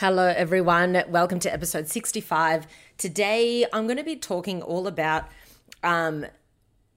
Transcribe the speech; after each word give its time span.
Hello, 0.00 0.28
everyone. 0.28 1.02
Welcome 1.08 1.40
to 1.40 1.52
episode 1.52 1.88
65. 1.88 2.68
Today, 2.98 3.66
I'm 3.72 3.88
going 3.88 3.96
to 3.96 4.04
be 4.04 4.14
talking 4.14 4.62
all 4.62 4.86
about 4.86 5.24
um, 5.82 6.24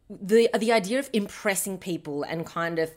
the 0.08 0.52
the 0.56 0.72
idea 0.72 1.00
of 1.00 1.10
impressing 1.12 1.80
people 1.80 2.22
and 2.22 2.46
kind 2.46 2.78
of 2.78 2.92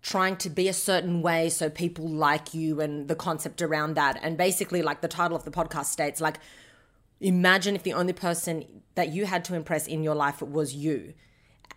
trying 0.00 0.36
to 0.36 0.48
be 0.48 0.68
a 0.68 0.72
certain 0.72 1.20
way 1.20 1.50
so 1.50 1.68
people 1.68 2.08
like 2.08 2.54
you 2.54 2.80
and 2.80 3.08
the 3.08 3.14
concept 3.14 3.60
around 3.60 3.92
that. 3.92 4.18
And 4.22 4.38
basically, 4.38 4.80
like 4.80 5.02
the 5.02 5.06
title 5.06 5.36
of 5.36 5.44
the 5.44 5.50
podcast 5.50 5.84
states, 5.84 6.18
like 6.18 6.38
imagine 7.20 7.74
if 7.74 7.82
the 7.82 7.92
only 7.92 8.14
person 8.14 8.64
that 8.94 9.10
you 9.10 9.26
had 9.26 9.44
to 9.44 9.54
impress 9.54 9.86
in 9.86 10.02
your 10.02 10.14
life 10.14 10.40
was 10.40 10.74
you, 10.74 11.12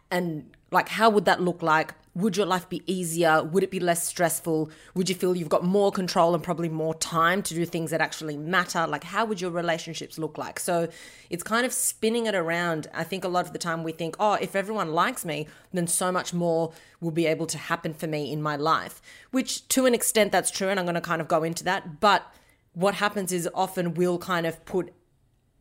and 0.09 0.49
like 0.71 0.87
how 0.87 1.09
would 1.09 1.25
that 1.25 1.41
look 1.41 1.61
like? 1.61 1.93
Would 2.15 2.37
your 2.37 2.45
life 2.45 2.67
be 2.69 2.81
easier? 2.87 3.43
Would 3.43 3.63
it 3.63 3.69
be 3.69 3.79
less 3.81 4.07
stressful? 4.07 4.71
Would 4.93 5.09
you 5.09 5.15
feel 5.15 5.35
you've 5.35 5.49
got 5.49 5.65
more 5.65 5.91
control 5.91 6.33
and 6.33 6.41
probably 6.41 6.69
more 6.69 6.95
time 6.95 7.43
to 7.43 7.53
do 7.53 7.65
things 7.65 7.91
that 7.91 7.99
actually 7.99 8.37
matter? 8.37 8.87
Like, 8.87 9.03
how 9.03 9.25
would 9.25 9.41
your 9.41 9.51
relationships 9.51 10.17
look 10.17 10.37
like? 10.37 10.59
So, 10.59 10.87
it's 11.29 11.43
kind 11.43 11.65
of 11.65 11.73
spinning 11.73 12.25
it 12.25 12.33
around. 12.33 12.87
I 12.93 13.03
think 13.03 13.25
a 13.25 13.27
lot 13.27 13.45
of 13.45 13.51
the 13.51 13.59
time 13.59 13.83
we 13.83 13.91
think, 13.91 14.15
oh, 14.19 14.33
if 14.33 14.55
everyone 14.55 14.93
likes 14.93 15.25
me, 15.25 15.47
then 15.73 15.87
so 15.87 16.11
much 16.11 16.33
more 16.33 16.71
will 17.01 17.11
be 17.11 17.25
able 17.25 17.47
to 17.47 17.57
happen 17.57 17.93
for 17.93 18.07
me 18.07 18.31
in 18.31 18.41
my 18.41 18.55
life, 18.55 19.01
which 19.31 19.67
to 19.69 19.85
an 19.85 19.93
extent 19.93 20.31
that's 20.31 20.51
true. 20.51 20.69
And 20.69 20.79
I'm 20.79 20.85
going 20.85 20.95
to 20.95 21.01
kind 21.01 21.21
of 21.21 21.27
go 21.27 21.43
into 21.43 21.65
that. 21.65 21.99
But 21.99 22.25
what 22.73 22.95
happens 22.95 23.33
is 23.33 23.49
often 23.53 23.93
we'll 23.93 24.19
kind 24.19 24.45
of 24.45 24.63
put 24.65 24.93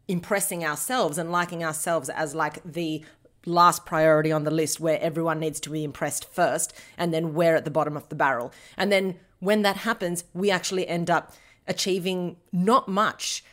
impressing 0.06 0.64
ourselves 0.64 1.18
and 1.18 1.32
liking 1.32 1.64
ourselves 1.64 2.08
as 2.10 2.34
like 2.34 2.62
the 2.64 3.02
last 3.46 3.84
priority 3.84 4.32
on 4.32 4.44
the 4.44 4.50
list 4.50 4.80
where 4.80 5.00
everyone 5.00 5.40
needs 5.40 5.60
to 5.60 5.70
be 5.70 5.84
impressed 5.84 6.32
first 6.32 6.72
and 6.96 7.12
then 7.12 7.34
we're 7.34 7.56
at 7.56 7.64
the 7.64 7.70
bottom 7.70 7.96
of 7.96 8.08
the 8.08 8.14
barrel. 8.14 8.52
And 8.76 8.90
then 8.90 9.16
when 9.40 9.62
that 9.62 9.78
happens, 9.78 10.24
we 10.32 10.50
actually 10.50 10.88
end 10.88 11.10
up 11.10 11.32
achieving 11.66 12.36
not 12.52 12.88
much 12.88 13.44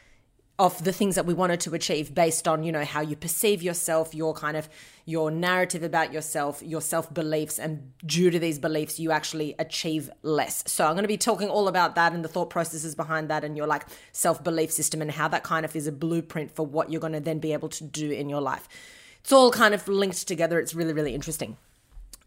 of 0.62 0.84
the 0.84 0.94
things 0.94 1.16
that 1.16 1.26
we 1.26 1.34
wanted 1.34 1.60
to 1.60 1.74
achieve 1.74 2.14
based 2.14 2.48
on 2.48 2.64
you 2.64 2.72
know 2.72 2.86
how 2.86 3.02
you 3.02 3.16
perceive 3.16 3.64
yourself 3.64 4.14
your 4.14 4.32
kind 4.32 4.56
of 4.56 4.70
your 5.06 5.32
narrative 5.32 5.82
about 5.82 6.14
yourself 6.14 6.62
your 6.62 6.82
self 6.82 7.12
beliefs 7.12 7.58
and 7.58 7.92
due 8.06 8.30
to 8.30 8.38
these 8.38 8.60
beliefs 8.60 9.00
you 9.00 9.12
actually 9.12 9.56
achieve 9.58 10.08
less 10.22 10.64
so 10.68 10.86
i'm 10.86 10.94
going 10.94 11.04
to 11.04 11.08
be 11.08 11.18
talking 11.18 11.50
all 11.50 11.68
about 11.68 11.96
that 11.96 12.14
and 12.14 12.24
the 12.24 12.30
thought 12.30 12.52
processes 12.52 12.94
behind 12.94 13.28
that 13.28 13.44
and 13.44 13.58
your 13.58 13.66
like 13.66 13.88
self 14.12 14.44
belief 14.44 14.72
system 14.72 15.02
and 15.02 15.10
how 15.10 15.28
that 15.28 15.42
kind 15.42 15.66
of 15.66 15.76
is 15.76 15.88
a 15.88 15.92
blueprint 15.92 16.54
for 16.56 16.64
what 16.64 16.92
you're 16.92 17.02
going 17.02 17.14
to 17.14 17.20
then 17.20 17.40
be 17.40 17.54
able 17.54 17.70
to 17.70 17.84
do 17.84 18.12
in 18.12 18.30
your 18.30 18.42
life 18.42 18.70
it's 19.22 19.32
all 19.32 19.52
kind 19.52 19.74
of 19.74 19.88
linked 19.88 20.28
together. 20.28 20.60
It's 20.60 20.74
really, 20.74 20.94
really 20.94 21.16
interesting. 21.16 21.58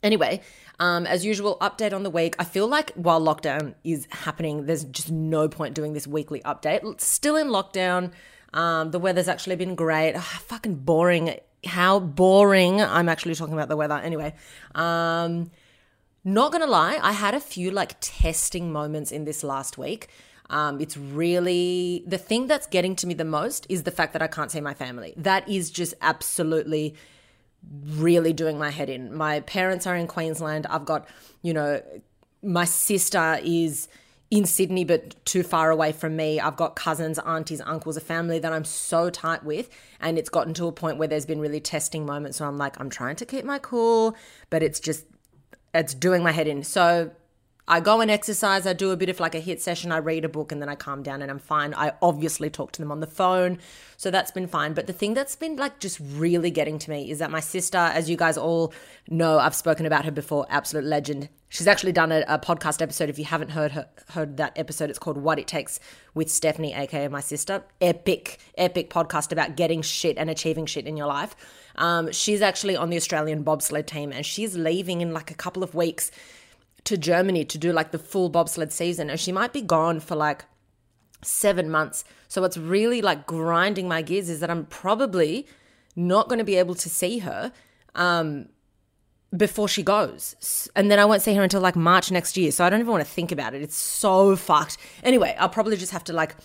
Anyway, 0.03 0.41
um, 0.79 1.07
as 1.07 1.25
usual, 1.25 1.57
update 1.61 1.93
on 1.93 2.03
the 2.03 2.11
week. 2.11 2.37
I 2.39 2.45
feel 2.45 2.69
like 2.69 2.93
while 2.93 3.21
lockdown 3.21 3.75
is 3.85 4.07
happening, 4.11 4.67
there's 4.67 4.85
just 4.85 5.11
no 5.11 5.49
point 5.49 5.75
doing 5.75 5.95
this 5.95 6.07
weekly 6.07 6.41
update. 6.41 7.01
Still 7.01 7.37
in 7.37 7.49
lockdown. 7.49 8.13
Um, 8.53 8.91
the 8.91 8.99
weather's 8.99 9.29
actually 9.29 9.57
been 9.57 9.75
great. 9.75 10.15
Ugh, 10.15 10.23
fucking 10.23 10.77
boring. 10.77 11.39
How 11.65 11.99
boring. 12.01 12.83
I'm 12.83 13.09
actually 13.09 13.35
talking 13.35 13.55
about 13.55 13.69
the 13.69 13.77
weather. 13.77 13.95
Anyway, 13.95 14.35
um, 14.75 15.51
not 16.23 16.53
gonna 16.53 16.67
lie, 16.67 16.99
I 17.03 17.13
had 17.13 17.35
a 17.35 17.41
few 17.41 17.71
like 17.71 17.97
testing 18.01 18.73
moments 18.73 19.13
in 19.13 19.25
this 19.25 19.45
last 19.45 19.77
week. 19.77 20.09
Um, 20.51 20.81
it's 20.81 20.97
really 20.97 22.05
the 22.07 22.19
thing 22.19 22.47
that's 22.47 22.67
getting 22.67 22.97
to 22.97 23.07
me 23.07 23.15
the 23.15 23.25
most 23.25 23.67
is 23.69 23.85
the 23.85 23.91
fact 23.91 24.13
that 24.13 24.23
I 24.23 24.27
can't 24.27 24.51
see 24.51 24.61
my 24.61 24.75
family. 24.75 25.15
That 25.17 25.49
is 25.49 25.71
just 25.71 25.95
absolutely 26.03 26.95
really 27.87 28.33
doing 28.33 28.59
my 28.59 28.71
head 28.71 28.91
in. 28.91 29.17
My 29.17 29.41
parents 29.41 29.87
are 29.87 29.97
in 29.97 30.07
Queensland. 30.07 30.67
I've 30.67 30.85
got, 30.85 31.09
you 31.43 31.55
know, 31.55 31.81
my 32.43 32.67
sister 32.67 33.39
is 33.43 33.89
in 34.31 34.45
Sydney, 34.45 34.85
but 34.85 35.25
too 35.25 35.43
far 35.43 35.71
away 35.71 35.93
from 35.93 36.17
me. 36.17 36.41
I've 36.41 36.57
got 36.57 36.77
cousins, 36.77 37.19
aunties, 37.21 37.61
uncles, 37.61 37.97
a 37.97 38.01
family 38.01 38.39
that 38.39 38.53
I'm 38.53 38.65
so 38.65 39.09
tight 39.09 39.45
with. 39.45 39.71
And 40.01 40.19
it's 40.19 40.29
gotten 40.29 40.53
to 40.55 40.67
a 40.67 40.73
point 40.73 40.99
where 40.99 41.09
there's 41.09 41.27
been 41.27 41.41
really 41.41 41.61
testing 41.61 42.05
moments 42.05 42.41
where 42.41 42.49
I'm 42.49 42.59
like, 42.59 42.79
I'm 42.81 42.91
trying 42.91 43.17
to 43.17 43.27
keep 43.27 43.45
my 43.45 43.59
cool, 43.59 44.15
but 44.51 44.63
it's 44.63 44.81
just, 44.81 45.07
it's 45.73 45.95
doing 45.95 46.23
my 46.23 46.33
head 46.33 46.49
in. 46.49 46.65
So 46.65 47.13
I 47.67 47.81
go 47.81 48.03
and 48.03 48.11
exercise, 48.11 48.67
I 48.67 48.75
do 48.75 48.91
a 48.91 48.97
bit 48.97 49.09
of 49.09 49.21
like 49.21 49.35
a 49.35 49.41
HIIT 49.41 49.59
session, 49.59 49.91
I 49.91 49.97
read 49.97 50.27
a 50.27 50.29
book 50.29 50.53
and 50.53 50.61
then 50.61 50.69
I 50.69 50.75
calm 50.75 51.03
down 51.03 51.23
and 51.23 51.31
I'm 51.31 51.39
fine. 51.39 51.73
I 51.73 51.93
obviously 52.03 52.51
talk 52.51 52.73
to 52.73 52.83
them 52.83 52.93
on 52.93 53.01
the 53.01 53.07
phone, 53.07 53.59
so 53.97 54.11
that's 54.11 54.31
been 54.31 54.47
fine. 54.47 54.75
But 54.75 54.87
the 54.87 54.93
thing 54.93 55.15
that's 55.15 55.35
been 55.35 55.57
like 55.57 55.81
just 55.81 55.99
really 55.99 56.51
getting 56.51 56.79
to 56.81 56.91
me 56.91 57.11
is 57.11 57.21
that 57.21 57.31
my 57.31 57.41
sister, 57.41 57.79
as 57.79 58.11
you 58.11 58.19
guys 58.19 58.37
all 58.37 58.75
know, 59.09 59.39
I've 59.39 59.55
spoken 59.55 59.87
about 59.87 60.05
her 60.05 60.11
before, 60.11 60.45
absolute 60.51 60.85
legend. 60.85 61.31
She's 61.49 61.67
actually 61.67 61.93
done 61.93 62.13
a, 62.13 62.23
a 62.29 62.39
podcast 62.39 62.83
episode. 62.83 63.09
If 63.09 63.19
you 63.19 63.25
haven't 63.25 63.51
heard 63.51 63.73
her, 63.73 63.89
heard 64.11 64.37
that 64.37 64.53
episode, 64.59 64.91
it's 64.91 64.99
called 64.99 65.17
What 65.17 65.39
It 65.39 65.47
Takes 65.47 65.81
with 66.13 66.31
Stephanie, 66.31 66.75
aka 66.75 67.09
my 67.09 67.21
sister. 67.21 67.65
Epic, 67.81 68.41
epic 68.59 68.91
podcast 68.91 69.33
about 69.33 69.57
getting 69.57 69.81
shit 69.81 70.19
and 70.19 70.29
achieving 70.29 70.67
shit 70.67 70.87
in 70.87 70.99
your 70.99 71.07
life. 71.07 71.35
Um, 71.77 72.13
she's 72.13 72.43
actually 72.43 72.77
on 72.77 72.91
the 72.91 72.97
Australian 72.97 73.43
bobsled 73.43 73.87
team 73.87 74.13
and 74.13 74.27
she's 74.27 74.55
leaving 74.55 75.01
in 75.01 75.15
like 75.15 75.31
a 75.31 75.35
couple 75.35 75.63
of 75.63 75.75
weeks 75.75 76.11
to 76.85 76.99
Germany 76.99 77.45
to 77.45 77.59
do 77.59 77.73
like 77.73 77.91
the 77.91 77.99
full 77.99 78.29
bobsled 78.29 78.73
season, 78.73 79.11
and 79.11 79.19
she 79.19 79.33
might 79.33 79.53
be 79.53 79.63
gone 79.63 80.01
for 80.01 80.15
like 80.15 80.45
seven 81.23 81.71
months. 81.71 82.05
So 82.29 82.43
what's 82.43 82.57
really 82.57 83.01
like 83.01 83.27
grinding 83.27 83.89
my 83.89 84.03
gears 84.03 84.29
is 84.29 84.41
that 84.41 84.51
I'm 84.51 84.67
probably 84.67 85.47
not 85.97 86.29
going 86.29 86.39
to 86.39 86.45
be 86.45 86.57
able 86.57 86.75
to 86.75 86.89
see 86.89 87.19
her 87.19 87.53
um, 87.95 88.49
before 89.35 89.69
she 89.69 89.83
goes. 89.83 90.71
And 90.77 90.91
then 90.91 90.99
I 90.99 91.05
won't 91.05 91.23
see 91.23 91.35
her 91.35 91.43
until 91.43 91.61
like 91.61 91.77
March 91.77 92.11
next 92.11 92.37
year. 92.37 92.51
So 92.51 92.65
I 92.65 92.71
don't 92.71 92.81
even 92.81 92.93
want 92.93 93.05
to 93.05 93.11
think 93.11 93.33
about 93.33 93.55
it. 93.55 93.63
It's 93.63 93.77
so 93.77 94.37
fucked. 94.37 94.77
Anyway, 95.03 95.35
I'll 95.39 95.49
probably 95.49 95.77
just 95.77 95.93
have 95.93 96.05
to 96.05 96.13
like 96.13 96.37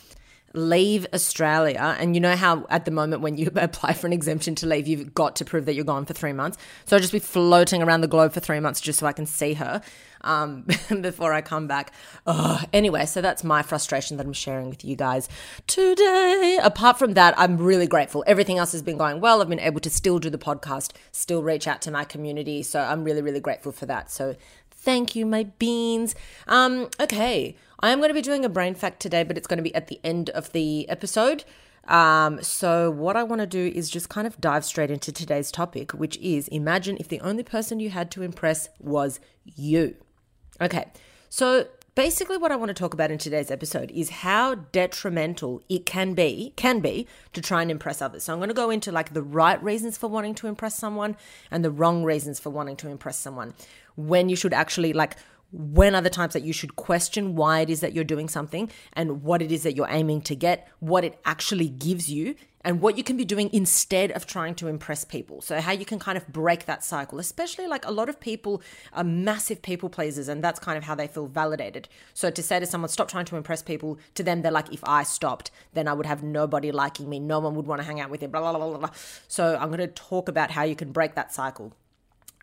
leave 0.53 1.05
Australia. 1.13 1.95
And 1.99 2.15
you 2.15 2.21
know 2.21 2.35
how 2.35 2.65
at 2.69 2.85
the 2.85 2.91
moment 2.91 3.21
when 3.21 3.37
you 3.37 3.51
apply 3.55 3.93
for 3.93 4.07
an 4.07 4.13
exemption 4.13 4.55
to 4.55 4.67
leave, 4.67 4.87
you've 4.87 5.13
got 5.13 5.35
to 5.37 5.45
prove 5.45 5.65
that 5.65 5.73
you're 5.73 5.85
gone 5.85 6.05
for 6.05 6.13
three 6.13 6.33
months. 6.33 6.57
So 6.85 6.95
I'll 6.95 7.01
just 7.01 7.13
be 7.13 7.19
floating 7.19 7.81
around 7.81 8.01
the 8.01 8.07
globe 8.07 8.33
for 8.33 8.39
three 8.39 8.59
months 8.59 8.81
just 8.81 8.99
so 8.99 9.07
I 9.07 9.13
can 9.13 9.25
see 9.25 9.53
her 9.55 9.81
um, 10.21 10.65
before 11.01 11.33
I 11.33 11.41
come 11.41 11.67
back. 11.67 11.93
Ugh. 12.25 12.67
Anyway, 12.73 13.05
so 13.05 13.21
that's 13.21 13.43
my 13.43 13.61
frustration 13.61 14.17
that 14.17 14.25
I'm 14.25 14.33
sharing 14.33 14.69
with 14.69 14.83
you 14.83 14.95
guys 14.95 15.29
today. 15.67 16.59
Apart 16.61 16.99
from 16.99 17.13
that, 17.13 17.33
I'm 17.37 17.57
really 17.57 17.87
grateful. 17.87 18.23
Everything 18.27 18.57
else 18.57 18.71
has 18.71 18.81
been 18.81 18.97
going 18.97 19.21
well. 19.21 19.41
I've 19.41 19.49
been 19.49 19.59
able 19.59 19.79
to 19.81 19.89
still 19.89 20.19
do 20.19 20.29
the 20.29 20.37
podcast, 20.37 20.91
still 21.11 21.43
reach 21.43 21.67
out 21.67 21.81
to 21.83 21.91
my 21.91 22.03
community. 22.03 22.63
So 22.63 22.81
I'm 22.81 23.03
really, 23.03 23.21
really 23.21 23.39
grateful 23.39 23.71
for 23.71 23.85
that. 23.85 24.11
So 24.11 24.35
thank 24.81 25.15
you, 25.15 25.25
my 25.25 25.43
beans. 25.59 26.15
Um, 26.47 26.89
okay. 26.99 27.55
I 27.81 27.91
am 27.91 27.99
going 27.99 28.09
to 28.09 28.13
be 28.13 28.21
doing 28.21 28.43
a 28.43 28.49
brain 28.49 28.75
fact 28.75 28.99
today, 28.99 29.23
but 29.23 29.37
it's 29.37 29.47
going 29.47 29.57
to 29.57 29.63
be 29.63 29.73
at 29.73 29.87
the 29.87 29.99
end 30.03 30.29
of 30.31 30.51
the 30.51 30.87
episode. 30.89 31.45
Um, 31.87 32.43
so, 32.43 32.91
what 32.91 33.15
I 33.15 33.23
want 33.23 33.39
to 33.39 33.47
do 33.47 33.71
is 33.73 33.89
just 33.89 34.09
kind 34.09 34.27
of 34.27 34.39
dive 34.39 34.65
straight 34.65 34.91
into 34.91 35.11
today's 35.11 35.51
topic, 35.51 35.91
which 35.93 36.17
is 36.17 36.47
imagine 36.49 36.97
if 36.99 37.07
the 37.07 37.19
only 37.21 37.43
person 37.43 37.79
you 37.79 37.89
had 37.89 38.11
to 38.11 38.21
impress 38.21 38.69
was 38.79 39.19
you. 39.45 39.95
Okay, 40.61 40.85
so 41.29 41.67
basically 41.99 42.37
what 42.37 42.49
I 42.49 42.55
want 42.55 42.69
to 42.69 42.73
talk 42.73 42.93
about 42.93 43.11
in 43.11 43.17
today's 43.17 43.51
episode 43.51 43.91
is 43.91 44.09
how 44.09 44.55
detrimental 44.55 45.61
it 45.67 45.85
can 45.85 46.13
be, 46.13 46.53
can 46.55 46.79
be 46.79 47.05
to 47.33 47.41
try 47.41 47.61
and 47.61 47.69
impress 47.69 48.01
others. 48.01 48.23
So 48.23 48.31
I'm 48.31 48.39
going 48.39 48.47
to 48.47 48.55
go 48.55 48.69
into 48.69 48.89
like 48.89 49.13
the 49.13 49.21
right 49.21 49.61
reasons 49.61 49.97
for 49.97 50.07
wanting 50.07 50.33
to 50.35 50.47
impress 50.47 50.75
someone 50.75 51.17
and 51.51 51.63
the 51.63 51.71
wrong 51.71 52.05
reasons 52.05 52.39
for 52.39 52.51
wanting 52.51 52.77
to 52.77 52.87
impress 52.87 53.17
someone. 53.17 53.53
When 53.99 54.29
you 54.29 54.35
should 54.35 54.53
actually 54.53 54.93
like 54.93 55.17
when 55.51 55.95
are 55.95 56.01
the 56.01 56.09
times 56.09 56.33
that 56.33 56.43
you 56.43 56.53
should 56.53 56.75
question 56.75 57.35
why 57.35 57.61
it 57.61 57.69
is 57.69 57.79
that 57.81 57.93
you're 57.93 58.03
doing 58.03 58.29
something 58.29 58.69
and 58.93 59.23
what 59.23 59.41
it 59.41 59.51
is 59.51 59.63
that 59.63 59.75
you're 59.75 59.89
aiming 59.89 60.21
to 60.21 60.35
get, 60.35 60.67
what 60.79 61.03
it 61.03 61.19
actually 61.25 61.69
gives 61.69 62.09
you, 62.09 62.35
and 62.61 62.81
what 62.81 62.97
you 62.97 63.03
can 63.03 63.15
be 63.15 63.25
doing 63.25 63.49
instead 63.53 64.11
of 64.11 64.25
trying 64.25 64.53
to 64.53 64.67
impress 64.67 65.05
people. 65.05 65.41
So, 65.41 65.61
how 65.61 65.71
you 65.71 65.85
can 65.85 65.97
kind 65.97 66.17
of 66.17 66.27
break 66.27 66.65
that 66.65 66.83
cycle, 66.83 67.17
especially 67.17 67.67
like 67.67 67.85
a 67.85 67.91
lot 67.91 68.09
of 68.09 68.19
people 68.19 68.61
are 68.93 69.03
massive 69.03 69.61
people 69.61 69.89
pleasers, 69.89 70.27
and 70.27 70.43
that's 70.43 70.59
kind 70.59 70.77
of 70.77 70.83
how 70.83 70.93
they 70.93 71.07
feel 71.07 71.27
validated. 71.27 71.87
So, 72.13 72.29
to 72.29 72.43
say 72.43 72.59
to 72.59 72.65
someone, 72.65 72.89
stop 72.89 73.07
trying 73.07 73.25
to 73.25 73.37
impress 73.37 73.63
people, 73.63 73.97
to 74.15 74.23
them, 74.23 74.41
they're 74.41 74.51
like, 74.51 74.73
if 74.73 74.83
I 74.83 75.03
stopped, 75.03 75.51
then 75.73 75.87
I 75.87 75.93
would 75.93 76.05
have 76.05 76.21
nobody 76.21 76.71
liking 76.71 77.09
me, 77.09 77.19
no 77.19 77.39
one 77.39 77.55
would 77.55 77.65
want 77.65 77.79
to 77.79 77.87
hang 77.87 78.01
out 78.01 78.09
with 78.09 78.21
you, 78.21 78.27
blah, 78.27 78.41
blah, 78.41 78.59
blah, 78.59 78.77
blah. 78.77 78.89
So, 79.27 79.57
I'm 79.59 79.69
going 79.69 79.79
to 79.79 79.87
talk 79.87 80.27
about 80.27 80.51
how 80.51 80.63
you 80.63 80.75
can 80.75 80.91
break 80.91 81.15
that 81.15 81.33
cycle. 81.33 81.73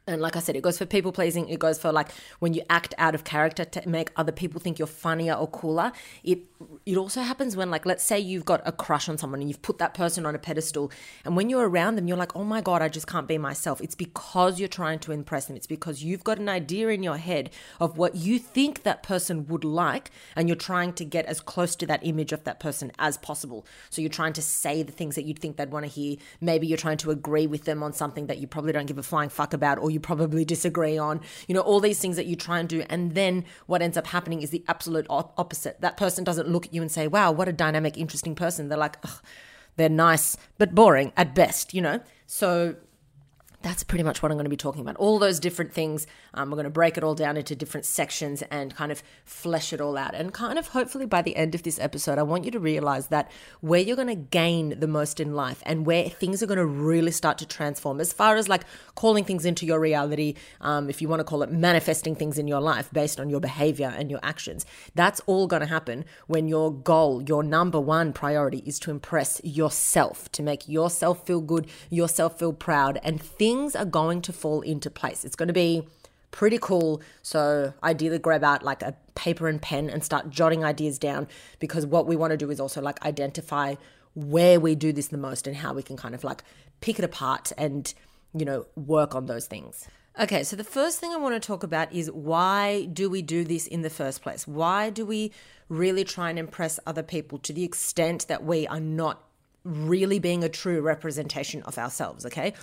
And 0.08 0.22
like 0.22 0.36
I 0.36 0.38
said, 0.38 0.54
it 0.54 0.62
goes 0.62 0.78
for 0.78 0.86
people 0.86 1.10
pleasing. 1.10 1.48
It 1.48 1.58
goes 1.58 1.78
for 1.78 1.90
like 1.90 2.10
when 2.38 2.54
you 2.54 2.62
act 2.70 2.94
out 2.96 3.16
of 3.16 3.24
character 3.24 3.64
to 3.64 3.88
make 3.88 4.10
other 4.14 4.30
people 4.30 4.60
think 4.60 4.78
you're 4.78 4.86
funnier 4.86 5.34
or 5.34 5.48
cooler. 5.48 5.90
It 6.22 6.42
it 6.86 6.96
also 6.96 7.22
happens 7.22 7.56
when 7.56 7.70
like 7.70 7.84
let's 7.84 8.04
say 8.04 8.18
you've 8.18 8.44
got 8.44 8.62
a 8.64 8.72
crush 8.72 9.08
on 9.08 9.18
someone 9.18 9.40
and 9.40 9.50
you've 9.50 9.62
put 9.62 9.78
that 9.78 9.94
person 9.94 10.24
on 10.24 10.34
a 10.34 10.38
pedestal, 10.38 10.92
and 11.24 11.36
when 11.36 11.50
you're 11.50 11.68
around 11.68 11.96
them, 11.96 12.06
you're 12.06 12.16
like, 12.16 12.36
oh 12.36 12.44
my 12.44 12.60
god, 12.60 12.82
I 12.82 12.88
just 12.88 13.08
can't 13.08 13.26
be 13.26 13.36
myself. 13.36 13.80
It's 13.80 13.96
because 13.96 14.60
you're 14.60 14.68
trying 14.68 15.00
to 15.00 15.12
impress 15.12 15.46
them. 15.46 15.56
It's 15.56 15.66
because 15.66 16.04
you've 16.04 16.22
got 16.22 16.38
an 16.38 16.48
idea 16.48 16.88
in 16.88 17.02
your 17.02 17.16
head 17.16 17.50
of 17.80 17.98
what 17.98 18.14
you 18.14 18.38
think 18.38 18.84
that 18.84 19.02
person 19.02 19.48
would 19.48 19.64
like, 19.64 20.12
and 20.36 20.48
you're 20.48 20.56
trying 20.56 20.92
to 20.94 21.04
get 21.04 21.26
as 21.26 21.40
close 21.40 21.74
to 21.76 21.86
that 21.86 22.06
image 22.06 22.32
of 22.32 22.44
that 22.44 22.60
person 22.60 22.92
as 23.00 23.18
possible. 23.18 23.66
So 23.90 24.00
you're 24.00 24.08
trying 24.08 24.34
to 24.34 24.42
say 24.42 24.84
the 24.84 24.92
things 24.92 25.16
that 25.16 25.24
you'd 25.24 25.40
think 25.40 25.56
they'd 25.56 25.72
want 25.72 25.84
to 25.84 25.90
hear. 25.90 26.16
Maybe 26.40 26.68
you're 26.68 26.78
trying 26.78 26.98
to 26.98 27.10
agree 27.10 27.48
with 27.48 27.64
them 27.64 27.82
on 27.82 27.92
something 27.92 28.28
that 28.28 28.38
you 28.38 28.46
probably 28.46 28.72
don't 28.72 28.86
give 28.86 28.98
a 28.98 29.02
flying 29.02 29.30
fuck 29.30 29.52
about, 29.52 29.78
or 29.78 29.90
you 29.96 30.00
probably 30.00 30.44
disagree 30.44 30.98
on, 30.98 31.22
you 31.48 31.54
know, 31.54 31.62
all 31.62 31.80
these 31.80 31.98
things 31.98 32.16
that 32.16 32.26
you 32.26 32.36
try 32.36 32.60
and 32.60 32.68
do. 32.68 32.84
And 32.90 33.14
then 33.14 33.46
what 33.66 33.80
ends 33.80 33.96
up 33.96 34.06
happening 34.08 34.42
is 34.42 34.50
the 34.50 34.62
absolute 34.68 35.06
opposite. 35.08 35.80
That 35.80 35.96
person 35.96 36.22
doesn't 36.22 36.48
look 36.48 36.66
at 36.66 36.74
you 36.74 36.82
and 36.82 36.92
say, 36.92 37.06
wow, 37.06 37.32
what 37.32 37.48
a 37.48 37.52
dynamic, 37.52 37.96
interesting 37.96 38.34
person. 38.34 38.68
They're 38.68 38.76
like, 38.76 39.02
they're 39.76 39.88
nice, 39.88 40.36
but 40.58 40.74
boring 40.74 41.12
at 41.16 41.34
best, 41.34 41.72
you 41.72 41.80
know? 41.80 42.00
So 42.26 42.76
that's 43.66 43.82
pretty 43.82 44.04
much 44.04 44.22
what 44.22 44.30
I'm 44.30 44.36
going 44.36 44.44
to 44.44 44.50
be 44.50 44.56
talking 44.56 44.80
about. 44.80 44.94
All 44.94 45.18
those 45.18 45.40
different 45.40 45.72
things. 45.72 46.06
Um, 46.34 46.50
we're 46.50 46.56
going 46.56 46.64
to 46.64 46.70
break 46.70 46.96
it 46.96 47.02
all 47.02 47.16
down 47.16 47.36
into 47.36 47.56
different 47.56 47.84
sections 47.84 48.42
and 48.48 48.72
kind 48.76 48.92
of 48.92 49.02
flesh 49.24 49.72
it 49.72 49.80
all 49.80 49.96
out. 49.96 50.14
And 50.14 50.32
kind 50.32 50.56
of 50.56 50.68
hopefully 50.68 51.04
by 51.04 51.20
the 51.20 51.34
end 51.34 51.52
of 51.56 51.64
this 51.64 51.80
episode, 51.80 52.16
I 52.16 52.22
want 52.22 52.44
you 52.44 52.52
to 52.52 52.60
realize 52.60 53.08
that 53.08 53.28
where 53.62 53.80
you're 53.80 53.96
going 53.96 54.06
to 54.06 54.14
gain 54.14 54.78
the 54.78 54.86
most 54.86 55.18
in 55.18 55.34
life 55.34 55.64
and 55.66 55.84
where 55.84 56.08
things 56.08 56.44
are 56.44 56.46
going 56.46 56.58
to 56.58 56.64
really 56.64 57.10
start 57.10 57.38
to 57.38 57.46
transform, 57.46 58.00
as 58.00 58.12
far 58.12 58.36
as 58.36 58.48
like 58.48 58.62
calling 58.94 59.24
things 59.24 59.44
into 59.44 59.66
your 59.66 59.80
reality, 59.80 60.34
um, 60.60 60.88
if 60.88 61.02
you 61.02 61.08
want 61.08 61.18
to 61.18 61.24
call 61.24 61.42
it 61.42 61.50
manifesting 61.50 62.14
things 62.14 62.38
in 62.38 62.46
your 62.46 62.60
life 62.60 62.88
based 62.92 63.18
on 63.18 63.28
your 63.28 63.40
behavior 63.40 63.92
and 63.98 64.12
your 64.12 64.20
actions, 64.22 64.64
that's 64.94 65.18
all 65.26 65.48
going 65.48 65.62
to 65.62 65.66
happen 65.66 66.04
when 66.28 66.46
your 66.46 66.72
goal, 66.72 67.20
your 67.20 67.42
number 67.42 67.80
one 67.80 68.12
priority 68.12 68.62
is 68.64 68.78
to 68.78 68.92
impress 68.92 69.40
yourself, 69.42 70.30
to 70.30 70.44
make 70.44 70.68
yourself 70.68 71.26
feel 71.26 71.40
good, 71.40 71.66
yourself 71.90 72.38
feel 72.38 72.52
proud, 72.52 73.00
and 73.02 73.20
things 73.20 73.55
things 73.56 73.76
are 73.76 73.84
going 73.84 74.20
to 74.22 74.32
fall 74.32 74.60
into 74.60 74.90
place. 74.90 75.24
It's 75.24 75.36
going 75.36 75.48
to 75.48 75.54
be 75.54 75.82
pretty 76.30 76.58
cool. 76.60 77.00
So, 77.22 77.72
ideally, 77.82 78.18
grab 78.18 78.44
out 78.44 78.62
like 78.62 78.82
a 78.82 78.94
paper 79.14 79.48
and 79.48 79.60
pen 79.60 79.88
and 79.88 80.04
start 80.04 80.30
jotting 80.30 80.64
ideas 80.64 80.98
down 80.98 81.26
because 81.58 81.86
what 81.86 82.06
we 82.06 82.16
want 82.16 82.32
to 82.32 82.36
do 82.36 82.50
is 82.50 82.60
also 82.60 82.82
like 82.82 83.04
identify 83.04 83.76
where 84.14 84.60
we 84.60 84.74
do 84.74 84.92
this 84.92 85.08
the 85.08 85.18
most 85.18 85.46
and 85.46 85.56
how 85.56 85.72
we 85.72 85.82
can 85.82 85.96
kind 85.96 86.14
of 86.14 86.24
like 86.24 86.42
pick 86.80 86.98
it 86.98 87.04
apart 87.04 87.52
and, 87.56 87.94
you 88.34 88.44
know, 88.44 88.66
work 88.76 89.14
on 89.14 89.26
those 89.26 89.46
things. 89.46 89.88
Okay, 90.18 90.44
so 90.44 90.56
the 90.56 90.64
first 90.64 90.98
thing 90.98 91.12
I 91.12 91.16
want 91.18 91.34
to 91.34 91.46
talk 91.46 91.62
about 91.62 91.92
is 91.92 92.10
why 92.10 92.86
do 92.86 93.10
we 93.10 93.20
do 93.20 93.44
this 93.44 93.66
in 93.66 93.82
the 93.82 93.90
first 93.90 94.22
place? 94.22 94.46
Why 94.46 94.88
do 94.88 95.04
we 95.04 95.32
really 95.68 96.04
try 96.04 96.30
and 96.30 96.38
impress 96.38 96.80
other 96.86 97.02
people 97.02 97.38
to 97.40 97.52
the 97.52 97.64
extent 97.64 98.26
that 98.28 98.42
we 98.42 98.66
are 98.66 98.80
not 98.80 99.22
really 99.64 100.18
being 100.18 100.44
a 100.44 100.48
true 100.48 100.80
representation 100.80 101.62
of 101.62 101.76
ourselves, 101.76 102.24
okay? 102.24 102.54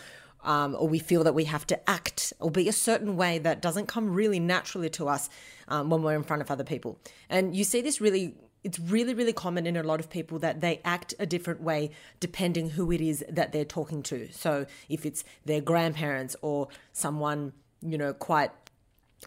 Um, 0.43 0.75
or 0.77 0.87
we 0.87 0.99
feel 0.99 1.23
that 1.23 1.33
we 1.33 1.45
have 1.45 1.65
to 1.67 1.89
act 1.89 2.33
or 2.39 2.51
be 2.51 2.67
a 2.67 2.73
certain 2.73 3.15
way 3.15 3.39
that 3.39 3.61
doesn't 3.61 3.87
come 3.87 4.13
really 4.13 4.39
naturally 4.39 4.89
to 4.91 5.07
us 5.07 5.29
um, 5.67 5.89
when 5.89 6.03
we're 6.03 6.15
in 6.15 6.23
front 6.23 6.41
of 6.41 6.51
other 6.51 6.63
people. 6.63 6.99
And 7.29 7.55
you 7.55 7.63
see 7.63 7.81
this 7.81 7.99
really 7.99 8.35
it's 8.63 8.79
really 8.79 9.13
really 9.13 9.33
common 9.33 9.67
in 9.67 9.75
a 9.75 9.83
lot 9.83 9.99
of 9.99 10.09
people 10.09 10.39
that 10.39 10.61
they 10.61 10.79
act 10.85 11.13
a 11.19 11.25
different 11.25 11.61
way 11.61 11.91
depending 12.21 12.69
who 12.69 12.91
it 12.91 13.01
is 13.01 13.23
that 13.29 13.51
they're 13.51 13.65
talking 13.65 14.01
to 14.01 14.29
so 14.31 14.65
if 14.87 15.05
it's 15.05 15.25
their 15.43 15.59
grandparents 15.59 16.33
or 16.41 16.69
someone 16.93 17.51
you 17.81 17.97
know 17.97 18.13
quite 18.13 18.51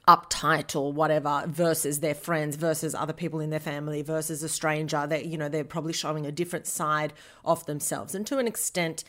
uptight 0.08 0.74
or 0.74 0.92
whatever 0.92 1.44
versus 1.46 2.00
their 2.00 2.14
friends 2.14 2.56
versus 2.56 2.94
other 2.94 3.12
people 3.12 3.40
in 3.40 3.50
their 3.50 3.60
family 3.60 4.02
versus 4.02 4.42
a 4.42 4.48
stranger 4.48 5.06
that 5.06 5.26
you 5.26 5.36
know 5.36 5.48
they're 5.48 5.64
probably 5.64 5.92
showing 5.92 6.26
a 6.26 6.32
different 6.32 6.66
side 6.66 7.12
of 7.44 7.64
themselves 7.66 8.14
and 8.14 8.26
to 8.26 8.38
an 8.38 8.46
extent 8.46 9.04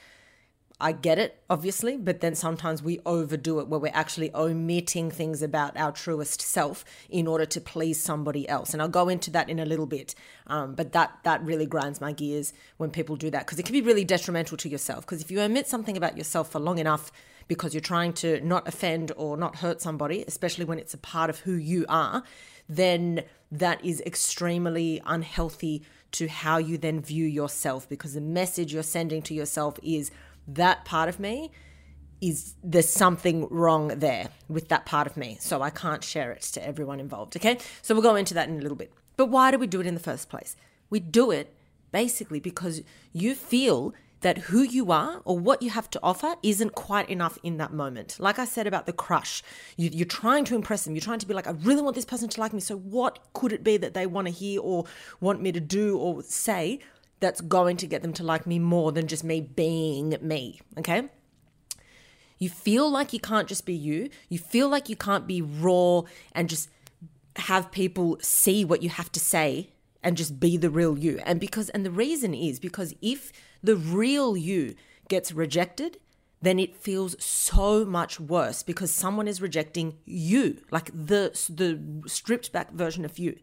I 0.80 0.92
get 0.92 1.18
it, 1.18 1.42
obviously, 1.50 1.98
but 1.98 2.22
then 2.22 2.36
sometimes 2.36 2.84
we 2.84 3.00
overdo 3.04 3.60
it 3.60 3.68
where 3.68 3.80
we're 3.80 3.92
actually 3.96 4.34
omitting 4.36 5.10
things 5.10 5.42
about 5.42 5.76
our 5.76 5.92
truest 5.92 6.40
self 6.40 6.86
in 7.10 7.26
order 7.26 7.48
to 7.48 7.60
please 7.60 8.00
somebody 8.00 8.48
else. 8.48 8.74
And 8.74 8.82
I'll 8.82 8.88
go 8.88 9.10
into 9.10 9.32
that 9.32 9.50
in 9.50 9.58
a 9.58 9.66
little 9.66 9.88
bit. 9.88 10.14
Um, 10.46 10.76
but 10.76 10.92
that 10.92 11.18
that 11.24 11.44
really 11.44 11.66
grinds 11.66 12.00
my 12.00 12.12
gears 12.12 12.54
when 12.78 12.92
people 12.92 13.16
do 13.16 13.32
that 13.32 13.46
because 13.46 13.58
it 13.58 13.66
can 13.66 13.74
be 13.74 13.82
really 13.82 14.06
detrimental 14.06 14.56
to 14.58 14.70
yourself. 14.70 15.02
Because 15.02 15.22
if 15.22 15.32
you 15.32 15.42
omit 15.42 15.68
something 15.68 15.98
about 15.98 16.16
yourself 16.16 16.52
for 16.52 16.60
long 16.60 16.78
enough 16.78 17.12
because 17.48 17.74
you're 17.74 17.82
trying 17.82 18.14
to 18.14 18.40
not 18.42 18.68
offend 18.68 19.12
or 19.18 19.36
not 19.36 19.58
hurt 19.58 19.82
somebody, 19.82 20.24
especially 20.28 20.66
when 20.66 20.78
it's 20.78 20.94
a 20.94 20.98
part 20.98 21.32
of 21.32 21.40
who 21.40 21.54
you 21.54 21.86
are, 21.90 22.22
then 22.70 23.24
that 23.52 23.84
is 23.84 24.02
extremely 24.02 25.02
unhealthy 25.06 25.82
to 26.12 26.28
how 26.28 26.58
you 26.58 26.78
then 26.78 27.02
view 27.02 27.26
yourself 27.26 27.88
because 27.90 28.14
the 28.14 28.22
message 28.22 28.74
you're 28.74 28.84
sending 28.84 29.22
to 29.22 29.34
yourself 29.34 29.80
is 29.84 30.12
that 30.48 30.86
part 30.86 31.10
of 31.10 31.20
me 31.20 31.52
is 32.22 32.56
there's 32.64 32.90
something 32.90 33.48
wrong 33.50 33.90
there 33.90 34.30
with 34.48 34.70
that 34.70 34.86
part 34.86 35.08
of 35.08 35.18
me. 35.18 35.38
So 35.40 35.62
I 35.62 35.70
can't 35.70 36.04
share 36.04 36.32
it 36.32 36.42
to 36.54 36.66
everyone 36.66 37.00
involved. 37.00 37.36
Okay. 37.38 37.60
So 37.82 37.94
we'll 37.94 38.04
go 38.04 38.16
into 38.16 38.34
that 38.34 38.50
in 38.50 38.58
a 38.58 38.62
little 38.62 38.78
bit. 38.78 38.92
But 39.18 39.28
why 39.28 39.52
do 39.52 39.58
we 39.58 39.68
do 39.68 39.82
it 39.82 39.88
in 39.88 39.94
the 39.94 40.00
first 40.00 40.30
place? 40.30 40.56
We 40.90 41.00
do 41.00 41.32
it 41.32 41.54
basically 41.92 42.40
because 42.40 42.82
you 43.14 43.36
feel 43.36 43.94
that 44.22 44.38
who 44.38 44.62
you 44.62 44.92
are 44.92 45.22
or 45.26 45.38
what 45.38 45.62
you 45.62 45.70
have 45.70 45.90
to 45.92 46.00
offer 46.02 46.36
isn't 46.42 46.74
quite 46.74 47.10
enough 47.10 47.38
in 47.44 47.58
that 47.58 47.72
moment. 47.72 48.18
Like 48.20 48.40
I 48.40 48.46
said 48.46 48.66
about 48.66 48.86
the 48.88 48.94
crush, 48.94 49.44
you, 49.76 50.02
are 50.02 50.06
trying 50.06 50.44
to 50.46 50.56
impress 50.56 50.84
them. 50.84 50.96
You're 50.96 51.02
trying 51.02 51.20
to 51.20 51.28
be 51.28 51.36
like, 51.36 51.48
I 51.48 51.52
really 51.52 51.82
want 51.82 51.96
this 51.96 52.06
person 52.06 52.28
to 52.30 52.40
like 52.40 52.52
me. 52.52 52.60
So, 52.60 52.78
what 52.78 53.20
could 53.34 53.54
it 53.54 53.64
be 53.64 53.78
that 53.78 53.94
they 53.94 54.08
want 54.08 54.28
to 54.28 54.34
hear 54.34 54.60
or 54.62 54.86
want 55.20 55.42
me 55.42 55.52
to 55.52 55.60
do 55.60 55.98
or 55.98 56.24
say 56.24 56.80
that's 57.20 57.42
going 57.42 57.78
to 57.78 57.88
get 57.88 58.02
them 58.02 58.14
to 58.14 58.24
like 58.24 58.46
me 58.46 58.60
more 58.60 58.92
than 58.92 59.08
just 59.08 59.24
me 59.24 59.42
being 59.42 60.16
me. 60.22 60.62
Okay. 60.78 61.10
You 62.40 62.50
feel 62.50 62.90
like 62.90 63.14
you 63.14 63.20
can't 63.20 63.48
just 63.48 63.66
be 63.66 63.74
you. 63.74 64.10
You 64.30 64.38
feel 64.38 64.70
like 64.70 64.90
you 64.90 64.96
can't 64.96 65.26
be 65.26 65.42
raw 65.42 66.04
and 66.34 66.50
just 66.50 66.70
have 67.38 67.72
people 67.72 68.18
see 68.22 68.64
what 68.64 68.84
you 68.84 68.90
have 68.90 69.12
to 69.14 69.20
say 69.20 69.70
and 70.04 70.16
just 70.16 70.40
be 70.40 70.58
the 70.58 70.70
real 70.70 70.98
you. 70.98 71.20
And 71.26 71.40
because, 71.40 71.70
and 71.70 71.86
the 71.86 71.92
reason 71.92 72.34
is 72.34 72.60
because 72.60 72.94
if 73.02 73.32
the 73.64 73.76
real 73.76 74.38
you 74.38 74.76
gets 75.10 75.32
rejected, 75.32 75.98
then 76.42 76.60
it 76.60 76.76
feels 76.76 77.22
so 77.24 77.84
much 77.84 78.20
worse 78.20 78.62
because 78.62 78.92
someone 78.94 79.28
is 79.28 79.42
rejecting 79.42 79.98
you, 80.06 80.62
like 80.70 80.92
the 80.94 81.32
the 81.50 82.08
stripped 82.08 82.52
back 82.52 82.72
version 82.72 83.04
of 83.06 83.18
you. 83.18 83.38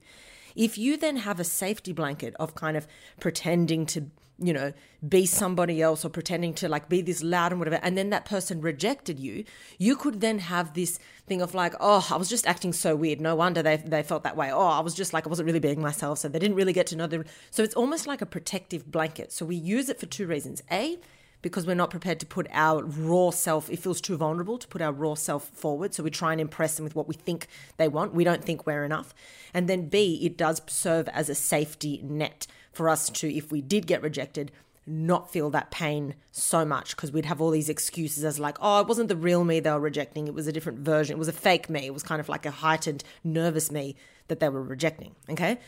If 0.54 0.78
you 0.78 0.96
then 0.96 1.18
have 1.18 1.40
a 1.40 1.44
safety 1.44 1.92
blanket 1.92 2.34
of 2.38 2.54
kind 2.54 2.76
of 2.76 2.86
pretending 3.20 3.86
to, 3.86 4.06
you 4.38 4.52
know, 4.52 4.72
be 5.08 5.26
somebody 5.26 5.80
else 5.82 6.04
or 6.04 6.08
pretending 6.08 6.54
to 6.54 6.68
like 6.68 6.88
be 6.88 7.02
this 7.02 7.22
loud 7.22 7.52
and 7.52 7.60
whatever, 7.60 7.80
and 7.82 7.96
then 7.96 8.10
that 8.10 8.24
person 8.24 8.60
rejected 8.60 9.18
you, 9.18 9.44
you 9.78 9.96
could 9.96 10.20
then 10.20 10.38
have 10.38 10.74
this 10.74 10.98
thing 11.26 11.42
of 11.42 11.54
like, 11.54 11.74
oh, 11.80 12.06
I 12.10 12.16
was 12.16 12.28
just 12.28 12.46
acting 12.46 12.72
so 12.72 12.96
weird. 12.96 13.20
No 13.20 13.34
wonder 13.34 13.62
they, 13.62 13.76
they 13.76 14.02
felt 14.02 14.24
that 14.24 14.36
way. 14.36 14.52
Oh, 14.52 14.66
I 14.66 14.80
was 14.80 14.94
just 14.94 15.12
like, 15.12 15.26
I 15.26 15.28
wasn't 15.28 15.46
really 15.46 15.60
being 15.60 15.80
myself. 15.80 16.18
So 16.18 16.28
they 16.28 16.38
didn't 16.38 16.56
really 16.56 16.72
get 16.72 16.86
to 16.88 16.96
know 16.96 17.06
them. 17.06 17.24
So 17.50 17.62
it's 17.62 17.74
almost 17.74 18.06
like 18.06 18.22
a 18.22 18.26
protective 18.26 18.90
blanket. 18.90 19.32
So 19.32 19.44
we 19.44 19.56
use 19.56 19.88
it 19.88 19.98
for 20.00 20.06
two 20.06 20.26
reasons. 20.26 20.62
A, 20.70 20.98
because 21.44 21.66
we're 21.66 21.74
not 21.74 21.90
prepared 21.90 22.18
to 22.18 22.24
put 22.24 22.46
our 22.52 22.82
raw 22.82 23.28
self, 23.28 23.68
it 23.68 23.78
feels 23.78 24.00
too 24.00 24.16
vulnerable 24.16 24.56
to 24.56 24.66
put 24.66 24.80
our 24.80 24.92
raw 24.92 25.12
self 25.12 25.50
forward. 25.50 25.92
So 25.92 26.02
we 26.02 26.10
try 26.10 26.32
and 26.32 26.40
impress 26.40 26.76
them 26.76 26.84
with 26.84 26.96
what 26.96 27.06
we 27.06 27.14
think 27.14 27.48
they 27.76 27.86
want. 27.86 28.14
We 28.14 28.24
don't 28.24 28.42
think 28.42 28.66
we're 28.66 28.82
enough. 28.82 29.14
And 29.52 29.68
then 29.68 29.90
B, 29.90 30.18
it 30.22 30.38
does 30.38 30.62
serve 30.66 31.06
as 31.08 31.28
a 31.28 31.34
safety 31.34 32.00
net 32.02 32.46
for 32.72 32.88
us 32.88 33.10
to, 33.10 33.30
if 33.30 33.52
we 33.52 33.60
did 33.60 33.86
get 33.86 34.00
rejected, 34.00 34.52
not 34.86 35.30
feel 35.30 35.50
that 35.50 35.70
pain 35.70 36.14
so 36.32 36.64
much 36.64 36.96
because 36.96 37.12
we'd 37.12 37.26
have 37.26 37.42
all 37.42 37.50
these 37.50 37.68
excuses 37.68 38.24
as 38.24 38.40
like, 38.40 38.56
oh, 38.62 38.80
it 38.80 38.86
wasn't 38.86 39.08
the 39.08 39.16
real 39.16 39.44
me 39.44 39.60
they 39.60 39.70
were 39.70 39.78
rejecting. 39.78 40.26
It 40.26 40.34
was 40.34 40.46
a 40.46 40.52
different 40.52 40.78
version. 40.78 41.16
It 41.16 41.18
was 41.18 41.28
a 41.28 41.32
fake 41.32 41.68
me. 41.68 41.84
It 41.84 41.92
was 41.92 42.02
kind 42.02 42.20
of 42.20 42.28
like 42.30 42.46
a 42.46 42.50
heightened, 42.50 43.04
nervous 43.22 43.70
me 43.70 43.96
that 44.28 44.40
they 44.40 44.48
were 44.48 44.62
rejecting. 44.62 45.14
Okay. 45.28 45.58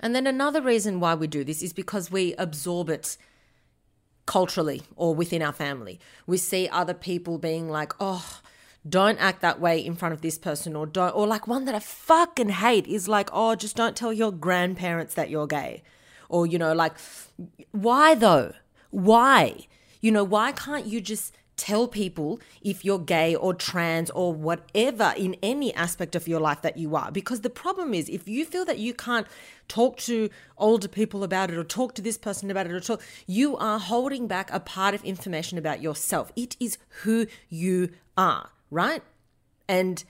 And 0.00 0.14
then 0.14 0.26
another 0.26 0.60
reason 0.60 1.00
why 1.00 1.14
we 1.14 1.28
do 1.28 1.44
this 1.44 1.62
is 1.62 1.72
because 1.72 2.10
we 2.10 2.34
absorb 2.34 2.90
it 2.90 3.16
culturally 4.26 4.82
or 4.96 5.14
within 5.14 5.42
our 5.42 5.52
family. 5.52 6.00
We 6.26 6.38
see 6.38 6.68
other 6.68 6.94
people 6.94 7.38
being 7.38 7.68
like, 7.68 7.92
oh, 8.00 8.40
don't 8.86 9.18
act 9.18 9.40
that 9.40 9.60
way 9.60 9.84
in 9.84 9.96
front 9.96 10.12
of 10.12 10.20
this 10.20 10.38
person 10.38 10.76
or 10.76 10.86
don't 10.86 11.14
or 11.14 11.26
like 11.26 11.46
one 11.46 11.64
that 11.64 11.74
I 11.74 11.80
fucking 11.80 12.50
hate 12.50 12.86
is 12.86 13.08
like, 13.08 13.30
oh, 13.32 13.54
just 13.54 13.76
don't 13.76 13.96
tell 13.96 14.12
your 14.12 14.32
grandparents 14.32 15.14
that 15.14 15.30
you're 15.30 15.46
gay. 15.46 15.82
Or, 16.28 16.46
you 16.46 16.58
know, 16.58 16.74
like 16.74 16.94
why 17.72 18.14
though? 18.14 18.52
Why? 18.90 19.66
You 20.00 20.12
know, 20.12 20.24
why 20.24 20.52
can't 20.52 20.86
you 20.86 21.00
just 21.00 21.36
tell 21.56 21.86
people 21.86 22.40
if 22.62 22.84
you're 22.84 22.98
gay 22.98 23.34
or 23.34 23.54
trans 23.54 24.10
or 24.10 24.32
whatever 24.32 25.14
in 25.16 25.36
any 25.42 25.74
aspect 25.74 26.14
of 26.14 26.26
your 26.26 26.40
life 26.40 26.62
that 26.62 26.76
you 26.76 26.96
are. 26.96 27.10
Because 27.12 27.42
the 27.42 27.50
problem 27.50 27.94
is, 27.94 28.08
if 28.08 28.28
you 28.28 28.44
feel 28.44 28.64
that 28.64 28.78
you 28.78 28.94
can't 28.94 29.26
talk 29.68 29.96
to 29.98 30.30
older 30.58 30.88
people 30.88 31.22
about 31.22 31.50
it 31.50 31.56
or 31.56 31.64
talk 31.64 31.94
to 31.94 32.02
this 32.02 32.18
person 32.18 32.50
about 32.50 32.66
it 32.66 32.72
or 32.72 32.80
talk, 32.80 33.02
you 33.26 33.56
are 33.56 33.78
holding 33.78 34.26
back 34.26 34.50
a 34.52 34.60
part 34.60 34.94
of 34.94 35.04
information 35.04 35.58
about 35.58 35.80
yourself. 35.80 36.32
It 36.36 36.56
is 36.60 36.78
who 37.02 37.26
you 37.48 37.90
are, 38.16 38.50
right? 38.70 39.02
And 39.68 40.04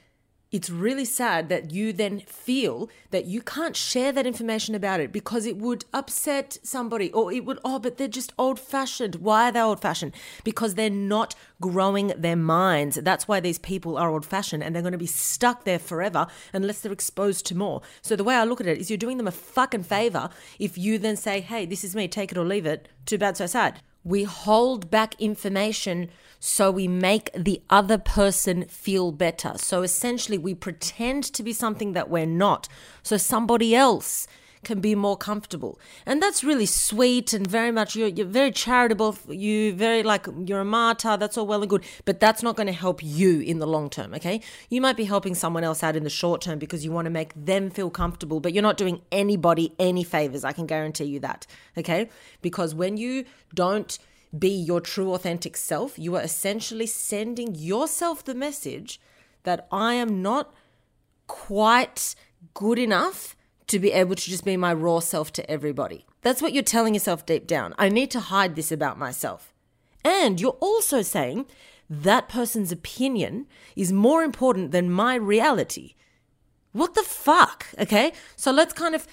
it's 0.54 0.70
really 0.70 1.04
sad 1.04 1.49
that 1.49 1.73
you 1.73 1.92
then 1.92 2.20
feel 2.20 2.88
that 3.11 3.25
you 3.25 3.42
can't 3.42 3.75
share 3.75 4.12
that 4.12 4.25
information 4.25 4.76
about 4.76 5.00
it 5.00 5.11
because 5.11 5.46
it 5.46 5.56
would 5.56 5.84
upset 5.92 6.58
somebody 6.62 7.11
or 7.11 7.32
it 7.32 7.44
would, 7.44 7.58
oh, 7.64 7.80
but 7.80 7.99
they're 7.99 8.06
just 8.06 8.32
old 8.38 8.61
fashioned. 8.61 9.16
Why 9.16 9.49
are 9.49 9.52
they 9.52 9.61
old 9.61 9.82
fashioned? 9.82 10.14
Because 10.44 10.76
they're 10.76 10.88
not 10.88 11.34
growing 11.61 12.12
their 12.16 12.37
minds. 12.37 12.94
That's 13.02 13.26
why 13.26 13.40
these 13.40 13.58
people 13.58 13.99
are 13.99 14.08
old 14.08 14.25
fashioned 14.25 14.62
and 14.62 14.73
they're 14.73 14.82
going 14.82 14.92
to 14.92 14.99
be 14.99 15.06
stuck 15.06 15.64
there 15.64 15.80
forever 15.80 16.28
unless 16.52 16.82
they're 16.82 16.92
exposed 16.92 17.46
to 17.46 17.56
more. 17.56 17.82
So 18.00 18.14
the 18.14 18.23
way 18.23 18.37
I 18.37 18.44
look 18.44 18.61
at 18.61 18.68
it 18.68 18.78
is 18.78 18.88
you're 18.88 18.96
doing 18.96 19.16
them 19.16 19.26
a 19.26 19.32
fucking 19.32 19.82
favor 19.82 20.30
if 20.61 20.78
you 20.78 20.99
then 20.99 21.16
say, 21.16 21.40
hey, 21.40 21.66
this 21.66 21.82
is 21.82 21.96
me, 21.96 22.06
take 22.06 22.30
it 22.30 22.38
or 22.38 22.44
leave 22.44 22.64
it. 22.64 22.88
Too 23.06 23.18
bad, 23.18 23.37
so 23.37 23.46
sad. 23.46 23.80
We 24.04 24.23
hold 24.23 24.88
back 24.88 25.20
information 25.20 26.11
so 26.46 26.70
we 26.70 26.86
make 26.86 27.30
the 27.34 27.62
other 27.70 27.96
person 27.96 28.66
feel 28.66 29.12
better. 29.12 29.54
So 29.56 29.80
essentially, 29.80 30.36
we 30.36 30.54
pretend 30.54 31.24
to 31.24 31.42
be 31.42 31.54
something 31.54 31.94
that 31.94 32.10
we're 32.10 32.26
not. 32.26 32.68
So 33.02 33.16
somebody 33.16 33.74
else 33.74 34.26
can 34.62 34.78
be 34.80 34.94
more 34.94 35.16
comfortable. 35.16 35.80
And 36.04 36.22
that's 36.22 36.44
really 36.44 36.66
sweet 36.66 37.32
and 37.32 37.46
very 37.46 37.70
much, 37.70 37.96
you're, 37.96 38.08
you're 38.08 38.26
very 38.26 38.50
charitable. 38.50 39.16
You 39.26 39.72
very 39.72 40.02
like, 40.02 40.26
you're 40.44 40.60
a 40.60 40.66
martyr. 40.66 41.16
That's 41.16 41.38
all 41.38 41.46
well 41.46 41.62
and 41.62 41.70
good. 41.70 41.82
But 42.04 42.20
that's 42.20 42.42
not 42.42 42.56
going 42.56 42.66
to 42.66 42.74
help 42.74 43.02
you 43.02 43.40
in 43.40 43.58
the 43.58 43.66
long 43.66 43.88
term, 43.88 44.12
okay? 44.12 44.42
You 44.68 44.82
might 44.82 44.98
be 44.98 45.04
helping 45.04 45.34
someone 45.34 45.64
else 45.64 45.82
out 45.82 45.96
in 45.96 46.04
the 46.04 46.10
short 46.10 46.42
term 46.42 46.58
because 46.58 46.84
you 46.84 46.92
want 46.92 47.06
to 47.06 47.10
make 47.10 47.32
them 47.34 47.70
feel 47.70 47.88
comfortable, 47.88 48.40
but 48.40 48.52
you're 48.52 48.62
not 48.62 48.76
doing 48.76 49.00
anybody 49.10 49.72
any 49.78 50.04
favors. 50.04 50.44
I 50.44 50.52
can 50.52 50.66
guarantee 50.66 51.04
you 51.04 51.20
that, 51.20 51.46
okay? 51.78 52.10
Because 52.42 52.74
when 52.74 52.98
you 52.98 53.24
don't 53.54 53.98
be 54.38 54.48
your 54.48 54.80
true 54.80 55.12
authentic 55.14 55.56
self, 55.56 55.98
you 55.98 56.16
are 56.16 56.22
essentially 56.22 56.86
sending 56.86 57.54
yourself 57.54 58.24
the 58.24 58.34
message 58.34 59.00
that 59.44 59.66
I 59.70 59.94
am 59.94 60.22
not 60.22 60.52
quite 61.26 62.14
good 62.52 62.78
enough 62.78 63.36
to 63.66 63.78
be 63.78 63.92
able 63.92 64.14
to 64.14 64.30
just 64.30 64.44
be 64.44 64.56
my 64.56 64.74
raw 64.74 64.98
self 65.00 65.32
to 65.32 65.50
everybody. 65.50 66.04
That's 66.22 66.42
what 66.42 66.52
you're 66.52 66.62
telling 66.62 66.94
yourself 66.94 67.24
deep 67.24 67.46
down. 67.46 67.74
I 67.78 67.88
need 67.88 68.10
to 68.12 68.20
hide 68.20 68.56
this 68.56 68.72
about 68.72 68.98
myself. 68.98 69.54
And 70.04 70.40
you're 70.40 70.58
also 70.60 71.02
saying 71.02 71.46
that 71.88 72.28
person's 72.28 72.72
opinion 72.72 73.46
is 73.76 73.92
more 73.92 74.22
important 74.22 74.70
than 74.70 74.90
my 74.90 75.14
reality. 75.14 75.94
What 76.72 76.94
the 76.94 77.02
fuck? 77.02 77.66
Okay. 77.78 78.12
So 78.36 78.50
let's 78.50 78.74
kind 78.74 78.94
of 78.94 79.06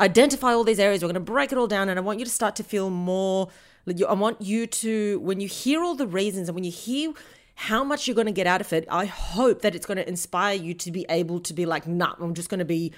identify 0.00 0.52
all 0.52 0.64
these 0.64 0.80
areas. 0.80 1.02
We're 1.02 1.08
going 1.08 1.14
to 1.14 1.20
break 1.20 1.52
it 1.52 1.58
all 1.58 1.66
down. 1.66 1.88
And 1.88 1.98
I 1.98 2.02
want 2.02 2.18
you 2.18 2.24
to 2.24 2.30
start 2.30 2.56
to 2.56 2.64
feel 2.64 2.90
more. 2.90 3.48
I 3.88 4.14
want 4.14 4.40
you 4.40 4.66
to, 4.66 5.20
when 5.20 5.40
you 5.40 5.48
hear 5.48 5.82
all 5.82 5.94
the 5.94 6.06
reasons 6.06 6.48
and 6.48 6.54
when 6.54 6.64
you 6.64 6.72
hear 6.72 7.12
how 7.54 7.84
much 7.84 8.06
you're 8.06 8.14
going 8.14 8.26
to 8.26 8.32
get 8.32 8.46
out 8.46 8.60
of 8.60 8.72
it, 8.72 8.86
I 8.90 9.06
hope 9.06 9.62
that 9.62 9.74
it's 9.74 9.86
going 9.86 9.96
to 9.96 10.08
inspire 10.08 10.54
you 10.54 10.74
to 10.74 10.90
be 10.90 11.06
able 11.08 11.40
to 11.40 11.54
be 11.54 11.66
like, 11.66 11.86
nah, 11.86 12.14
I'm 12.20 12.34
just 12.34 12.48
going 12.48 12.58
to 12.58 12.64
be 12.64 12.92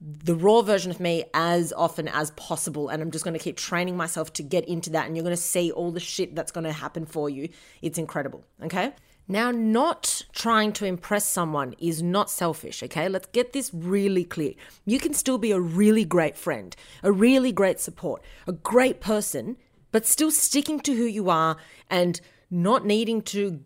the 0.00 0.34
raw 0.34 0.60
version 0.60 0.90
of 0.90 1.00
me 1.00 1.24
as 1.32 1.72
often 1.72 2.08
as 2.08 2.30
possible. 2.32 2.88
And 2.90 3.02
I'm 3.02 3.10
just 3.10 3.24
going 3.24 3.34
to 3.34 3.42
keep 3.42 3.56
training 3.56 3.96
myself 3.96 4.32
to 4.34 4.42
get 4.42 4.66
into 4.66 4.90
that. 4.90 5.06
And 5.06 5.16
you're 5.16 5.24
going 5.24 5.36
to 5.36 5.42
see 5.42 5.72
all 5.72 5.90
the 5.90 6.00
shit 6.00 6.34
that's 6.34 6.52
going 6.52 6.64
to 6.64 6.72
happen 6.72 7.06
for 7.06 7.30
you. 7.30 7.48
It's 7.80 7.98
incredible. 7.98 8.44
Okay. 8.62 8.92
Now, 9.26 9.50
not 9.50 10.22
trying 10.32 10.74
to 10.74 10.84
impress 10.84 11.26
someone 11.26 11.74
is 11.78 12.02
not 12.02 12.28
selfish, 12.28 12.82
okay? 12.82 13.08
Let's 13.08 13.28
get 13.28 13.54
this 13.54 13.72
really 13.72 14.22
clear. 14.22 14.52
You 14.84 14.98
can 14.98 15.14
still 15.14 15.38
be 15.38 15.50
a 15.50 15.58
really 15.58 16.04
great 16.04 16.36
friend, 16.36 16.76
a 17.02 17.10
really 17.10 17.50
great 17.50 17.80
support, 17.80 18.22
a 18.46 18.52
great 18.52 19.00
person, 19.00 19.56
but 19.94 20.04
still 20.04 20.32
sticking 20.32 20.80
to 20.80 20.96
who 20.96 21.04
you 21.04 21.30
are 21.30 21.56
and 21.88 22.20
not 22.50 22.84
needing 22.84 23.22
to 23.22 23.60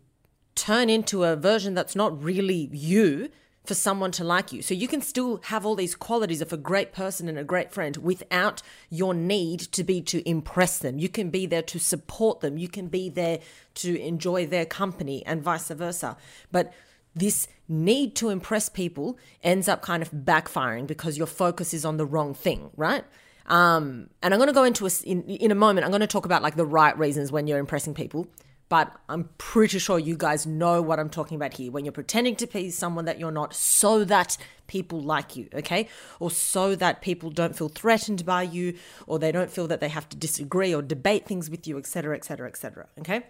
turn 0.53 0.87
into 0.87 1.23
a 1.23 1.35
version 1.35 1.73
that's 1.73 1.95
not 1.95 2.23
really 2.23 2.69
you 2.71 3.29
for 3.65 3.73
someone 3.73 4.11
to 4.11 4.23
like 4.23 4.53
you. 4.53 4.61
So 4.61 4.75
you 4.75 4.87
can 4.87 5.01
still 5.01 5.41
have 5.45 5.65
all 5.65 5.73
these 5.73 5.95
qualities 5.95 6.39
of 6.39 6.53
a 6.53 6.57
great 6.57 6.93
person 6.93 7.27
and 7.27 7.39
a 7.39 7.43
great 7.43 7.73
friend 7.73 7.97
without 7.97 8.61
your 8.91 9.15
need 9.15 9.59
to 9.71 9.83
be 9.83 10.03
to 10.03 10.21
impress 10.29 10.77
them. 10.77 10.99
You 10.99 11.09
can 11.09 11.31
be 11.31 11.47
there 11.47 11.63
to 11.63 11.79
support 11.79 12.41
them. 12.41 12.59
You 12.59 12.67
can 12.67 12.89
be 12.89 13.09
there 13.09 13.39
to 13.75 13.99
enjoy 13.99 14.45
their 14.45 14.67
company 14.67 15.25
and 15.25 15.41
vice 15.41 15.69
versa. 15.69 16.15
But 16.51 16.71
this 17.15 17.47
need 17.67 18.15
to 18.17 18.29
impress 18.29 18.69
people 18.69 19.17
ends 19.41 19.67
up 19.67 19.81
kind 19.81 20.03
of 20.03 20.11
backfiring 20.11 20.85
because 20.85 21.17
your 21.17 21.25
focus 21.25 21.73
is 21.73 21.85
on 21.85 21.97
the 21.97 22.05
wrong 22.05 22.35
thing, 22.35 22.69
right? 22.77 23.03
Um, 23.49 24.09
and 24.21 24.33
I'm 24.33 24.39
going 24.39 24.47
to 24.47 24.53
go 24.53 24.63
into 24.63 24.85
a, 24.85 24.91
in, 25.03 25.23
in 25.23 25.51
a 25.51 25.55
moment. 25.55 25.85
I'm 25.85 25.91
going 25.91 26.01
to 26.01 26.07
talk 26.07 26.25
about 26.25 26.41
like 26.43 26.55
the 26.55 26.65
right 26.65 26.97
reasons 26.97 27.31
when 27.31 27.47
you're 27.47 27.59
impressing 27.59 27.93
people 27.93 28.27
but 28.69 28.95
I'm 29.09 29.29
pretty 29.39 29.79
sure 29.79 29.97
you 29.97 30.15
guys 30.15 30.45
know 30.45 30.79
what 30.81 30.99
I'm 30.99 31.09
talking 31.09 31.35
about 31.35 31.55
here 31.55 31.71
when 31.71 31.83
you're 31.85 31.91
pretending 31.91 32.35
to 32.37 32.47
be 32.47 32.69
someone 32.69 33.05
that 33.05 33.19
you're 33.19 33.31
not 33.31 33.55
so 33.55 34.03
that 34.05 34.37
people 34.67 35.01
like 35.01 35.35
you, 35.35 35.49
okay? 35.55 35.89
Or 36.19 36.29
so 36.29 36.75
that 36.75 37.01
people 37.01 37.31
don't 37.31 37.57
feel 37.57 37.69
threatened 37.69 38.25
by 38.25 38.43
you 38.43 38.75
or 39.07 39.17
they 39.17 39.31
don't 39.31 39.49
feel 39.49 39.67
that 39.67 39.81
they 39.81 39.89
have 39.89 40.07
to 40.09 40.15
disagree 40.15 40.73
or 40.73 40.83
debate 40.83 41.25
things 41.25 41.49
with 41.49 41.67
you, 41.67 41.79
etc., 41.79 42.15
etc., 42.15 42.47
etc., 42.47 42.87
okay? 42.99 43.23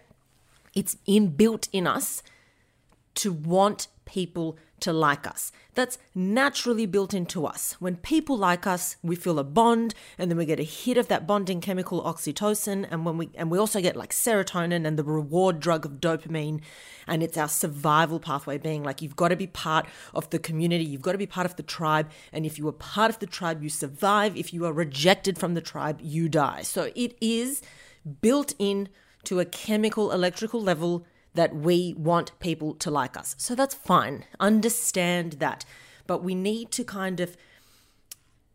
It's 0.74 0.98
inbuilt 1.08 1.68
in 1.72 1.86
us 1.86 2.22
to 3.14 3.32
want 3.32 3.88
people 4.10 4.58
to 4.80 4.92
like 4.92 5.26
us. 5.26 5.52
That's 5.74 5.98
naturally 6.14 6.86
built 6.86 7.14
into 7.14 7.46
us. 7.46 7.76
When 7.78 7.96
people 7.96 8.36
like 8.36 8.66
us, 8.66 8.96
we 9.02 9.14
feel 9.14 9.38
a 9.38 9.44
bond 9.44 9.94
and 10.18 10.30
then 10.30 10.38
we 10.38 10.46
get 10.46 10.58
a 10.58 10.64
hit 10.64 10.96
of 10.96 11.08
that 11.08 11.26
bonding 11.26 11.60
chemical 11.60 12.02
oxytocin 12.02 12.88
and 12.90 13.04
when 13.04 13.16
we 13.18 13.30
and 13.34 13.50
we 13.50 13.58
also 13.58 13.80
get 13.80 13.96
like 13.96 14.12
serotonin 14.12 14.86
and 14.86 14.98
the 14.98 15.04
reward 15.04 15.60
drug 15.60 15.84
of 15.84 16.00
dopamine 16.00 16.60
and 17.06 17.22
it's 17.22 17.36
our 17.36 17.48
survival 17.48 18.18
pathway 18.18 18.58
being 18.58 18.82
like 18.82 19.00
you've 19.00 19.16
got 19.16 19.28
to 19.28 19.36
be 19.36 19.46
part 19.46 19.86
of 20.14 20.28
the 20.30 20.38
community, 20.38 20.84
you've 20.84 21.02
got 21.02 21.12
to 21.12 21.18
be 21.18 21.26
part 21.26 21.46
of 21.46 21.56
the 21.56 21.62
tribe 21.62 22.10
and 22.32 22.44
if 22.44 22.58
you 22.58 22.66
are 22.66 22.72
part 22.72 23.10
of 23.10 23.18
the 23.20 23.26
tribe 23.26 23.62
you 23.62 23.68
survive, 23.68 24.36
if 24.36 24.52
you 24.52 24.64
are 24.64 24.72
rejected 24.72 25.38
from 25.38 25.54
the 25.54 25.60
tribe 25.60 26.00
you 26.02 26.28
die. 26.28 26.62
So 26.62 26.90
it 26.96 27.16
is 27.20 27.62
built 28.20 28.54
in 28.58 28.88
to 29.24 29.38
a 29.40 29.44
chemical 29.44 30.10
electrical 30.10 30.62
level 30.62 31.06
that 31.34 31.54
we 31.54 31.94
want 31.96 32.38
people 32.40 32.74
to 32.74 32.90
like 32.90 33.16
us. 33.16 33.34
So 33.38 33.54
that's 33.54 33.74
fine. 33.74 34.24
Understand 34.38 35.34
that. 35.34 35.64
But 36.06 36.22
we 36.22 36.34
need 36.34 36.70
to 36.72 36.84
kind 36.84 37.20
of 37.20 37.36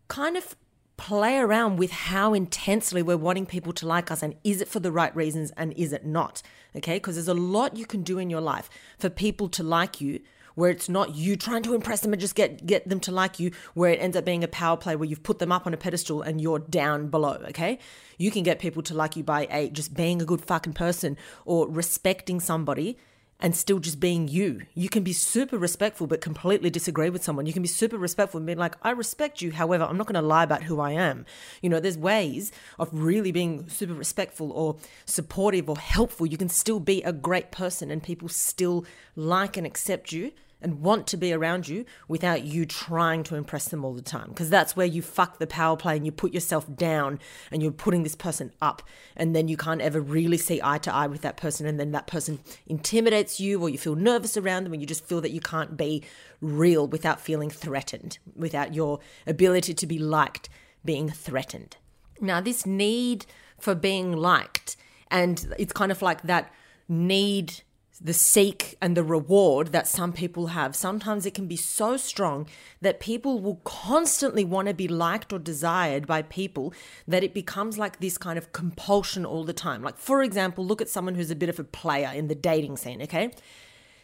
kind 0.08 0.38
of 0.38 0.56
play 0.98 1.38
around 1.38 1.78
with 1.78 1.92
how 1.92 2.34
intensely 2.34 3.02
we're 3.02 3.18
wanting 3.18 3.46
people 3.46 3.74
to 3.74 3.88
like 3.88 4.12
us 4.12 4.24
and 4.24 4.36
is 4.44 4.62
it 4.62 4.68
for 4.68 4.80
the 4.80 4.92
right 4.92 5.14
reasons 5.16 5.52
and 5.58 5.74
is 5.74 5.92
it 5.92 6.06
not? 6.06 6.42
Okay? 6.76 6.98
Because 6.98 7.16
there's 7.16 7.28
a 7.28 7.34
lot 7.34 7.76
you 7.76 7.86
can 7.86 8.04
do 8.04 8.18
in 8.18 8.30
your 8.30 8.42
life 8.42 8.70
for 8.98 9.10
people 9.10 9.50
to 9.50 9.64
like 9.64 10.00
you 10.00 10.22
where 10.56 10.72
it's 10.72 10.90
not 10.90 11.16
you 11.16 11.36
trying 11.36 11.64
to 11.64 11.76
impress 11.76 12.02
them 12.02 12.14
and 12.14 12.20
just 12.20 12.36
get 12.36 12.66
get 12.66 12.88
them 12.90 13.00
to 13.00 13.12
like 13.12 13.40
you 13.40 13.52
where 13.74 13.92
it 13.92 13.98
ends 13.98 14.18
up 14.18 14.26
being 14.26 14.44
a 14.44 14.48
power 14.48 14.76
play 14.76 14.96
where 14.96 15.08
you've 15.08 15.24
put 15.24 15.40
them 15.40 15.52
up 15.52 15.68
on 15.68 15.74
a 15.74 15.78
pedestal 15.78 16.22
and 16.22 16.42
you're 16.42 16.60
down 16.60 17.08
below 17.08 17.42
okay 17.48 17.78
you 18.18 18.32
can 18.32 18.44
get 18.44 18.60
people 18.60 18.82
to 18.82 18.94
like 18.94 19.16
you 19.16 19.24
by 19.24 19.48
a 19.52 19.70
just 19.70 19.94
being 19.94 20.22
a 20.22 20.26
good 20.26 20.42
fucking 20.42 20.74
person 20.74 21.18
or 21.46 21.70
respecting 21.70 22.40
somebody 22.40 22.98
and 23.40 23.56
still 23.56 23.80
just 23.80 24.00
being 24.00 24.28
you. 24.28 24.62
You 24.74 24.90
can 24.90 25.04
be 25.04 25.14
super 25.14 25.58
respectful 25.58 26.08
but 26.08 26.22
completely 26.22 26.70
disagree 26.70 27.10
with 27.10 27.24
someone. 27.24 27.46
You 27.46 27.54
can 27.54 27.62
be 27.62 27.68
super 27.68 27.98
respectful 27.98 28.38
and 28.38 28.48
be 28.48 28.56
like, 28.56 28.76
I 28.82 28.92
respect 28.92 29.42
you. 29.42 29.52
However, 29.52 29.84
I'm 29.84 29.98
not 29.98 30.08
going 30.08 30.16
to 30.16 30.22
lie 30.22 30.44
about 30.44 30.64
who 30.64 30.80
I 30.80 30.92
am. 30.92 31.26
You 31.62 31.70
know, 31.70 31.80
there's 31.80 31.98
ways 31.98 32.52
of 32.80 32.90
really 32.94 33.32
being 33.32 33.68
super 33.68 33.94
respectful 33.94 34.52
or 34.52 34.78
supportive 35.06 35.70
or 35.70 35.78
helpful. 35.78 36.26
You 36.26 36.38
can 36.38 36.50
still 36.50 36.80
be 36.80 37.02
a 37.04 37.12
great 37.12 37.52
person 37.52 37.92
and 37.92 38.02
people 38.02 38.30
still 38.30 38.86
like 39.16 39.58
and 39.58 39.68
accept 39.68 40.12
you 40.12 40.32
and 40.62 40.82
want 40.82 41.06
to 41.08 41.18
be 41.18 41.34
around 41.34 41.68
you 41.68 41.86
without 42.08 42.44
you 42.44 42.66
trying 42.66 43.24
to 43.24 43.36
impress 43.36 43.68
them 43.68 43.86
all 43.86 43.94
the 43.94 44.02
time. 44.02 44.30
Because 44.30 44.50
that's 44.50 44.76
where 44.76 44.86
you 44.86 45.02
fuck 45.02 45.38
the 45.38 45.48
power 45.48 45.78
play 45.78 45.96
and 45.96 46.06
you 46.06 46.12
put 46.12 46.34
yourself 46.34 46.66
down 46.76 47.20
and 47.52 47.62
you're 47.62 47.72
putting 47.72 48.04
this 48.04 48.16
person 48.16 48.52
up. 48.62 48.82
And 49.16 49.36
then 49.36 49.48
you 49.48 49.58
can't 49.58 49.82
ever 49.82 50.02
really 50.02 50.38
see 50.38 50.60
eye 50.64 50.80
to 50.80 50.94
eye 50.94 51.08
with 51.08 51.22
that 51.22 51.38
person. 51.38 51.66
And 51.66 51.80
then 51.80 51.92
that 51.92 52.08
person 52.08 52.40
intimidates 52.68 53.40
you 53.40 53.62
or 53.62 53.70
you 53.70 53.78
feel 53.78 53.96
nervous 53.96 54.38
around 54.38 54.64
them 54.64 54.74
and 54.74 54.82
you 54.82 54.88
just 54.88 55.06
feel 55.06 55.22
that 55.22 55.32
you 55.32 55.42
can't 55.42 55.78
be 55.78 56.04
real 56.42 56.88
without 56.88 57.22
feeling 57.22 57.50
threatened, 57.50 58.18
without 58.36 58.74
your 58.74 59.00
ability 59.28 59.74
to 59.74 59.88
be 59.88 60.00
liked 60.00 60.50
being 60.84 61.10
threatened. 61.10 61.78
Now, 62.22 62.40
this 62.40 62.66
need 62.66 63.26
for 63.60 63.76
being 63.76 64.14
liked, 64.16 64.78
and 65.10 65.54
it's 65.58 65.74
kind 65.74 65.92
of 65.92 66.02
like 66.02 66.24
that 66.24 66.54
need 66.88 67.62
the 68.02 68.14
seek 68.14 68.76
and 68.82 68.96
the 68.96 69.04
reward 69.04 69.72
that 69.72 69.88
some 69.88 70.12
people 70.12 70.48
have, 70.48 70.76
sometimes 70.76 71.26
it 71.26 71.34
can 71.34 71.48
be 71.48 71.56
so 71.56 71.96
strong 71.96 72.48
that 72.82 73.00
people 73.00 73.40
will 73.40 73.62
constantly 73.64 74.44
want 74.44 74.68
to 74.68 74.74
be 74.74 74.88
liked 74.88 75.32
or 75.32 75.40
desired 75.40 76.06
by 76.06 76.22
people 76.22 76.74
that 77.08 77.24
it 77.24 77.34
becomes 77.34 77.78
like 77.78 78.00
this 78.00 78.18
kind 78.18 78.38
of 78.38 78.52
compulsion 78.52 79.26
all 79.26 79.44
the 79.44 79.54
time. 79.54 79.82
Like, 79.82 79.98
for 79.98 80.22
example, 80.22 80.66
look 80.66 80.82
at 80.82 80.90
someone 80.90 81.16
who's 81.16 81.32
a 81.32 81.36
bit 81.36 81.50
of 81.50 81.60
a 81.60 81.64
player 81.64 82.12
in 82.14 82.28
the 82.28 82.36
dating 82.36 82.78
scene, 82.78 83.02
okay? 83.02 83.32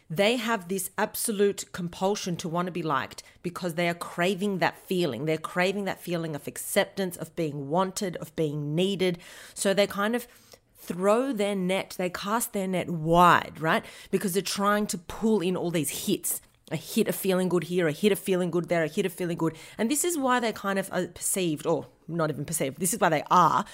They 0.08 0.36
have 0.36 0.68
this 0.68 0.90
absolute 0.98 1.64
compulsion 1.72 2.36
to 2.36 2.48
want 2.48 2.66
to 2.66 2.72
be 2.72 2.82
liked 2.82 3.22
because 3.42 3.74
they 3.74 3.88
are 3.88 3.94
craving 3.94 4.58
that 4.58 4.78
feeling. 4.86 5.24
They're 5.24 5.38
craving 5.38 5.84
that 5.86 6.00
feeling 6.00 6.34
of 6.34 6.46
acceptance, 6.46 7.16
of 7.16 7.34
being 7.34 7.70
wanted, 7.70 8.16
of 8.16 8.34
being 8.36 8.74
needed. 8.74 9.18
So 9.54 9.72
they 9.72 9.86
kind 9.86 10.14
of 10.14 10.26
throw 10.82 11.32
their 11.32 11.54
net, 11.54 11.94
they 11.96 12.10
cast 12.10 12.52
their 12.52 12.66
net 12.66 12.90
wide, 12.90 13.60
right? 13.60 13.84
Because 14.10 14.32
they're 14.32 14.42
trying 14.42 14.86
to 14.88 14.98
pull 14.98 15.40
in 15.40 15.56
all 15.56 15.70
these 15.70 16.06
hits. 16.06 16.40
A 16.70 16.76
hit 16.76 17.06
of 17.06 17.14
feeling 17.14 17.48
good 17.48 17.64
here, 17.64 17.86
a 17.86 17.92
hit 17.92 18.12
of 18.12 18.18
feeling 18.18 18.50
good 18.50 18.68
there, 18.68 18.82
a 18.82 18.88
hit 18.88 19.04
of 19.04 19.12
feeling 19.12 19.36
good. 19.36 19.54
And 19.76 19.90
this 19.90 20.04
is 20.04 20.16
why 20.16 20.40
they 20.40 20.52
kind 20.52 20.78
of 20.78 20.88
are 20.90 21.06
perceived, 21.06 21.66
or 21.66 21.86
not 22.08 22.30
even 22.30 22.44
perceived, 22.44 22.78
this 22.78 22.94
is 22.94 23.00
why 23.00 23.10
they 23.10 23.22
are 23.30 23.64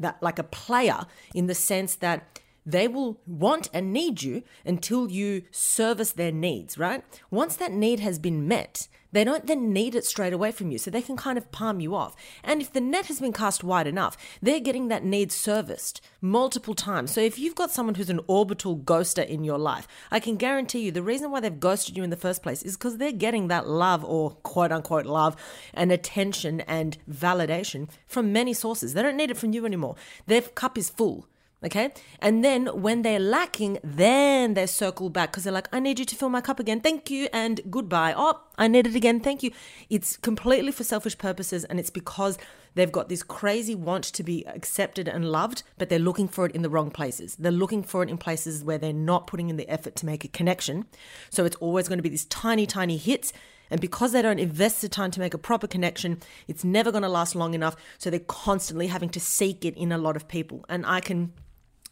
that 0.00 0.20
like 0.22 0.38
a 0.38 0.44
player 0.44 1.06
in 1.34 1.46
the 1.46 1.54
sense 1.54 1.96
that 1.96 2.40
they 2.68 2.86
will 2.86 3.18
want 3.26 3.70
and 3.72 3.92
need 3.92 4.22
you 4.22 4.42
until 4.64 5.10
you 5.10 5.42
service 5.50 6.12
their 6.12 6.32
needs, 6.32 6.76
right? 6.76 7.02
Once 7.30 7.56
that 7.56 7.72
need 7.72 8.00
has 8.00 8.18
been 8.18 8.46
met, 8.46 8.88
they 9.10 9.24
don't 9.24 9.46
then 9.46 9.72
need 9.72 9.94
it 9.94 10.04
straight 10.04 10.34
away 10.34 10.52
from 10.52 10.70
you, 10.70 10.76
so 10.76 10.90
they 10.90 11.00
can 11.00 11.16
kind 11.16 11.38
of 11.38 11.50
palm 11.50 11.80
you 11.80 11.94
off. 11.94 12.14
And 12.44 12.60
if 12.60 12.70
the 12.70 12.80
net 12.82 13.06
has 13.06 13.20
been 13.20 13.32
cast 13.32 13.64
wide 13.64 13.86
enough, 13.86 14.18
they're 14.42 14.60
getting 14.60 14.88
that 14.88 15.02
need 15.02 15.32
serviced 15.32 16.02
multiple 16.20 16.74
times. 16.74 17.12
So 17.12 17.22
if 17.22 17.38
you've 17.38 17.54
got 17.54 17.70
someone 17.70 17.94
who's 17.94 18.10
an 18.10 18.20
orbital 18.26 18.76
ghoster 18.76 19.26
in 19.26 19.44
your 19.44 19.56
life, 19.56 19.88
I 20.10 20.20
can 20.20 20.36
guarantee 20.36 20.80
you 20.80 20.92
the 20.92 21.02
reason 21.02 21.30
why 21.30 21.40
they've 21.40 21.58
ghosted 21.58 21.96
you 21.96 22.04
in 22.04 22.10
the 22.10 22.16
first 22.16 22.42
place 22.42 22.62
is 22.62 22.76
because 22.76 22.98
they're 22.98 23.12
getting 23.12 23.48
that 23.48 23.66
love 23.66 24.04
or 24.04 24.32
quote 24.32 24.72
unquote 24.72 25.06
love 25.06 25.36
and 25.72 25.90
attention 25.90 26.60
and 26.62 26.98
validation 27.10 27.88
from 28.06 28.30
many 28.30 28.52
sources. 28.52 28.92
They 28.92 29.02
don't 29.02 29.16
need 29.16 29.30
it 29.30 29.38
from 29.38 29.54
you 29.54 29.64
anymore. 29.64 29.96
Their 30.26 30.42
cup 30.42 30.76
is 30.76 30.90
full. 30.90 31.26
Okay. 31.64 31.92
And 32.20 32.44
then 32.44 32.66
when 32.66 33.02
they're 33.02 33.18
lacking, 33.18 33.78
then 33.82 34.54
they 34.54 34.66
circle 34.66 35.10
back 35.10 35.32
because 35.32 35.42
they're 35.42 35.52
like, 35.52 35.68
I 35.72 35.80
need 35.80 35.98
you 35.98 36.04
to 36.04 36.14
fill 36.14 36.28
my 36.28 36.40
cup 36.40 36.60
again. 36.60 36.80
Thank 36.80 37.10
you. 37.10 37.28
And 37.32 37.60
goodbye. 37.68 38.14
Oh, 38.16 38.40
I 38.56 38.68
need 38.68 38.86
it 38.86 38.94
again. 38.94 39.18
Thank 39.18 39.42
you. 39.42 39.50
It's 39.90 40.16
completely 40.16 40.70
for 40.70 40.84
selfish 40.84 41.18
purposes. 41.18 41.64
And 41.64 41.80
it's 41.80 41.90
because 41.90 42.38
they've 42.74 42.92
got 42.92 43.08
this 43.08 43.24
crazy 43.24 43.74
want 43.74 44.04
to 44.04 44.22
be 44.22 44.46
accepted 44.46 45.08
and 45.08 45.32
loved, 45.32 45.64
but 45.78 45.88
they're 45.88 45.98
looking 45.98 46.28
for 46.28 46.46
it 46.46 46.54
in 46.54 46.62
the 46.62 46.70
wrong 46.70 46.92
places. 46.92 47.34
They're 47.34 47.50
looking 47.50 47.82
for 47.82 48.04
it 48.04 48.08
in 48.08 48.18
places 48.18 48.62
where 48.62 48.78
they're 48.78 48.92
not 48.92 49.26
putting 49.26 49.50
in 49.50 49.56
the 49.56 49.68
effort 49.68 49.96
to 49.96 50.06
make 50.06 50.24
a 50.24 50.28
connection. 50.28 50.86
So 51.28 51.44
it's 51.44 51.56
always 51.56 51.88
going 51.88 51.98
to 51.98 52.04
be 52.04 52.08
these 52.08 52.26
tiny, 52.26 52.66
tiny 52.66 52.98
hits. 52.98 53.32
And 53.68 53.80
because 53.80 54.12
they 54.12 54.22
don't 54.22 54.38
invest 54.38 54.80
the 54.80 54.88
time 54.88 55.10
to 55.10 55.20
make 55.20 55.34
a 55.34 55.38
proper 55.38 55.66
connection, 55.66 56.20
it's 56.46 56.62
never 56.62 56.92
going 56.92 57.02
to 57.02 57.08
last 57.08 57.34
long 57.34 57.52
enough. 57.52 57.74
So 57.98 58.10
they're 58.10 58.20
constantly 58.20 58.86
having 58.86 59.08
to 59.10 59.20
seek 59.20 59.64
it 59.64 59.76
in 59.76 59.90
a 59.90 59.98
lot 59.98 60.14
of 60.14 60.28
people. 60.28 60.64
And 60.68 60.86
I 60.86 61.00
can 61.00 61.32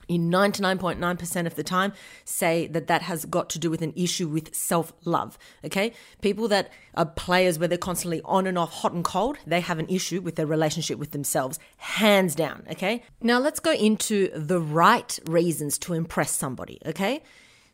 in 0.08 0.30
99.9% 0.30 1.46
of 1.46 1.54
the 1.54 1.64
time 1.64 1.92
say 2.25 2.66
that 2.68 2.86
that 2.86 3.02
has 3.02 3.25
got 3.25 3.50
to 3.50 3.58
do 3.58 3.70
with 3.70 3.82
an 3.82 3.92
issue 3.96 4.28
with 4.28 4.54
self 4.54 4.92
love. 5.04 5.38
Okay. 5.64 5.92
People 6.20 6.48
that 6.48 6.70
are 6.94 7.06
players 7.06 7.58
where 7.58 7.68
they're 7.68 7.78
constantly 7.78 8.20
on 8.25 8.46
and 8.46 8.58
off, 8.58 8.72
hot 8.72 8.92
and 8.92 9.04
cold, 9.04 9.38
they 9.46 9.60
have 9.60 9.78
an 9.78 9.88
issue 9.88 10.20
with 10.20 10.36
their 10.36 10.46
relationship 10.46 10.98
with 10.98 11.12
themselves, 11.12 11.58
hands 11.78 12.34
down. 12.34 12.64
Okay. 12.70 13.02
Now 13.20 13.38
let's 13.38 13.60
go 13.60 13.72
into 13.72 14.30
the 14.34 14.60
right 14.60 15.18
reasons 15.26 15.78
to 15.78 15.94
impress 15.94 16.32
somebody. 16.32 16.78
Okay. 16.86 17.22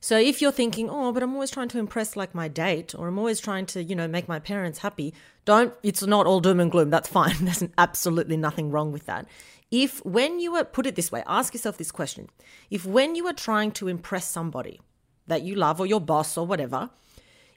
So 0.03 0.19
if 0.19 0.43
you're 0.43 0.51
thinking, 0.51 0.91
oh, 0.91 1.13
but 1.13 1.23
I'm 1.23 1.33
always 1.33 1.53
trying 1.53 1.69
to 1.69 1.79
impress 1.79 2.17
like 2.17 2.35
my 2.35 2.49
date, 2.49 2.93
or 2.93 3.07
I'm 3.07 3.21
always 3.21 3.39
trying 3.39 3.67
to, 3.67 3.85
you 3.85 3.95
know, 3.95 4.09
make 4.09 4.27
my 4.27 4.41
parents 4.41 4.81
happy, 4.81 5.15
don't, 5.45 5.73
it's 5.85 6.03
not 6.03 6.27
all 6.27 6.41
doom 6.41 6.59
and 6.59 6.73
gloom. 6.73 6.91
That's 6.91 7.09
fine. 7.09 7.37
There's 7.41 7.63
absolutely 7.79 8.37
nothing 8.37 8.73
wrong 8.73 8.91
with 8.91 9.07
that. 9.07 9.27
If 9.73 10.05
when 10.05 10.39
you 10.39 10.55
are, 10.57 10.65
put 10.65 10.87
it 10.87 10.97
this 10.97 11.11
way, 11.11 11.25
ask 11.27 11.55
yourself 11.55 11.79
this 11.79 11.91
question. 11.91 12.29
If 12.71 12.85
when 12.85 13.15
you 13.15 13.27
are 13.27 13.33
trying 13.33 13.73
to 13.73 13.89
impress 13.89 14.29
somebody 14.29 14.83
that 15.27 15.43
you 15.43 15.55
love 15.55 15.81
or 15.81 15.87
your 15.87 16.01
boss 16.01 16.37
or 16.37 16.47
whatever, 16.47 16.91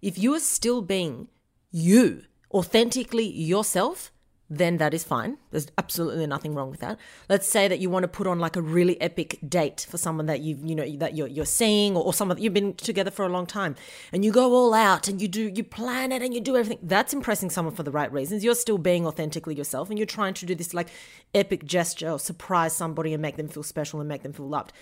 if 0.01 0.17
you 0.17 0.33
are 0.33 0.39
still 0.39 0.81
being 0.81 1.27
you, 1.71 2.23
authentically 2.53 3.27
yourself, 3.27 4.13
then 4.49 4.77
that 4.77 4.93
is 4.93 5.03
fine. 5.03 5.37
There's 5.49 5.67
absolutely 5.77 6.27
nothing 6.27 6.53
wrong 6.53 6.69
with 6.69 6.79
that. 6.81 6.99
Let's 7.29 7.47
say 7.47 7.67
that 7.67 7.79
you 7.79 7.89
want 7.89 8.03
to 8.03 8.07
put 8.07 8.27
on 8.27 8.39
like 8.39 8.55
a 8.55 8.61
really 8.61 8.99
epic 9.01 9.39
date 9.47 9.87
for 9.89 9.97
someone 9.97 10.27
that 10.27 10.41
you 10.41 10.59
you 10.63 10.75
know 10.75 10.87
that 10.97 11.15
you're 11.15 11.27
you're 11.27 11.45
seeing 11.45 11.95
or, 11.95 12.03
or 12.03 12.13
someone 12.13 12.39
you've 12.39 12.53
been 12.53 12.73
together 12.75 13.09
for 13.09 13.25
a 13.25 13.29
long 13.29 13.47
time, 13.47 13.75
and 14.11 14.23
you 14.23 14.31
go 14.31 14.53
all 14.53 14.73
out 14.73 15.07
and 15.07 15.21
you 15.21 15.27
do 15.27 15.51
you 15.53 15.63
plan 15.63 16.11
it 16.11 16.21
and 16.21 16.33
you 16.33 16.41
do 16.41 16.55
everything. 16.55 16.79
That's 16.83 17.13
impressing 17.13 17.49
someone 17.49 17.73
for 17.73 17.83
the 17.83 17.91
right 17.91 18.11
reasons. 18.11 18.43
You're 18.43 18.55
still 18.55 18.77
being 18.77 19.07
authentically 19.07 19.55
yourself, 19.55 19.89
and 19.89 19.97
you're 19.97 20.05
trying 20.05 20.35
to 20.35 20.45
do 20.45 20.53
this 20.53 20.73
like 20.73 20.89
epic 21.33 21.65
gesture 21.65 22.11
or 22.11 22.19
surprise 22.19 22.75
somebody 22.75 23.13
and 23.13 23.21
make 23.21 23.37
them 23.37 23.47
feel 23.47 23.63
special 23.63 23.99
and 23.99 24.07
make 24.07 24.21
them 24.21 24.33
feel 24.33 24.47
loved. 24.47 24.73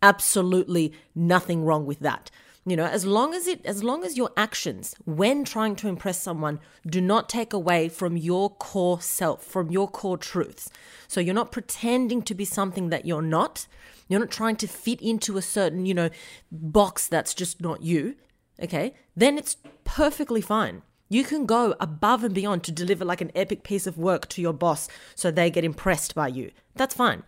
Absolutely 0.00 0.94
nothing 1.14 1.64
wrong 1.64 1.84
with 1.86 2.00
that. 2.00 2.30
You 2.64 2.76
know, 2.76 2.86
as 2.86 3.04
long 3.04 3.34
as 3.34 3.48
it 3.48 3.66
as 3.66 3.82
long 3.82 4.04
as 4.04 4.16
your 4.16 4.30
actions 4.36 4.94
when 5.04 5.44
trying 5.44 5.74
to 5.76 5.88
impress 5.88 6.22
someone 6.22 6.60
do 6.86 7.00
not 7.00 7.28
take 7.28 7.52
away 7.52 7.88
from 7.88 8.16
your 8.16 8.50
core 8.50 9.00
self, 9.00 9.42
from 9.42 9.70
your 9.72 9.88
core 9.88 10.16
truths. 10.16 10.70
So 11.08 11.20
you're 11.20 11.34
not 11.34 11.50
pretending 11.50 12.22
to 12.22 12.34
be 12.34 12.44
something 12.44 12.90
that 12.90 13.04
you're 13.04 13.20
not. 13.20 13.66
You're 14.08 14.20
not 14.20 14.30
trying 14.30 14.56
to 14.56 14.68
fit 14.68 15.00
into 15.00 15.36
a 15.36 15.42
certain, 15.42 15.86
you 15.86 15.94
know, 15.94 16.10
box 16.52 17.08
that's 17.08 17.34
just 17.34 17.60
not 17.60 17.82
you. 17.82 18.14
Okay? 18.62 18.94
Then 19.16 19.38
it's 19.38 19.56
perfectly 19.82 20.40
fine. 20.40 20.82
You 21.08 21.24
can 21.24 21.46
go 21.46 21.74
above 21.80 22.22
and 22.22 22.34
beyond 22.34 22.62
to 22.64 22.72
deliver 22.72 23.04
like 23.04 23.20
an 23.20 23.32
epic 23.34 23.64
piece 23.64 23.88
of 23.88 23.98
work 23.98 24.28
to 24.28 24.40
your 24.40 24.52
boss 24.52 24.88
so 25.16 25.30
they 25.30 25.50
get 25.50 25.64
impressed 25.64 26.14
by 26.14 26.28
you. 26.28 26.52
That's 26.76 26.94
fine. 26.94 27.24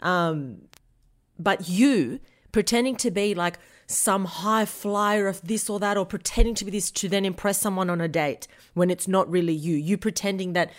Um, 0.00 0.62
but 1.38 1.68
you 1.68 2.20
pretending 2.52 2.96
to 2.96 3.10
be 3.10 3.34
like 3.34 3.58
some 3.86 4.24
high 4.24 4.64
flyer 4.64 5.26
of 5.26 5.40
this 5.46 5.68
or 5.68 5.80
that, 5.80 5.96
or 5.96 6.06
pretending 6.06 6.54
to 6.54 6.64
be 6.64 6.70
this 6.70 6.90
to 6.90 7.08
then 7.08 7.24
impress 7.24 7.58
someone 7.58 7.90
on 7.90 8.00
a 8.00 8.08
date 8.08 8.46
when 8.74 8.90
it's 8.90 9.08
not 9.08 9.30
really 9.30 9.52
you. 9.52 9.74
You 9.74 9.98
pretending 9.98 10.52
that 10.52 10.70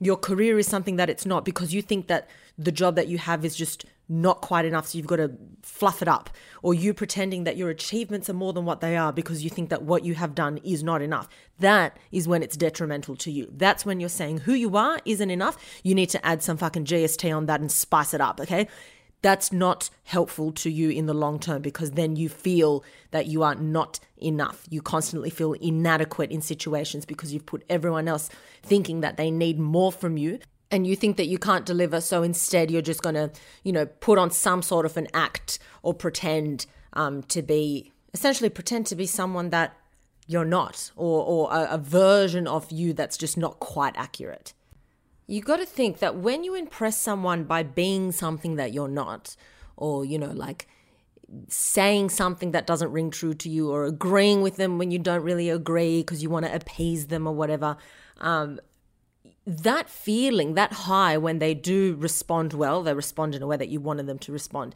your 0.00 0.16
career 0.16 0.58
is 0.58 0.66
something 0.66 0.96
that 0.96 1.10
it's 1.10 1.26
not 1.26 1.44
because 1.44 1.72
you 1.72 1.82
think 1.82 2.06
that 2.06 2.28
the 2.58 2.72
job 2.72 2.96
that 2.96 3.08
you 3.08 3.18
have 3.18 3.44
is 3.44 3.56
just 3.56 3.84
not 4.08 4.40
quite 4.40 4.64
enough, 4.64 4.86
so 4.86 4.98
you've 4.98 5.06
got 5.06 5.16
to 5.16 5.32
fluff 5.62 6.00
it 6.00 6.06
up. 6.06 6.30
Or 6.62 6.74
you 6.74 6.94
pretending 6.94 7.44
that 7.44 7.56
your 7.56 7.70
achievements 7.70 8.30
are 8.30 8.34
more 8.34 8.52
than 8.52 8.64
what 8.64 8.80
they 8.80 8.96
are 8.96 9.12
because 9.12 9.42
you 9.42 9.50
think 9.50 9.68
that 9.70 9.82
what 9.82 10.04
you 10.04 10.14
have 10.14 10.34
done 10.34 10.58
is 10.58 10.84
not 10.84 11.02
enough. 11.02 11.28
That 11.58 11.96
is 12.12 12.28
when 12.28 12.42
it's 12.42 12.56
detrimental 12.56 13.16
to 13.16 13.32
you. 13.32 13.50
That's 13.56 13.84
when 13.84 13.98
you're 13.98 14.08
saying 14.08 14.38
who 14.38 14.52
you 14.52 14.76
are 14.76 15.00
isn't 15.04 15.30
enough. 15.30 15.58
You 15.82 15.94
need 15.94 16.10
to 16.10 16.24
add 16.24 16.42
some 16.42 16.56
fucking 16.56 16.84
GST 16.84 17.36
on 17.36 17.46
that 17.46 17.60
and 17.60 17.72
spice 17.72 18.14
it 18.14 18.20
up, 18.20 18.40
okay? 18.40 18.68
That's 19.26 19.52
not 19.52 19.90
helpful 20.04 20.52
to 20.52 20.70
you 20.70 20.88
in 20.88 21.06
the 21.06 21.12
long 21.12 21.40
term 21.40 21.60
because 21.60 21.90
then 21.90 22.14
you 22.14 22.28
feel 22.28 22.84
that 23.10 23.26
you 23.26 23.42
are 23.42 23.56
not 23.56 23.98
enough. 24.16 24.62
You 24.70 24.80
constantly 24.80 25.30
feel 25.30 25.54
inadequate 25.54 26.30
in 26.30 26.40
situations 26.40 27.04
because 27.04 27.32
you've 27.32 27.44
put 27.44 27.64
everyone 27.68 28.06
else 28.06 28.30
thinking 28.62 29.00
that 29.00 29.16
they 29.16 29.32
need 29.32 29.58
more 29.58 29.90
from 29.90 30.16
you 30.16 30.38
and 30.70 30.86
you 30.86 30.94
think 30.94 31.16
that 31.16 31.26
you 31.26 31.38
can't 31.38 31.66
deliver 31.66 32.00
so 32.00 32.22
instead 32.22 32.70
you're 32.70 32.82
just 32.82 33.02
going 33.02 33.16
to 33.16 33.32
you 33.64 33.72
know 33.72 33.86
put 33.86 34.16
on 34.16 34.30
some 34.30 34.62
sort 34.62 34.86
of 34.86 34.96
an 34.96 35.08
act 35.12 35.58
or 35.82 35.92
pretend 35.92 36.66
um, 36.92 37.22
to 37.24 37.42
be 37.42 37.92
essentially 38.14 38.48
pretend 38.48 38.86
to 38.86 38.94
be 38.94 39.06
someone 39.06 39.50
that 39.50 39.76
you're 40.28 40.44
not 40.44 40.92
or, 40.94 41.24
or 41.24 41.52
a, 41.52 41.74
a 41.74 41.78
version 41.78 42.46
of 42.46 42.70
you 42.70 42.92
that's 42.92 43.16
just 43.16 43.36
not 43.36 43.58
quite 43.58 43.94
accurate 43.96 44.54
you 45.26 45.40
got 45.40 45.56
to 45.56 45.66
think 45.66 45.98
that 45.98 46.16
when 46.16 46.44
you 46.44 46.54
impress 46.54 46.98
someone 46.98 47.44
by 47.44 47.62
being 47.62 48.12
something 48.12 48.56
that 48.56 48.72
you're 48.72 48.88
not, 48.88 49.36
or, 49.76 50.04
you 50.04 50.18
know, 50.18 50.30
like 50.30 50.68
saying 51.48 52.08
something 52.08 52.52
that 52.52 52.66
doesn't 52.66 52.92
ring 52.92 53.10
true 53.10 53.34
to 53.34 53.48
you, 53.48 53.70
or 53.70 53.84
agreeing 53.84 54.42
with 54.42 54.56
them 54.56 54.78
when 54.78 54.90
you 54.90 54.98
don't 54.98 55.22
really 55.22 55.50
agree 55.50 56.00
because 56.00 56.22
you 56.22 56.30
want 56.30 56.46
to 56.46 56.54
appease 56.54 57.08
them 57.08 57.26
or 57.26 57.34
whatever, 57.34 57.76
um, 58.20 58.60
that 59.44 59.88
feeling, 59.88 60.54
that 60.54 60.72
high 60.72 61.16
when 61.16 61.38
they 61.38 61.54
do 61.54 61.96
respond 61.98 62.52
well, 62.52 62.82
they 62.82 62.94
respond 62.94 63.34
in 63.34 63.42
a 63.42 63.46
way 63.46 63.56
that 63.56 63.68
you 63.68 63.80
wanted 63.80 64.06
them 64.06 64.18
to 64.18 64.32
respond. 64.32 64.74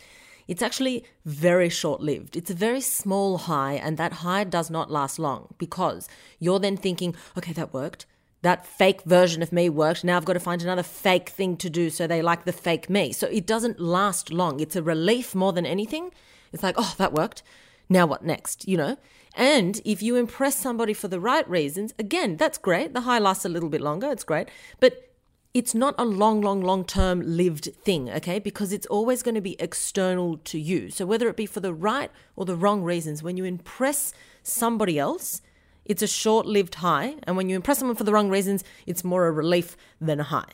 It's 0.49 0.63
actually 0.63 1.05
very 1.25 1.69
short 1.69 2.01
lived. 2.01 2.37
It's 2.37 2.51
a 2.51 2.55
very 2.55 2.81
small 2.81 3.39
high, 3.39 3.75
and 3.75 3.97
that 3.99 4.15
high 4.15 4.43
does 4.43 4.69
not 4.69 4.91
last 4.91 5.21
long 5.21 5.55
because 5.59 6.09
you're 6.41 6.59
then 6.59 6.77
thinking, 6.77 7.15
okay, 7.37 7.53
that 7.53 7.73
worked 7.73 8.07
that 8.43 8.67
fake 8.67 9.03
version 9.03 9.43
of 9.43 9.53
me 9.53 9.69
worked. 9.69 10.03
Now 10.03 10.17
I've 10.17 10.25
got 10.25 10.33
to 10.33 10.41
find 10.41 10.63
another 10.63 10.83
fake 10.83 11.29
thing 11.29 11.57
to 11.59 11.69
do 11.69 11.91
so 11.91 12.07
they 12.07 12.23
like 12.23 12.45
the 12.45 12.53
fake 12.53 12.89
me. 12.89 13.13
So 13.13 13.27
it 13.27 13.47
doesn't 13.47 13.81
last 13.81 14.33
long. 14.33 14.61
It's 14.61 14.77
a 14.77 14.83
relief 14.83 15.35
more 15.35 15.53
than 15.53 15.67
anything. 15.67 16.11
It's 16.53 16.63
like, 16.63 16.75
oh, 16.79 16.95
that 16.99 17.13
worked. 17.13 17.43
Now 17.89 18.07
what 18.07 18.25
next? 18.25 18.67
You 18.67 18.77
know? 18.77 18.97
And 19.35 19.81
if 19.85 20.03
you 20.03 20.17
impress 20.17 20.57
somebody 20.57 20.95
for 20.95 21.09
the 21.09 21.21
right 21.21 21.49
reasons, 21.49 21.95
again, 21.99 22.37
that's 22.37 22.59
great. 22.59 22.95
The 22.95 23.03
high 23.03 23.19
lasts 23.19 23.45
a 23.45 23.49
little 23.49 23.69
bit 23.69 23.81
longer. 23.81 24.11
It's 24.11 24.25
great. 24.25 24.49
But 24.81 25.11
it's 25.53 25.75
not 25.75 25.95
a 25.99 26.05
long, 26.05 26.41
long, 26.41 26.63
long 26.63 26.85
term 26.85 27.23
lived 27.25 27.75
thing, 27.85 28.09
okay? 28.11 28.39
Because 28.39 28.73
it's 28.73 28.87
always 28.87 29.23
going 29.23 29.35
to 29.35 29.41
be 29.41 29.61
external 29.61 30.39
to 30.39 30.59
you. 30.59 30.91
So 30.91 31.05
whether 31.07 31.29
it 31.29 31.37
be 31.37 31.47
for 31.47 31.61
the 31.61 31.75
right 31.75 32.11
or 32.37 32.45
the 32.45 32.57
wrong 32.57 32.83
reasons, 32.83 33.23
when 33.23 33.37
you 33.37 33.45
impress 33.45 34.15
somebody 34.43 34.99
else, 34.99 35.43
it's 35.85 36.03
a 36.03 36.07
short 36.07 36.47
lived 36.47 36.77
high, 36.77 37.17
and 37.25 37.37
when 37.37 37.49
you 37.49 37.57
impress 37.57 37.79
someone 37.79 37.97
for 37.97 38.05
the 38.05 38.13
wrong 38.13 38.29
reasons, 38.29 38.65
it's 38.87 39.05
more 39.05 39.27
a 39.27 39.33
relief 39.33 39.77
than 40.01 40.21
a 40.21 40.25
high. 40.25 40.53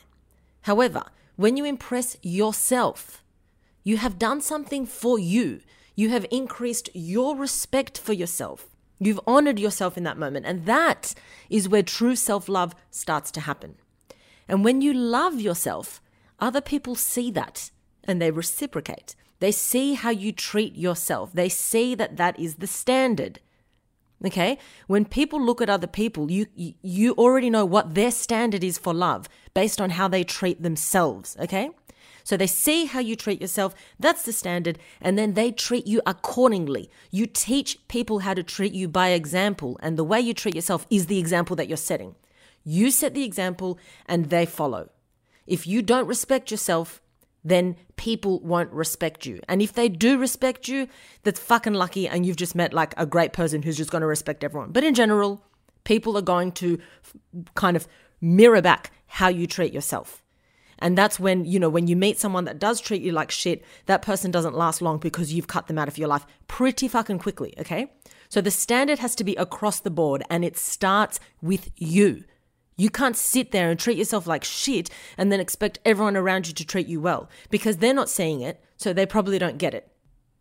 However, 0.61 1.03
when 1.35 1.57
you 1.57 1.65
impress 1.65 2.17
yourself, 2.21 3.23
you 3.83 3.97
have 3.97 4.19
done 4.19 4.41
something 4.41 4.85
for 4.85 5.17
you. 5.19 5.61
You 5.95 6.09
have 6.09 6.25
increased 6.31 6.89
your 6.93 7.35
respect 7.35 7.97
for 7.97 8.13
yourself. 8.13 8.67
You've 8.99 9.19
honored 9.27 9.59
yourself 9.59 9.97
in 9.97 10.03
that 10.03 10.17
moment. 10.17 10.45
And 10.45 10.65
that 10.65 11.13
is 11.49 11.69
where 11.69 11.83
true 11.83 12.15
self 12.15 12.49
love 12.49 12.75
starts 12.89 13.31
to 13.31 13.41
happen. 13.41 13.75
And 14.47 14.63
when 14.63 14.81
you 14.81 14.93
love 14.93 15.39
yourself, 15.39 16.01
other 16.39 16.61
people 16.61 16.95
see 16.95 17.31
that 17.31 17.71
and 18.03 18.21
they 18.21 18.31
reciprocate. 18.31 19.15
They 19.39 19.51
see 19.51 19.93
how 19.93 20.09
you 20.09 20.31
treat 20.31 20.75
yourself. 20.75 21.31
They 21.33 21.49
see 21.49 21.95
that 21.95 22.17
that 22.17 22.39
is 22.39 22.55
the 22.55 22.67
standard. 22.67 23.39
Okay? 24.25 24.57
When 24.87 25.05
people 25.05 25.41
look 25.41 25.61
at 25.61 25.69
other 25.69 25.87
people, 25.87 26.31
you 26.31 26.47
you 26.55 27.13
already 27.13 27.49
know 27.49 27.65
what 27.65 27.93
their 27.93 28.11
standard 28.11 28.63
is 28.63 28.77
for 28.77 28.93
love 28.93 29.29
based 29.53 29.79
on 29.79 29.91
how 29.91 30.07
they 30.07 30.23
treat 30.23 30.63
themselves, 30.63 31.37
okay? 31.39 31.69
So 32.23 32.35
they 32.35 32.47
see 32.47 32.85
how 32.85 32.99
you 32.99 33.15
treat 33.15 33.39
yourself, 33.39 33.73
that's 33.97 34.23
the 34.23 34.33
standard, 34.33 34.79
and 34.99 35.17
then 35.17 35.33
they 35.33 35.49
treat 35.49 35.87
you 35.87 36.01
accordingly. 36.05 36.89
You 37.09 37.25
teach 37.25 37.87
people 37.87 38.19
how 38.19 38.33
to 38.33 38.43
treat 38.43 38.73
you 38.73 38.89
by 38.89 39.09
example, 39.09 39.79
and 39.81 39.97
the 39.97 40.03
way 40.03 40.19
you 40.19 40.33
treat 40.33 40.55
yourself 40.55 40.85
is 40.89 41.05
the 41.05 41.19
example 41.19 41.55
that 41.55 41.69
you're 41.69 41.77
setting. 41.77 42.15
You 42.65 42.91
set 42.91 43.13
the 43.13 43.23
example 43.23 43.79
and 44.07 44.25
they 44.25 44.45
follow. 44.45 44.89
If 45.45 45.65
you 45.65 45.81
don't 45.81 46.05
respect 46.05 46.51
yourself, 46.51 47.01
then 47.49 47.75
people 47.95 48.39
won't 48.41 48.71
respect 48.71 49.25
you. 49.25 49.39
And 49.47 49.61
if 49.61 49.73
they 49.73 49.89
do 49.89 50.17
respect 50.17 50.67
you, 50.67 50.87
that's 51.23 51.39
fucking 51.39 51.73
lucky 51.73 52.07
and 52.07 52.25
you've 52.25 52.35
just 52.35 52.55
met 52.55 52.73
like 52.73 52.93
a 52.97 53.05
great 53.05 53.33
person 53.33 53.63
who's 53.63 53.77
just 53.77 53.91
going 53.91 54.01
to 54.01 54.07
respect 54.07 54.43
everyone. 54.43 54.71
But 54.71 54.83
in 54.83 54.93
general, 54.93 55.43
people 55.83 56.17
are 56.17 56.21
going 56.21 56.51
to 56.53 56.79
kind 57.55 57.77
of 57.77 57.87
mirror 58.21 58.61
back 58.61 58.91
how 59.07 59.29
you 59.29 59.47
treat 59.47 59.73
yourself. 59.73 60.23
And 60.79 60.97
that's 60.97 61.19
when, 61.19 61.45
you 61.45 61.59
know, 61.59 61.69
when 61.69 61.87
you 61.87 61.95
meet 61.95 62.19
someone 62.19 62.45
that 62.45 62.59
does 62.59 62.79
treat 62.79 63.01
you 63.01 63.11
like 63.11 63.31
shit, 63.31 63.63
that 63.87 64.03
person 64.03 64.29
doesn't 64.29 64.53
last 64.53 64.81
long 64.81 64.99
because 64.99 65.33
you've 65.33 65.47
cut 65.47 65.67
them 65.67 65.77
out 65.77 65.87
of 65.87 65.97
your 65.97 66.07
life 66.07 66.25
pretty 66.47 66.87
fucking 66.87 67.17
quickly, 67.17 67.53
okay? 67.57 67.91
So 68.29 68.41
the 68.41 68.51
standard 68.51 68.99
has 68.99 69.15
to 69.15 69.23
be 69.23 69.35
across 69.35 69.79
the 69.79 69.89
board 69.89 70.23
and 70.29 70.45
it 70.45 70.57
starts 70.57 71.19
with 71.41 71.71
you. 71.77 72.25
You 72.77 72.91
can't 72.91 73.17
sit 73.17 73.51
there 73.51 73.71
and 73.71 73.79
treat 73.79 73.97
yourself 73.97 74.27
like 74.27 74.43
shit 74.43 74.91
and 75.17 75.31
then 75.31 75.39
expect 75.39 75.79
everyone 75.83 76.15
around 76.15 76.47
you 76.47 76.53
to 76.53 76.65
treat 76.65 76.87
you 76.87 77.01
well 77.01 77.27
because 77.49 77.77
they're 77.77 77.93
not 77.93 78.09
seeing 78.09 78.41
it, 78.41 78.63
so 78.77 78.93
they 78.93 79.07
probably 79.07 79.39
don't 79.39 79.57
get 79.57 79.73
it. 79.73 79.91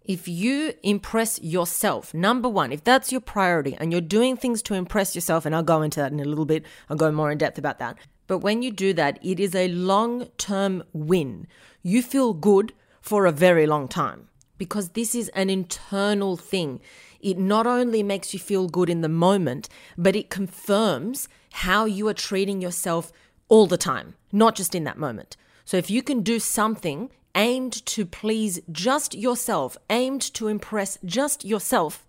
If 0.05 0.29
you 0.29 0.75
impress 0.83 1.41
yourself, 1.43 2.13
number 2.13 2.49
one, 2.49 2.73
if 2.73 2.85
that's 2.85 3.11
your 3.11 3.23
priority 3.23 3.75
and 3.81 3.91
you're 3.91 4.03
doing 4.03 4.37
things 4.37 4.63
to 4.63 4.75
impress 4.75 5.15
yourself, 5.15 5.47
and 5.47 5.55
I'll 5.55 5.63
go 5.63 5.83
into 5.83 5.99
that 5.99 6.13
in 6.13 6.21
a 6.21 6.25
little 6.25 6.45
bit, 6.45 6.65
I'll 6.91 6.97
go 6.97 7.11
more 7.11 7.33
in 7.33 7.39
depth 7.39 7.59
about 7.59 7.79
that. 7.79 7.97
But 8.27 8.39
when 8.39 8.63
you 8.63 8.71
do 8.71 8.93
that, 8.93 9.19
it 9.25 9.41
is 9.41 9.55
a 9.55 9.69
long 9.69 10.27
term 10.37 10.85
win. 10.93 11.47
You 11.83 12.03
feel 12.03 12.35
good 12.35 12.75
for 13.01 13.25
a 13.25 13.33
very 13.33 13.67
long 13.67 13.89
time 13.89 14.29
because 14.59 14.91
this 14.91 15.15
is 15.15 15.29
an 15.31 15.49
internal 15.49 16.37
thing. 16.37 16.81
It 17.21 17.39
not 17.39 17.67
only 17.67 18.03
makes 18.03 18.33
you 18.33 18.39
feel 18.39 18.69
good 18.69 18.91
in 18.91 19.01
the 19.01 19.09
moment, 19.09 19.69
but 19.97 20.15
it 20.15 20.31
confirms 20.31 21.29
how 21.57 21.87
you 21.87 22.07
are 22.07 22.15
treating 22.15 22.61
yourself 22.61 23.11
all 23.49 23.67
the 23.67 23.79
time, 23.79 24.15
not 24.31 24.55
just 24.55 24.75
in 24.75 24.85
that 24.85 24.99
moment. 24.99 25.39
So 25.65 25.79
if 25.79 25.91
you 25.91 26.03
can 26.03 26.21
do 26.21 26.39
something 26.39 27.09
aimed 27.35 27.85
to 27.87 28.05
please 28.05 28.61
just 28.71 29.15
yourself, 29.15 29.79
aimed 29.89 30.21
to 30.35 30.49
impress 30.49 30.99
just 31.03 31.47
yourself, 31.47 32.07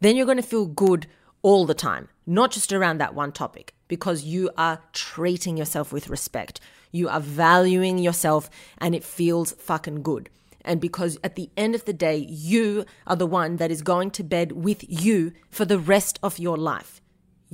then 0.00 0.16
you're 0.16 0.26
going 0.26 0.36
to 0.36 0.42
feel 0.42 0.66
good 0.66 1.06
all 1.40 1.64
the 1.64 1.72
time, 1.72 2.08
not 2.26 2.50
just 2.50 2.74
around 2.74 2.98
that 2.98 3.14
one 3.14 3.32
topic, 3.32 3.74
because 3.88 4.24
you 4.24 4.50
are 4.58 4.82
treating 4.92 5.56
yourself 5.56 5.90
with 5.90 6.10
respect. 6.10 6.60
You 6.92 7.08
are 7.08 7.20
valuing 7.20 7.96
yourself 7.96 8.50
and 8.76 8.94
it 8.94 9.02
feels 9.02 9.52
fucking 9.52 10.02
good. 10.02 10.28
And 10.62 10.78
because 10.78 11.18
at 11.24 11.36
the 11.36 11.48
end 11.56 11.74
of 11.74 11.86
the 11.86 11.94
day, 11.94 12.16
you 12.16 12.84
are 13.06 13.16
the 13.16 13.26
one 13.26 13.56
that 13.56 13.70
is 13.70 13.80
going 13.80 14.10
to 14.12 14.22
bed 14.22 14.52
with 14.52 14.84
you 14.86 15.32
for 15.48 15.64
the 15.64 15.78
rest 15.78 16.18
of 16.22 16.38
your 16.38 16.58
life. 16.58 17.00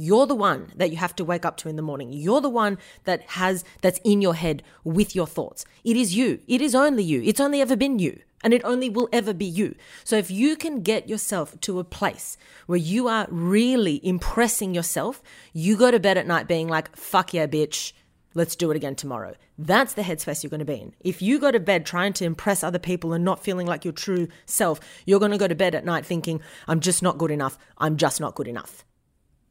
You're 0.01 0.27
the 0.27 0.35
one 0.35 0.73
that 0.77 0.91
you 0.91 0.97
have 0.97 1.15
to 1.17 1.27
wake 1.27 1.45
up 1.45 1.59
to 1.59 1.69
in 1.69 1.77
the 1.77 1.83
morning. 1.83 2.11
You're 2.11 2.41
the 2.41 2.49
one 2.49 2.79
that 3.05 3.21
has, 3.33 3.65
that's 3.83 4.01
in 4.03 4.23
your 4.23 4.35
head 4.35 4.63
with 4.83 5.15
your 5.15 5.27
thoughts. 5.27 5.67
It 5.85 5.95
is 5.95 6.17
you. 6.17 6.41
It 6.49 6.63
is 6.63 6.75
only 6.75 7.05
you. 7.05 7.21
It's 7.23 7.39
only 7.39 7.61
ever 7.61 7.77
been 7.77 7.99
you. 7.99 8.19
And 8.43 8.55
it 8.55 8.65
only 8.65 8.89
will 8.89 9.11
ever 9.13 9.35
be 9.35 9.45
you. 9.45 9.75
So 10.03 10.17
if 10.17 10.31
you 10.31 10.57
can 10.57 10.81
get 10.81 11.07
yourself 11.07 11.61
to 11.61 11.79
a 11.79 11.85
place 11.85 12.39
where 12.65 12.79
you 12.79 13.09
are 13.09 13.27
really 13.31 14.01
impressing 14.03 14.75
yourself, 14.75 15.23
you 15.53 15.77
go 15.77 15.91
to 15.91 16.01
bed 16.01 16.17
at 16.17 16.27
night 16.27 16.49
being 16.49 16.67
like, 16.67 16.97
fuck 16.97 17.35
yeah, 17.35 17.47
bitch. 17.47 17.93
Let's 18.33 18.57
do 18.57 18.71
it 18.71 18.79
again 18.79 18.95
tomorrow. 18.95 19.35
That's 19.59 19.93
the 19.93 20.03
headspace 20.03 20.43
you're 20.43 20.49
going 20.49 20.61
to 20.61 20.65
be 20.65 20.81
in. 20.81 20.95
If 21.01 21.21
you 21.21 21.39
go 21.39 21.51
to 21.51 21.61
bed 21.61 21.85
trying 21.85 22.15
to 22.15 22.25
impress 22.25 22.65
other 22.65 22.79
people 22.79 23.13
and 23.13 23.23
not 23.23 23.45
feeling 23.45 23.67
like 23.67 23.85
your 23.85 23.93
true 23.93 24.29
self, 24.47 24.81
you're 25.05 25.21
going 25.21 25.33
to 25.33 25.37
go 25.37 25.49
to 25.49 25.55
bed 25.55 25.75
at 25.75 25.85
night 25.85 26.07
thinking, 26.07 26.41
I'm 26.67 26.81
just 26.81 27.03
not 27.03 27.19
good 27.19 27.31
enough. 27.31 27.59
I'm 27.77 27.99
just 27.99 28.19
not 28.19 28.35
good 28.35 28.49
enough. 28.49 28.87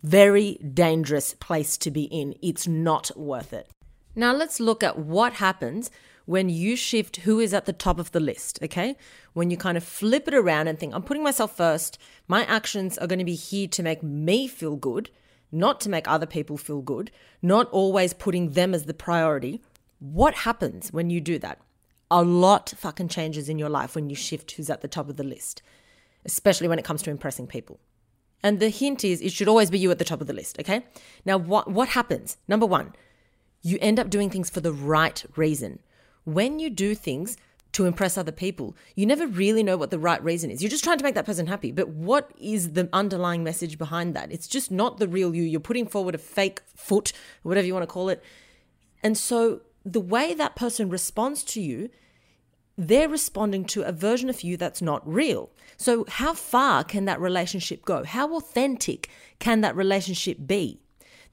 Very 0.03 0.55
dangerous 0.55 1.33
place 1.33 1.77
to 1.77 1.91
be 1.91 2.03
in. 2.03 2.33
It's 2.41 2.67
not 2.67 3.11
worth 3.17 3.51
it. 3.51 3.69
Now 4.15 4.33
let's 4.33 4.59
look 4.59 4.81
at 4.83 4.97
what 4.97 5.33
happens 5.33 5.91
when 6.25 6.47
you 6.47 6.75
shift 6.75 7.17
who 7.17 7.39
is 7.39 7.53
at 7.53 7.65
the 7.65 7.73
top 7.73 7.99
of 7.99 8.11
the 8.11 8.19
list, 8.19 8.59
okay? 8.61 8.95
When 9.33 9.49
you 9.49 9.57
kind 9.57 9.77
of 9.77 9.83
flip 9.83 10.27
it 10.27 10.33
around 10.33 10.67
and 10.67 10.79
think, 10.79 10.93
I'm 10.93 11.03
putting 11.03 11.23
myself 11.23 11.57
first, 11.57 11.97
my 12.27 12.45
actions 12.45 12.97
are 12.97 13.07
going 13.07 13.19
to 13.19 13.25
be 13.25 13.35
here 13.35 13.67
to 13.67 13.83
make 13.83 14.03
me 14.03 14.47
feel 14.47 14.75
good, 14.75 15.09
not 15.51 15.81
to 15.81 15.89
make 15.89 16.07
other 16.07 16.27
people 16.27 16.55
feel 16.55 16.81
good, 16.81 17.11
not 17.41 17.67
always 17.71 18.13
putting 18.13 18.51
them 18.51 18.73
as 18.73 18.85
the 18.85 18.93
priority. 18.93 19.59
What 19.99 20.35
happens 20.35 20.93
when 20.93 21.09
you 21.09 21.19
do 21.19 21.39
that? 21.39 21.59
A 22.11 22.23
lot 22.23 22.73
fucking 22.77 23.09
changes 23.09 23.49
in 23.49 23.59
your 23.59 23.69
life 23.69 23.95
when 23.95 24.09
you 24.09 24.15
shift 24.15 24.51
who's 24.51 24.69
at 24.69 24.81
the 24.81 24.87
top 24.87 25.09
of 25.09 25.17
the 25.17 25.23
list, 25.23 25.61
especially 26.25 26.67
when 26.67 26.79
it 26.79 26.85
comes 26.85 27.01
to 27.01 27.11
impressing 27.11 27.47
people. 27.47 27.79
And 28.41 28.59
the 28.59 28.69
hint 28.69 29.03
is 29.03 29.21
it 29.21 29.31
should 29.31 29.47
always 29.47 29.69
be 29.69 29.79
you 29.79 29.91
at 29.91 29.99
the 29.99 30.05
top 30.05 30.21
of 30.21 30.27
the 30.27 30.33
list, 30.33 30.59
okay? 30.59 30.85
Now, 31.25 31.37
what, 31.37 31.69
what 31.69 31.89
happens? 31.89 32.37
Number 32.47 32.65
one, 32.65 32.93
you 33.61 33.77
end 33.81 33.99
up 33.99 34.09
doing 34.09 34.29
things 34.29 34.49
for 34.49 34.61
the 34.61 34.71
right 34.71 35.23
reason. 35.35 35.79
When 36.23 36.59
you 36.59 36.69
do 36.69 36.95
things 36.95 37.37
to 37.73 37.85
impress 37.85 38.17
other 38.17 38.31
people, 38.31 38.75
you 38.95 39.05
never 39.05 39.27
really 39.27 39.61
know 39.61 39.77
what 39.77 39.91
the 39.91 39.99
right 39.99 40.23
reason 40.23 40.49
is. 40.49 40.61
You're 40.61 40.71
just 40.71 40.83
trying 40.83 40.97
to 40.97 41.03
make 41.03 41.15
that 41.15 41.25
person 41.25 41.47
happy. 41.47 41.71
But 41.71 41.89
what 41.89 42.31
is 42.39 42.73
the 42.73 42.89
underlying 42.93 43.43
message 43.43 43.77
behind 43.77 44.15
that? 44.15 44.31
It's 44.31 44.47
just 44.47 44.71
not 44.71 44.97
the 44.97 45.07
real 45.07 45.35
you. 45.35 45.43
You're 45.43 45.59
putting 45.59 45.87
forward 45.87 46.15
a 46.15 46.19
fake 46.19 46.61
foot, 46.75 47.13
whatever 47.43 47.67
you 47.67 47.73
want 47.73 47.83
to 47.83 47.87
call 47.87 48.09
it. 48.09 48.23
And 49.03 49.17
so 49.17 49.61
the 49.85 49.99
way 49.99 50.33
that 50.33 50.55
person 50.55 50.89
responds 50.89 51.43
to 51.43 51.61
you 51.61 51.89
they're 52.79 53.09
responding 53.09 53.65
to 53.65 53.81
a 53.81 53.91
version 53.91 54.29
of 54.29 54.41
you 54.41 54.55
that's 54.55 54.81
not 54.81 55.05
real. 55.05 55.49
So, 55.75 56.05
how 56.07 56.33
far 56.33 56.85
can 56.85 57.03
that 57.05 57.19
relationship 57.19 57.83
go? 57.83 58.05
How 58.05 58.33
authentic 58.37 59.09
can 59.37 59.59
that 59.61 59.75
relationship 59.75 60.47
be? 60.47 60.79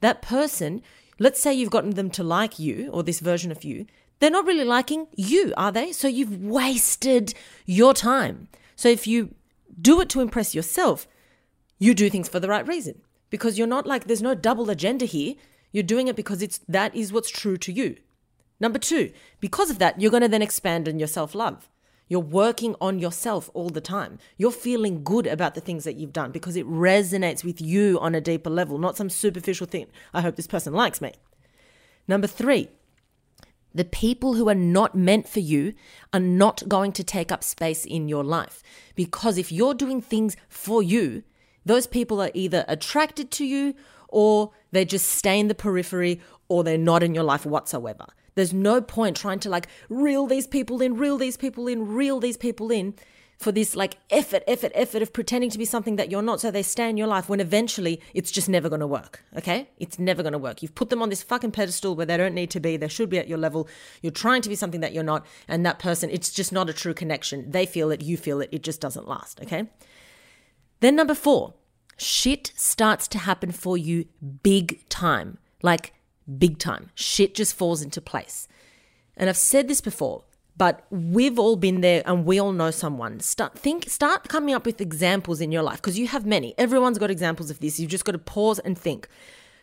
That 0.01 0.21
person, 0.21 0.81
let's 1.19 1.39
say 1.39 1.53
you've 1.53 1.71
gotten 1.71 1.91
them 1.91 2.09
to 2.11 2.23
like 2.23 2.59
you 2.59 2.89
or 2.91 3.01
this 3.01 3.21
version 3.21 3.49
of 3.49 3.63
you, 3.63 3.85
they're 4.19 4.29
not 4.29 4.45
really 4.45 4.65
liking 4.65 5.07
you, 5.15 5.53
are 5.55 5.71
they? 5.71 5.93
So, 5.93 6.09
you've 6.09 6.43
wasted 6.43 7.33
your 7.65 7.93
time. 7.93 8.49
So, 8.75 8.89
if 8.89 9.07
you 9.07 9.33
do 9.81 10.01
it 10.01 10.09
to 10.09 10.19
impress 10.19 10.53
yourself, 10.53 11.07
you 11.79 11.93
do 11.93 12.09
things 12.09 12.27
for 12.27 12.41
the 12.41 12.49
right 12.49 12.67
reason 12.67 13.01
because 13.29 13.57
you're 13.57 13.67
not 13.67 13.87
like 13.87 14.05
there's 14.05 14.21
no 14.21 14.35
double 14.35 14.69
agenda 14.69 15.05
here. 15.05 15.35
You're 15.71 15.83
doing 15.83 16.09
it 16.09 16.17
because 16.17 16.41
it's 16.41 16.59
that 16.67 16.93
is 16.93 17.13
what's 17.13 17.29
true 17.29 17.57
to 17.57 17.71
you. 17.71 17.95
Number 18.59 18.79
two, 18.79 19.11
because 19.39 19.69
of 19.69 19.79
that, 19.79 20.01
you're 20.01 20.11
going 20.11 20.23
to 20.23 20.27
then 20.27 20.41
expand 20.41 20.87
on 20.87 20.99
your 20.99 21.07
self 21.07 21.35
love. 21.35 21.69
You're 22.09 22.19
working 22.21 22.75
on 22.79 22.99
yourself 22.99 23.49
all 23.53 23.69
the 23.69 23.81
time. 23.81 24.17
You're 24.37 24.51
feeling 24.51 25.03
good 25.03 25.27
about 25.27 25.55
the 25.55 25.61
things 25.61 25.83
that 25.83 25.97
you've 25.97 26.13
done 26.13 26.31
because 26.31 26.55
it 26.55 26.65
resonates 26.65 27.43
with 27.43 27.59
you 27.59 27.99
on 27.99 28.15
a 28.15 28.21
deeper 28.21 28.49
level, 28.49 28.77
not 28.77 28.95
some 28.95 29.09
superficial 29.09 29.67
thing. 29.67 29.87
I 30.13 30.21
hope 30.21 30.37
this 30.37 30.47
person 30.47 30.73
likes 30.73 31.01
me. 31.01 31.11
Number 32.07 32.27
three, 32.27 32.69
the 33.75 33.83
people 33.83 34.35
who 34.35 34.47
are 34.47 34.55
not 34.55 34.95
meant 34.95 35.27
for 35.27 35.41
you 35.41 35.73
are 36.13 36.19
not 36.19 36.67
going 36.67 36.93
to 36.93 37.03
take 37.03 37.31
up 37.31 37.43
space 37.43 37.85
in 37.85 38.07
your 38.07 38.23
life. 38.23 38.63
Because 38.95 39.37
if 39.37 39.51
you're 39.51 39.73
doing 39.73 40.01
things 40.01 40.37
for 40.47 40.81
you, 40.81 41.23
those 41.65 41.85
people 41.85 42.21
are 42.21 42.31
either 42.33 42.63
attracted 42.69 43.29
to 43.31 43.45
you 43.45 43.75
or 44.07 44.51
they 44.71 44.85
just 44.85 45.09
stay 45.09 45.37
in 45.37 45.49
the 45.49 45.55
periphery 45.55 46.21
or 46.47 46.63
they're 46.63 46.77
not 46.77 47.03
in 47.03 47.13
your 47.13 47.25
life 47.25 47.45
whatsoever. 47.45 48.05
There's 48.37 48.53
no 48.53 48.81
point 48.81 49.17
trying 49.17 49.39
to 49.39 49.49
like 49.49 49.67
reel 49.89 50.27
these 50.27 50.45
people 50.45 50.79
in, 50.79 50.95
reel 50.95 51.17
these 51.17 51.37
people 51.37 51.67
in, 51.67 51.87
reel 51.87 52.19
these 52.19 52.37
people 52.37 52.69
in 52.69 52.93
for 53.39 53.51
this 53.51 53.75
like 53.75 53.97
effort, 54.11 54.43
effort, 54.45 54.71
effort 54.75 55.01
of 55.01 55.11
pretending 55.11 55.49
to 55.49 55.57
be 55.57 55.65
something 55.65 55.95
that 55.95 56.11
you're 56.11 56.21
not 56.21 56.39
so 56.39 56.51
they 56.51 56.61
stay 56.61 56.87
in 56.87 56.97
your 56.97 57.07
life 57.07 57.29
when 57.29 57.39
eventually 57.39 57.99
it's 58.13 58.29
just 58.29 58.47
never 58.47 58.69
going 58.69 58.79
to 58.79 58.85
work. 58.85 59.23
Okay? 59.35 59.69
It's 59.79 59.97
never 59.97 60.21
going 60.21 60.33
to 60.33 60.39
work. 60.39 60.61
You've 60.61 60.75
put 60.75 60.91
them 60.91 61.01
on 61.01 61.09
this 61.09 61.23
fucking 61.23 61.49
pedestal 61.49 61.95
where 61.95 62.05
they 62.05 62.15
don't 62.15 62.35
need 62.35 62.51
to 62.51 62.59
be. 62.59 62.77
They 62.77 62.87
should 62.87 63.09
be 63.09 63.17
at 63.17 63.27
your 63.27 63.39
level. 63.39 63.67
You're 64.03 64.11
trying 64.11 64.43
to 64.43 64.49
be 64.49 64.55
something 64.55 64.81
that 64.81 64.93
you're 64.93 65.03
not. 65.03 65.25
And 65.47 65.65
that 65.65 65.79
person, 65.79 66.11
it's 66.11 66.29
just 66.29 66.51
not 66.51 66.69
a 66.69 66.73
true 66.73 66.93
connection. 66.93 67.49
They 67.49 67.65
feel 67.65 67.89
it, 67.89 68.03
you 68.03 68.17
feel 68.17 68.39
it. 68.41 68.49
It 68.51 68.61
just 68.61 68.81
doesn't 68.81 69.07
last. 69.07 69.41
Okay? 69.41 69.67
Then 70.79 70.95
number 70.95 71.15
four, 71.15 71.55
shit 71.97 72.51
starts 72.55 73.07
to 73.07 73.17
happen 73.17 73.51
for 73.51 73.79
you 73.79 74.05
big 74.43 74.87
time. 74.89 75.39
Like 75.63 75.93
big 76.37 76.57
time. 76.59 76.89
Shit 76.95 77.35
just 77.35 77.55
falls 77.55 77.81
into 77.81 78.01
place. 78.01 78.47
And 79.15 79.29
I've 79.29 79.37
said 79.37 79.67
this 79.67 79.81
before, 79.81 80.23
but 80.57 80.85
we've 80.89 81.39
all 81.39 81.55
been 81.55 81.81
there 81.81 82.03
and 82.05 82.25
we 82.25 82.39
all 82.39 82.51
know 82.51 82.71
someone. 82.71 83.19
Start 83.19 83.57
think 83.57 83.89
start 83.89 84.27
coming 84.27 84.53
up 84.53 84.65
with 84.65 84.81
examples 84.81 85.41
in 85.41 85.51
your 85.51 85.63
life 85.63 85.77
because 85.77 85.97
you 85.99 86.07
have 86.07 86.25
many. 86.25 86.53
Everyone's 86.57 86.97
got 86.97 87.11
examples 87.11 87.49
of 87.49 87.59
this. 87.59 87.79
You've 87.79 87.91
just 87.91 88.05
got 88.05 88.13
to 88.13 88.19
pause 88.19 88.59
and 88.59 88.77
think. 88.77 89.07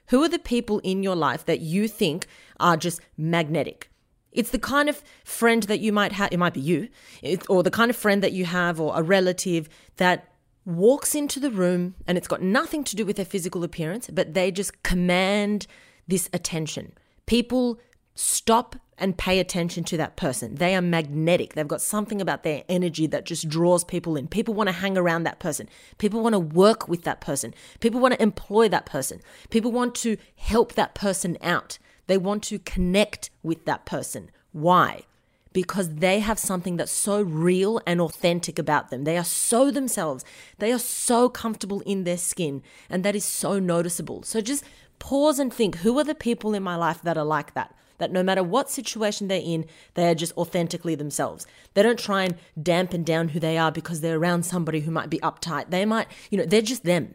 Who 0.09 0.22
are 0.22 0.29
the 0.29 0.38
people 0.38 0.81
in 0.81 1.03
your 1.03 1.16
life 1.16 1.44
that 1.46 1.61
you 1.61 1.88
think 1.88 2.27
are 2.61 2.77
just 2.77 3.00
magnetic? 3.16 3.90
It's 4.33 4.50
the 4.50 4.59
kind 4.59 4.88
of 4.88 5.03
friend 5.24 5.62
that 5.64 5.81
you 5.81 5.92
might 5.92 6.12
have, 6.12 6.33
it 6.33 6.38
might 6.38 6.55
be 6.55 6.61
you, 6.61 6.88
or 7.48 7.62
the 7.62 7.70
kind 7.70 7.88
of 7.88 7.96
friend 7.96 8.22
that 8.22 8.33
you 8.33 8.44
have, 8.44 8.81
or 8.81 8.92
a 8.98 9.03
relative 9.03 9.68
that 9.96 10.29
walks 10.66 11.14
into 11.14 11.38
the 11.38 11.50
room 11.50 11.94
and 12.07 12.18
it's 12.18 12.27
got 12.27 12.42
nothing 12.42 12.85
to 12.85 12.96
do 12.96 13.07
with 13.07 13.16
their 13.16 13.24
physical 13.24 13.62
appearance, 13.64 14.09
but 14.12 14.35
they 14.35 14.50
just 14.50 14.83
command 14.83 15.66
this 16.07 16.29
attention. 16.33 16.93
People 17.27 17.79
Stop 18.14 18.77
and 18.97 19.19
pay 19.19 19.40
attention 19.40 19.83
to 19.83 19.97
that 19.97 20.17
person. 20.17 20.55
They 20.55 20.77
are 20.77 20.81
magnetic. 20.81 21.55
They've 21.55 21.67
got 21.67 21.81
something 21.81 22.21
about 22.21 22.45
their 22.45 22.62
energy 22.69 23.09
that 23.09 23.25
just 23.25 23.49
draws 23.49 23.83
people 23.83 24.17
in. 24.17 24.29
People 24.29 24.55
want 24.55 24.69
to 24.69 24.73
hang 24.73 24.97
around 24.97 25.25
that 25.25 25.40
person. 25.40 25.69
People 25.99 26.23
want 26.23 26.35
to 26.35 26.38
work 26.38 26.87
with 26.88 27.03
that 27.03 27.21
person. 27.21 27.53
People 27.81 28.01
want 28.01 28.14
to 28.14 28.23
employ 28.23 28.69
that 28.69 28.87
person. 28.87 29.21
People 29.51 29.73
want 29.73 29.97
to 29.97 30.17
help 30.37 30.75
that 30.75 30.95
person 30.95 31.37
out. 31.43 31.79
They 32.07 32.17
want 32.17 32.45
to 32.45 32.61
connect 32.61 33.31
with 33.43 33.64
that 33.64 33.85
person. 33.85 34.31
Why? 34.53 35.03
Because 35.53 35.97
they 35.97 36.21
have 36.21 36.38
something 36.38 36.77
that's 36.77 36.93
so 36.93 37.21
real 37.21 37.81
and 37.87 38.01
authentic 38.01 38.61
about 38.61 38.90
them. 38.90 39.03
They 39.03 39.19
are 39.19 39.25
so 39.25 39.73
themselves. 39.73 40.25
They 40.59 40.71
are 40.71 40.79
so 40.79 41.29
comfortable 41.29 41.81
in 41.81 42.05
their 42.05 42.19
skin. 42.19 42.62
And 42.88 43.05
that 43.05 43.17
is 43.17 43.25
so 43.25 43.59
noticeable. 43.59 44.23
So 44.23 44.40
just 44.40 44.64
pause 44.99 45.39
and 45.39 45.53
think 45.53 45.77
who 45.79 45.99
are 45.99 46.05
the 46.05 46.15
people 46.15 46.55
in 46.55 46.63
my 46.63 46.77
life 46.77 47.03
that 47.03 47.19
are 47.19 47.25
like 47.25 47.55
that? 47.55 47.75
that 47.99 48.13
no 48.13 48.23
matter 48.23 48.43
what 48.43 48.71
situation 48.71 49.29
they're 49.29 49.41
in, 49.43 49.67
they 49.95 50.09
are 50.09 50.15
just 50.15 50.37
authentically 50.37 50.95
themselves. 50.95 51.47
They 51.75 51.83
don't 51.83 51.99
try 51.99 52.25
and 52.25 52.37
dampen 52.61 53.05
down 53.05 53.29
who 53.29 53.41
they 53.41 53.57
are 53.57 53.71
because 53.71 54.01
they're 54.01 54.19
around 54.19 54.45
somebody 54.45 54.81
who 54.81 54.91
might 54.91 55.11
be 55.11 55.19
uptight. 55.21 55.71
They 55.71 55.85
might, 55.85 56.09
you 56.31 56.39
know, 56.39 56.45
they're 56.45 56.63
just 56.63 56.85
them. 56.85 57.15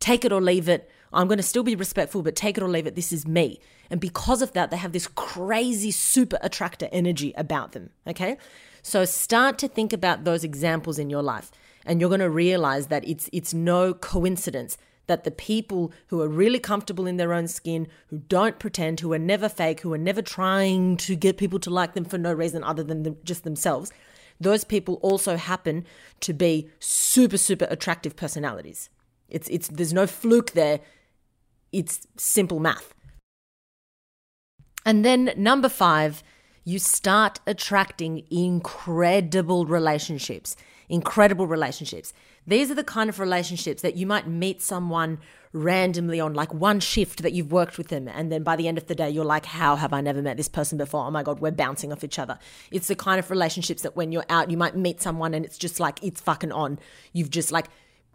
Take 0.00 0.24
it 0.24 0.32
or 0.32 0.40
leave 0.40 0.68
it. 0.68 0.90
I'm 1.12 1.28
going 1.28 1.38
to 1.38 1.42
still 1.42 1.62
be 1.62 1.76
respectful, 1.76 2.22
but 2.22 2.36
take 2.36 2.58
it 2.58 2.62
or 2.62 2.68
leave 2.68 2.86
it. 2.86 2.96
This 2.96 3.12
is 3.12 3.26
me. 3.26 3.60
And 3.90 4.00
because 4.00 4.42
of 4.42 4.52
that, 4.52 4.70
they 4.70 4.76
have 4.76 4.92
this 4.92 5.06
crazy 5.06 5.90
super 5.90 6.38
attractor 6.42 6.88
energy 6.92 7.32
about 7.36 7.72
them. 7.72 7.90
Okay. 8.06 8.36
So 8.82 9.04
start 9.04 9.58
to 9.58 9.68
think 9.68 9.92
about 9.92 10.24
those 10.24 10.44
examples 10.44 10.98
in 10.98 11.08
your 11.08 11.22
life. 11.22 11.50
And 11.84 12.00
you're 12.00 12.10
going 12.10 12.20
to 12.20 12.30
realize 12.30 12.88
that 12.88 13.08
it's, 13.08 13.30
it's 13.32 13.54
no 13.54 13.94
coincidence 13.94 14.76
that 15.06 15.24
the 15.24 15.30
people 15.30 15.92
who 16.08 16.20
are 16.20 16.28
really 16.28 16.58
comfortable 16.58 17.06
in 17.06 17.16
their 17.16 17.32
own 17.32 17.48
skin, 17.48 17.86
who 18.08 18.18
don't 18.18 18.58
pretend, 18.58 19.00
who 19.00 19.12
are 19.12 19.18
never 19.18 19.48
fake, 19.48 19.80
who 19.80 19.92
are 19.92 19.98
never 19.98 20.22
trying 20.22 20.96
to 20.98 21.14
get 21.14 21.36
people 21.36 21.58
to 21.60 21.70
like 21.70 21.94
them 21.94 22.04
for 22.04 22.18
no 22.18 22.32
reason 22.32 22.64
other 22.64 22.82
than 22.82 23.02
them, 23.04 23.16
just 23.24 23.44
themselves, 23.44 23.92
those 24.40 24.64
people 24.64 24.94
also 25.02 25.36
happen 25.36 25.86
to 26.20 26.32
be 26.32 26.68
super, 26.78 27.38
super 27.38 27.66
attractive 27.70 28.16
personalities. 28.16 28.90
It's, 29.28 29.48
it's, 29.48 29.68
there's 29.68 29.92
no 29.92 30.06
fluke 30.06 30.52
there. 30.52 30.80
It's 31.72 32.06
simple 32.16 32.60
math. 32.60 32.94
And 34.84 35.04
then 35.04 35.32
number 35.36 35.68
five, 35.68 36.22
you 36.64 36.78
start 36.78 37.40
attracting 37.46 38.24
incredible 38.30 39.66
relationships. 39.66 40.56
Incredible 40.88 41.46
relationships. 41.46 42.12
These 42.46 42.70
are 42.70 42.74
the 42.74 42.84
kind 42.84 43.10
of 43.10 43.18
relationships 43.18 43.82
that 43.82 43.96
you 43.96 44.06
might 44.06 44.28
meet 44.28 44.62
someone 44.62 45.18
randomly 45.52 46.20
on 46.20 46.34
like 46.34 46.52
one 46.52 46.80
shift 46.80 47.22
that 47.22 47.32
you've 47.32 47.50
worked 47.50 47.78
with 47.78 47.88
them. 47.88 48.08
And 48.08 48.30
then 48.30 48.42
by 48.42 48.56
the 48.56 48.68
end 48.68 48.78
of 48.78 48.86
the 48.86 48.94
day, 48.94 49.08
you're 49.10 49.24
like, 49.24 49.46
how 49.46 49.76
have 49.76 49.92
I 49.92 50.00
never 50.00 50.22
met 50.22 50.36
this 50.36 50.48
person 50.48 50.78
before? 50.78 51.06
Oh 51.06 51.10
my 51.10 51.22
God, 51.22 51.40
we're 51.40 51.50
bouncing 51.50 51.92
off 51.92 52.04
each 52.04 52.18
other. 52.18 52.38
It's 52.70 52.88
the 52.88 52.94
kind 52.94 53.18
of 53.18 53.30
relationships 53.30 53.82
that 53.82 53.96
when 53.96 54.12
you're 54.12 54.26
out, 54.28 54.50
you 54.50 54.56
might 54.56 54.76
meet 54.76 55.00
someone 55.00 55.34
and 55.34 55.44
it's 55.44 55.58
just 55.58 55.80
like, 55.80 56.02
it's 56.02 56.20
fucking 56.20 56.52
on. 56.52 56.78
You've 57.12 57.30
just 57.30 57.50
like, 57.50 57.66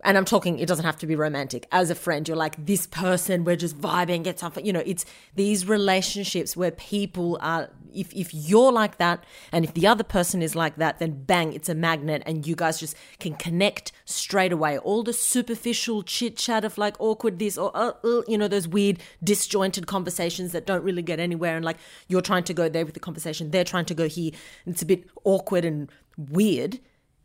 and 0.04 0.18
I'm 0.18 0.26
talking, 0.26 0.60
it 0.60 0.68
doesn't 0.68 0.86
have 0.86 0.98
to 1.00 1.08
be 1.08 1.16
romantic. 1.16 1.68
As 1.72 1.90
a 1.90 1.96
friend, 1.96 2.28
you're 2.28 2.38
like, 2.38 2.66
this 2.66 2.88
person, 2.88 3.44
we're 3.44 3.56
just 3.56 3.78
vibing, 3.80 4.24
get 4.24 4.40
something. 4.40 4.66
You 4.66 4.74
know, 4.74 4.84
it's 4.86 5.06
these 5.36 5.68
relationships 5.68 6.58
where 6.58 6.72
people 6.72 7.38
are, 7.42 7.70
if, 7.94 8.14
if 8.14 8.34
you're 8.34 8.72
like 8.72 8.98
that 8.98 9.24
and 9.52 9.64
if 9.66 9.74
the 9.74 9.88
other 9.88 10.04
person 10.04 10.42
is 10.42 10.56
like 10.56 10.78
that, 10.78 11.00
then 11.00 11.24
bang, 11.24 11.54
it's 11.54 11.70
a 11.70 11.76
magnet 11.76 12.24
and 12.26 12.48
you 12.48 12.56
guys 12.56 12.80
just 12.80 12.96
can 13.20 13.36
connect 13.36 13.92
straight 14.06 14.52
away. 14.52 14.78
All 14.78 15.04
the 15.04 15.14
superficial 15.14 16.04
chit 16.04 16.38
chat 16.38 16.66
of 16.66 16.78
like 16.78 16.96
awkward 17.00 17.40
this 17.40 17.58
or, 17.58 17.72
uh, 17.76 17.94
uh, 18.04 18.22
you 18.28 18.38
know, 18.38 18.48
those 18.48 18.68
weird 18.68 19.00
disjointed 19.24 19.88
conversations 19.88 20.52
that 20.52 20.66
don't 20.66 20.84
really 20.84 21.02
get 21.02 21.20
anywhere. 21.20 21.56
And 21.56 21.66
like 21.66 21.78
you're 22.08 22.22
trying 22.22 22.44
to 22.46 22.54
go 22.54 22.70
there 22.70 22.86
with 22.86 22.94
the 22.94 23.00
conversation, 23.00 23.52
they're 23.52 23.64
trying 23.64 23.86
to 23.86 23.94
go 23.94 24.08
here. 24.08 24.32
It's 24.66 24.82
a 24.82 24.86
bit 24.86 25.06
awkward 25.24 25.66
and 25.66 25.92
weird 26.18 26.80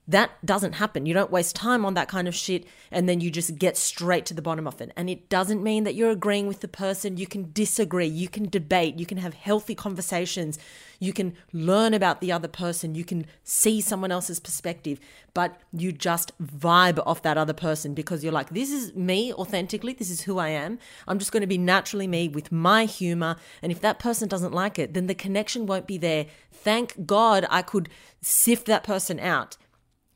that 0.09 0.31
doesn't 0.45 0.75
happen. 0.75 1.05
You 1.05 1.15
don't 1.15 1.33
waste 1.33 1.57
time 1.57 1.85
on 1.85 1.95
that 1.95 2.09
kind 2.09 2.29
of 2.29 2.35
shit 2.35 2.65
and 2.93 3.09
then 3.09 3.21
you 3.21 3.31
just 3.31 3.59
get 3.59 3.77
straight 3.77 4.25
to 4.27 4.35
the 4.35 4.43
bottom 4.43 4.67
of 4.67 4.81
it. 4.81 4.93
And 4.97 5.11
it 5.11 5.29
doesn't 5.29 5.63
mean 5.63 5.83
that 5.85 5.97
you're 5.97 6.11
agreeing 6.11 6.47
with 6.47 6.61
the 6.61 6.69
person. 6.69 7.17
You 7.17 7.27
can 7.27 7.51
disagree, 7.53 8.07
you 8.07 8.29
can 8.29 8.49
debate, 8.49 8.99
you 8.99 9.07
can 9.07 9.19
have 9.19 9.35
healthy 9.35 9.75
conversations, 9.75 10.59
you 11.01 11.13
can 11.13 11.35
learn 11.53 11.93
about 11.93 12.21
the 12.21 12.31
other 12.31 12.47
person, 12.47 12.95
you 12.95 13.05
can 13.05 13.27
see 13.43 13.81
someone 13.81 14.13
else's 14.13 14.39
perspective, 14.39 15.01
but 15.35 15.61
you 15.73 15.91
just 15.91 16.33
vibe 16.41 17.03
off 17.05 17.23
that 17.23 17.37
other 17.37 17.53
person 17.53 17.93
because 17.93 18.23
you're 18.23 18.33
like, 18.33 18.51
this 18.51 18.71
is 18.71 18.95
me 18.95 19.33
authentically, 19.35 19.93
this 19.93 20.11
is 20.11 20.23
who 20.23 20.39
I 20.39 20.51
am. 20.51 20.79
I'm 21.09 21.19
just 21.19 21.33
going 21.33 21.41
to 21.41 21.49
be 21.49 21.59
naturally 21.59 22.07
me 22.07 22.29
with 22.29 22.53
my 22.53 22.85
humor. 22.85 23.37
And 23.61 23.73
if 23.73 23.81
that 23.81 23.99
person 23.99 24.29
doesn't 24.29 24.53
like 24.53 24.79
it, 24.79 24.95
then 24.95 25.09
the 25.09 25.15
connection 25.15 25.67
won't 25.67 25.89
be 25.89 25.99
there. 25.99 26.27
Thank 26.53 27.07
God 27.07 27.45
I 27.51 27.63
could 27.63 27.89
sift 28.23 28.67
that 28.67 28.85
person 28.85 29.19
out 29.19 29.57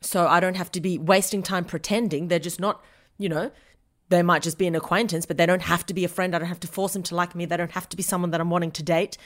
so 0.01 0.27
I 0.27 0.39
don't 0.39 0.57
have 0.57 0.71
to 0.71 0.81
be 0.81 0.97
wasting 0.97 1.43
time 1.43 1.65
pretending. 1.65 2.27
They're 2.27 2.39
just 2.39 2.59
not, 2.59 2.83
you 3.17 3.29
know, 3.29 3.51
they 4.09 4.23
might 4.23 4.41
just 4.41 4.57
be 4.57 4.67
an 4.67 4.75
acquaintance, 4.75 5.25
but 5.25 5.37
they 5.37 5.45
don't 5.45 5.61
have 5.61 5.85
to 5.85 5.93
be 5.93 6.03
a 6.03 6.09
friend. 6.09 6.35
I 6.35 6.39
don't 6.39 6.47
have 6.47 6.59
to 6.61 6.67
force 6.67 6.93
them 6.93 7.03
to 7.03 7.15
like 7.15 7.33
me. 7.33 7.45
They 7.45 7.57
don't 7.57 7.71
have 7.71 7.87
to 7.89 7.97
be 7.97 8.03
someone 8.03 8.31
that 8.31 8.41
I'm 8.41 8.49
wanting 8.49 8.71
to 8.71 8.83
date. 8.83 9.17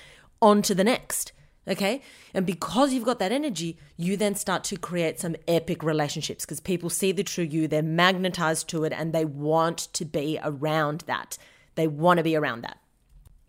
On 0.42 0.62
to 0.62 0.76
the 0.76 0.84
next. 0.84 1.32
Okay. 1.68 2.02
And 2.34 2.46
because 2.46 2.94
you've 2.94 3.06
got 3.06 3.20
that 3.20 3.32
energy, 3.32 3.78
you 3.98 4.18
then 4.18 4.36
start 4.36 4.64
to 4.66 4.78
create 4.78 5.20
some 5.20 5.36
epic 5.48 5.82
relationships 5.82 6.46
because 6.46 6.60
people 6.60 6.90
see 6.90 7.12
the 7.12 7.24
true 7.24 7.44
you, 7.44 7.68
they're 7.68 7.82
magnetized 7.82 8.70
to 8.70 8.84
it, 8.84 8.94
and 8.94 9.12
they 9.14 9.26
want 9.26 9.80
to 9.94 10.06
be 10.06 10.40
around 10.44 11.02
that. 11.08 11.38
They 11.76 11.88
want 11.88 12.18
to 12.18 12.24
be 12.24 12.36
around 12.36 12.62
that. 12.62 12.78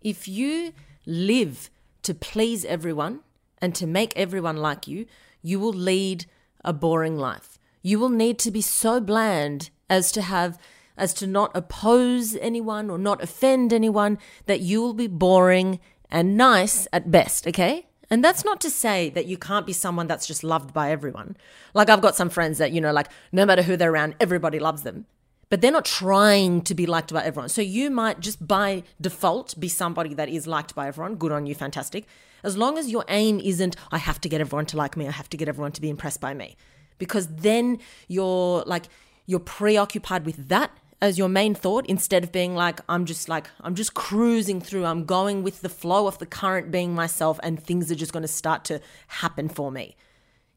If 0.01 0.27
you 0.27 0.73
live 1.05 1.69
to 2.03 2.13
please 2.15 2.65
everyone 2.65 3.19
and 3.61 3.75
to 3.75 3.85
make 3.85 4.13
everyone 4.15 4.57
like 4.57 4.87
you, 4.87 5.05
you 5.41 5.59
will 5.59 5.73
lead 5.73 6.25
a 6.67 6.73
boring 6.73 7.17
life. 7.17 7.57
You 7.81 7.97
will 7.97 8.09
need 8.09 8.37
to 8.39 8.51
be 8.51 8.61
so 8.61 8.99
bland 8.99 9.71
as 9.89 10.11
to 10.11 10.21
have 10.21 10.59
as 10.97 11.13
to 11.13 11.27
not 11.27 11.51
oppose 11.55 12.35
anyone 12.37 12.89
or 12.89 12.97
not 12.97 13.23
offend 13.23 13.71
anyone 13.71 14.17
that 14.47 14.61
you 14.61 14.81
will 14.81 14.95
be 14.95 15.07
boring 15.07 15.79
and 16.09 16.35
nice 16.35 16.87
at 16.91 17.11
best, 17.11 17.47
okay? 17.47 17.85
And 18.09 18.23
that's 18.23 18.45
not 18.45 18.59
to 18.61 18.69
say 18.69 19.09
that 19.11 19.25
you 19.25 19.37
can't 19.37 19.65
be 19.65 19.73
someone 19.73 20.07
that's 20.07 20.25
just 20.25 20.43
loved 20.43 20.73
by 20.73 20.91
everyone. 20.91 21.37
Like 21.73 21.89
I've 21.89 22.01
got 22.01 22.15
some 22.15 22.29
friends 22.29 22.57
that, 22.57 22.71
you 22.71 22.81
know, 22.81 22.91
like 22.91 23.09
no 23.31 23.45
matter 23.45 23.61
who 23.61 23.77
they're 23.77 23.91
around, 23.91 24.15
everybody 24.19 24.59
loves 24.59 24.83
them. 24.83 25.05
But 25.49 25.61
they're 25.61 25.71
not 25.71 25.85
trying 25.85 26.61
to 26.63 26.75
be 26.75 26.85
liked 26.85 27.13
by 27.13 27.23
everyone. 27.23 27.49
So 27.49 27.61
you 27.61 27.89
might 27.89 28.19
just 28.19 28.45
by 28.45 28.83
default 28.99 29.57
be 29.59 29.69
somebody 29.69 30.13
that 30.13 30.27
is 30.27 30.45
liked 30.45 30.75
by 30.75 30.87
everyone. 30.87 31.15
Good 31.15 31.31
on 31.31 31.45
you, 31.45 31.55
fantastic. 31.55 32.05
As 32.43 32.57
long 32.57 32.77
as 32.77 32.89
your 32.89 33.05
aim 33.07 33.39
isn't, 33.39 33.75
I 33.91 33.97
have 33.97 34.19
to 34.21 34.29
get 34.29 34.41
everyone 34.41 34.65
to 34.67 34.77
like 34.77 34.97
me, 34.97 35.07
I 35.07 35.11
have 35.11 35.29
to 35.29 35.37
get 35.37 35.47
everyone 35.47 35.71
to 35.73 35.81
be 35.81 35.89
impressed 35.89 36.19
by 36.19 36.33
me. 36.33 36.57
Because 36.97 37.27
then 37.27 37.79
you're 38.07 38.63
like, 38.65 38.85
you're 39.25 39.39
preoccupied 39.39 40.25
with 40.25 40.49
that 40.49 40.71
as 41.01 41.17
your 41.17 41.29
main 41.29 41.53
thought 41.53 41.85
instead 41.85 42.23
of 42.23 42.31
being 42.31 42.55
like, 42.55 42.79
I'm 42.89 43.05
just 43.05 43.29
like, 43.29 43.49
I'm 43.61 43.75
just 43.75 43.93
cruising 43.93 44.59
through, 44.59 44.85
I'm 44.85 45.05
going 45.05 45.43
with 45.43 45.61
the 45.61 45.69
flow 45.69 46.07
of 46.07 46.17
the 46.17 46.25
current 46.25 46.71
being 46.71 46.95
myself, 46.95 47.39
and 47.43 47.61
things 47.61 47.91
are 47.91 47.95
just 47.95 48.13
going 48.13 48.23
to 48.23 48.27
start 48.27 48.65
to 48.65 48.81
happen 49.07 49.47
for 49.47 49.71
me. 49.71 49.95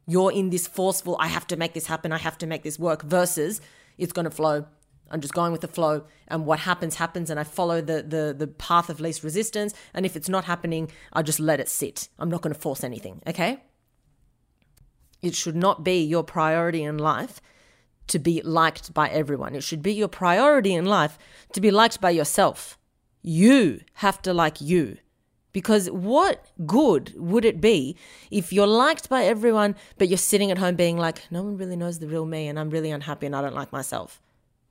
You're 0.07 0.31
in 0.31 0.49
this 0.49 0.67
forceful, 0.67 1.15
I 1.19 1.27
have 1.27 1.45
to 1.47 1.57
make 1.57 1.73
this 1.73 1.85
happen, 1.85 2.11
I 2.11 2.17
have 2.17 2.37
to 2.39 2.47
make 2.47 2.63
this 2.63 2.79
work, 2.79 3.03
versus 3.03 3.61
it's 3.97 4.13
going 4.13 4.25
to 4.25 4.31
flow 4.31 4.65
I'm 5.11 5.21
just 5.21 5.33
going 5.33 5.51
with 5.51 5.61
the 5.61 5.67
flow 5.67 6.05
and 6.27 6.45
what 6.45 6.59
happens 6.59 6.95
happens 6.95 7.29
and 7.29 7.39
I 7.39 7.43
follow 7.43 7.81
the 7.81 8.01
the 8.01 8.35
the 8.37 8.47
path 8.47 8.89
of 8.89 8.99
least 8.99 9.23
resistance 9.23 9.73
and 9.93 10.05
if 10.05 10.15
it's 10.15 10.29
not 10.29 10.45
happening 10.45 10.91
I 11.13 11.21
just 11.21 11.39
let 11.39 11.59
it 11.59 11.69
sit. 11.69 12.09
I'm 12.17 12.29
not 12.29 12.41
going 12.41 12.53
to 12.53 12.59
force 12.59 12.83
anything, 12.83 13.21
okay? 13.27 13.61
It 15.21 15.35
should 15.35 15.55
not 15.55 15.83
be 15.83 16.03
your 16.03 16.23
priority 16.23 16.83
in 16.83 16.97
life 16.97 17.41
to 18.07 18.19
be 18.19 18.41
liked 18.41 18.93
by 18.93 19.07
everyone. 19.09 19.55
It 19.55 19.63
should 19.63 19.81
be 19.81 19.93
your 19.93 20.07
priority 20.07 20.73
in 20.73 20.85
life 20.85 21.17
to 21.53 21.61
be 21.61 21.71
liked 21.71 22.01
by 22.01 22.09
yourself. 22.09 22.77
You 23.21 23.81
have 23.95 24.21
to 24.23 24.33
like 24.33 24.59
you. 24.59 24.97
Because 25.53 25.91
what 25.91 26.45
good 26.65 27.13
would 27.17 27.43
it 27.43 27.59
be 27.59 27.97
if 28.29 28.53
you're 28.53 28.67
liked 28.67 29.09
by 29.09 29.25
everyone, 29.25 29.75
but 29.97 30.07
you're 30.07 30.17
sitting 30.17 30.49
at 30.49 30.57
home 30.57 30.75
being 30.75 30.97
like, 30.97 31.23
no 31.29 31.43
one 31.43 31.57
really 31.57 31.75
knows 31.75 31.99
the 31.99 32.07
real 32.07 32.25
me 32.25 32.47
and 32.47 32.57
I'm 32.57 32.69
really 32.69 32.89
unhappy 32.89 33.25
and 33.25 33.35
I 33.35 33.41
don't 33.41 33.55
like 33.55 33.71
myself? 33.71 34.21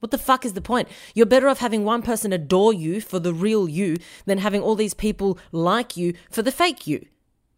What 0.00 0.10
the 0.10 0.18
fuck 0.18 0.46
is 0.46 0.54
the 0.54 0.62
point? 0.62 0.88
You're 1.14 1.26
better 1.26 1.48
off 1.48 1.58
having 1.58 1.84
one 1.84 2.02
person 2.02 2.32
adore 2.32 2.72
you 2.72 3.00
for 3.00 3.18
the 3.18 3.34
real 3.34 3.68
you 3.68 3.98
than 4.24 4.38
having 4.38 4.62
all 4.62 4.74
these 4.74 4.94
people 4.94 5.38
like 5.52 5.96
you 5.96 6.14
for 6.30 6.42
the 6.42 6.52
fake 6.52 6.86
you. 6.86 7.06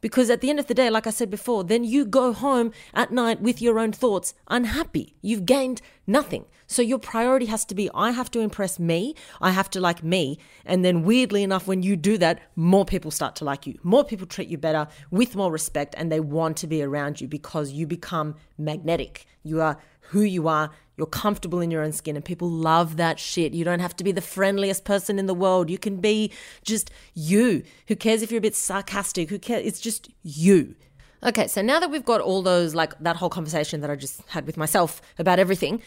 Because 0.01 0.29
at 0.29 0.41
the 0.41 0.51
end 0.51 0.59
of 0.59 0.67
the 0.67 0.75
day, 0.75 0.91
like 0.91 1.07
I 1.07 1.11
said 1.11 1.31
before, 1.31 1.63
then 1.63 1.85
you 1.85 2.05
go 2.05 2.33
home 2.33 2.73
at 2.93 3.13
night 3.13 3.41
with 3.41 3.63
your 3.63 3.79
own 3.79 3.93
thoughts 3.93 4.35
unhappy. 4.49 5.15
You've 5.23 5.47
gained 5.47 5.81
nothing. 6.09 6.45
So 6.67 6.83
your 6.83 6.99
priority 6.99 7.47
has 7.47 7.65
to 7.67 7.75
be 7.75 7.89
I 7.95 8.11
have 8.11 8.31
to 8.33 8.41
impress 8.41 8.81
me, 8.81 9.15
I 9.41 9.51
have 9.51 9.71
to 9.71 9.81
like 9.81 10.03
me. 10.03 10.39
And 10.65 10.85
then, 10.85 11.05
weirdly 11.05 11.45
enough, 11.45 11.69
when 11.69 11.85
you 11.85 11.95
do 11.97 12.19
that, 12.19 12.41
more 12.57 12.85
people 12.85 13.13
start 13.13 13.37
to 13.37 13.45
like 13.45 13.67
you. 13.67 13.79
More 13.85 14.05
people 14.05 14.27
treat 14.27 14.49
you 14.49 14.59
better 14.59 14.89
with 15.13 15.37
more 15.37 15.53
respect 15.53 15.95
and 15.97 16.11
they 16.11 16.19
want 16.19 16.57
to 16.59 16.67
be 16.67 16.83
around 16.83 17.21
you 17.21 17.29
because 17.29 17.71
you 17.71 17.87
become 17.87 18.35
magnetic. 18.59 19.27
You 19.45 19.61
are 19.61 19.79
who 20.13 20.21
you 20.21 20.47
are. 20.47 20.71
You're 20.99 21.07
comfortable 21.07 21.61
in 21.61 21.71
your 21.71 21.83
own 21.83 21.93
skin, 21.93 22.17
and 22.17 22.25
people 22.25 22.51
love 22.51 22.97
that 22.99 23.19
shit. 23.19 23.55
You 23.55 23.65
don't 23.65 23.81
have 23.81 23.97
to 23.97 24.05
be 24.05 24.13
the 24.13 24.21
friendliest 24.21 24.85
person 24.85 25.19
in 25.19 25.27
the 25.27 25.35
world. 25.35 25.71
You 25.71 25.79
can 25.79 25.97
be 25.97 26.31
just 26.63 26.91
you. 27.15 27.63
Who 27.89 27.97
cares 27.97 28.21
if 28.21 28.31
you're 28.31 28.39
a 28.39 28.43
bit 28.43 28.55
sarcastic? 28.55 29.31
Who 29.31 29.39
cares? 29.39 29.65
It's 29.65 29.81
just 29.81 30.11
you. 30.23 30.77
Okay, 31.23 31.47
so 31.47 31.63
now 31.63 31.81
that 31.81 31.91
we've 31.91 32.05
got 32.05 32.21
all 32.21 32.43
those, 32.43 32.75
like 32.75 32.99
that 32.99 33.17
whole 33.17 33.31
conversation 33.31 33.81
that 33.81 33.91
I 33.91 33.97
just 33.97 34.21
had 34.29 34.45
with 34.45 34.59
myself 34.59 35.01
about 35.19 35.39
everything, 35.39 35.81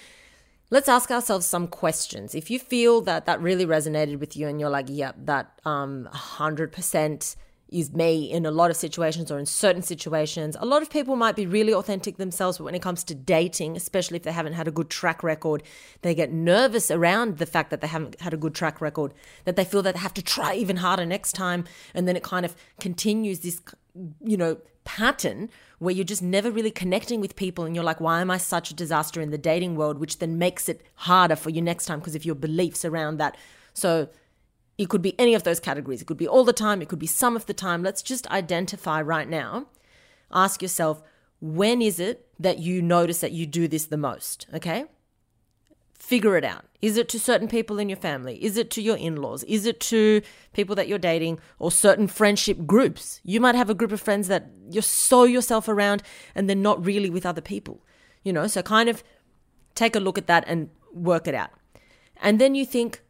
let's 0.72 0.90
ask 0.90 1.12
ourselves 1.12 1.46
some 1.46 1.68
questions. 1.68 2.34
If 2.34 2.50
you 2.50 2.58
feel 2.58 3.02
that 3.02 3.28
that 3.28 3.40
really 3.42 3.66
resonated 3.66 4.20
with 4.20 4.36
you 4.36 4.48
and 4.48 4.60
you're 4.60 4.70
like, 4.72 4.88
yep, 4.90 5.16
that 5.26 5.60
um, 5.66 6.10
100% 6.14 7.36
is 7.70 7.92
me 7.94 8.32
in 8.32 8.46
a 8.46 8.52
lot 8.52 8.70
of 8.70 8.78
situations 8.78 9.32
or 9.32 9.40
in 9.40 9.46
certain 9.46 9.82
situations. 9.82 10.56
A 10.60 10.66
lot 10.66 10.82
of 10.82 10.90
people 10.90 11.16
might 11.16 11.36
be 11.36 11.48
really 11.48 11.74
authentic 11.74 12.18
themselves, 12.18 12.58
but 12.58 12.64
when 12.64 12.76
it 12.76 12.82
comes 12.82 13.04
to 13.06 13.16
dating, 13.16 13.76
especially 13.76 14.18
if 14.18 14.24
they 14.24 14.32
haven't 14.32 14.54
had 14.54 14.68
a 14.68 14.72
good 14.72 14.90
track 14.90 15.24
record, 15.24 15.64
they 16.02 16.14
get 16.14 16.32
nervous 16.32 16.92
around 16.92 17.40
the 17.40 17.46
fact 17.46 17.72
that 17.72 17.82
they 17.82 17.88
haven't 17.88 18.20
had 18.22 18.34
a 18.34 18.38
good 18.38 18.54
track 18.54 18.82
record, 18.82 19.14
that 19.46 19.56
they 19.56 19.66
feel 19.66 19.82
that 19.82 19.96
they 19.96 20.00
have 20.00 20.14
to 20.14 20.22
try 20.22 20.54
even 20.54 20.78
harder 20.78 21.06
next 21.06 21.34
time. 21.34 21.66
And 21.94 22.08
then 22.08 22.16
it 22.16 22.24
kind 22.24 22.46
of 22.46 22.56
continues 22.80 23.40
this, 23.40 23.62
you 24.22 24.38
know, 24.38 24.58
pattern 24.84 25.50
where 25.80 25.94
you're 25.94 26.06
just 26.06 26.22
never 26.22 26.52
really 26.52 26.72
connecting 26.72 27.20
with 27.20 27.36
people 27.36 27.66
and 27.66 27.76
you're 27.76 27.84
like, 27.84 28.00
why 28.00 28.22
am 28.22 28.30
I 28.32 28.38
such 28.38 28.70
a 28.70 28.76
disaster 28.76 29.20
in 29.20 29.32
the 29.32 29.38
dating 29.38 29.76
world? 29.76 29.98
Which 29.98 30.20
then 30.20 30.38
makes 30.38 30.70
it 30.70 30.82
harder 30.94 31.36
for 31.36 31.50
you 31.50 31.62
next 31.62 31.86
time 31.88 32.00
because 32.00 32.16
of 32.16 32.24
your 32.24 32.36
beliefs 32.36 32.86
around 32.86 33.18
that. 33.18 33.36
So, 33.74 34.08
it 34.78 34.90
could 34.90 35.02
be 35.02 35.18
any 35.20 35.34
of 35.34 35.44
those 35.44 35.60
categories. 35.60 36.02
It 36.02 36.06
could 36.06 36.18
be 36.18 36.28
all 36.28 36.44
the 36.44 36.54
time, 36.54 36.82
it 36.82 36.90
could 36.90 37.00
be 37.00 37.08
some 37.08 37.36
of 37.36 37.46
the 37.46 37.54
time. 37.54 37.84
Let's 37.84 38.02
just 38.02 38.28
identify 38.28 39.02
right 39.02 39.28
now. 39.28 39.68
Ask 40.32 40.62
yourself, 40.62 41.02
when 41.40 41.82
is 41.82 42.00
it 42.00 42.28
that 42.40 42.60
you 42.60 42.82
notice 42.82 43.20
that 43.20 43.32
you 43.32 43.46
do 43.46 43.68
this 43.68 43.86
the 43.86 43.98
most? 43.98 44.48
Okay? 44.54 44.86
Figure 45.94 46.38
it 46.38 46.44
out. 46.44 46.66
Is 46.82 46.98
it 46.98 47.10
to 47.10 47.20
certain 47.20 47.48
people 47.48 47.80
in 47.80 47.90
your 47.90 47.98
family? 47.98 48.44
Is 48.44 48.58
it 48.58 48.70
to 48.72 48.82
your 48.82 48.98
in 48.98 49.16
laws? 49.16 49.44
Is 49.46 49.66
it 49.66 49.80
to 49.82 50.22
people 50.54 50.76
that 50.76 50.88
you're 50.88 51.00
dating 51.00 51.40
or 51.58 51.72
certain 51.72 52.08
friendship 52.08 52.66
groups? 52.66 53.22
You 53.24 53.40
might 53.40 53.56
have 53.56 53.70
a 53.70 53.74
group 53.74 53.92
of 53.92 54.02
friends 54.02 54.28
that 54.28 54.50
you 54.70 54.82
sow 54.82 55.24
yourself 55.24 55.68
around 55.68 56.04
and 56.36 56.48
they're 56.48 56.56
not 56.56 56.86
really 56.86 57.10
with 57.10 57.26
other 57.26 57.42
people. 57.42 57.82
You 58.24 58.34
know, 58.34 58.48
so 58.48 58.62
kind 58.62 58.90
of 58.90 59.04
take 59.74 59.96
a 59.96 60.00
look 60.00 60.18
at 60.18 60.28
that 60.28 60.44
and 60.48 60.70
work 60.94 61.28
it 61.28 61.36
out. 61.36 61.52
And 62.22 62.40
then 62.40 62.56
you 62.56 62.66
think, 62.66 63.02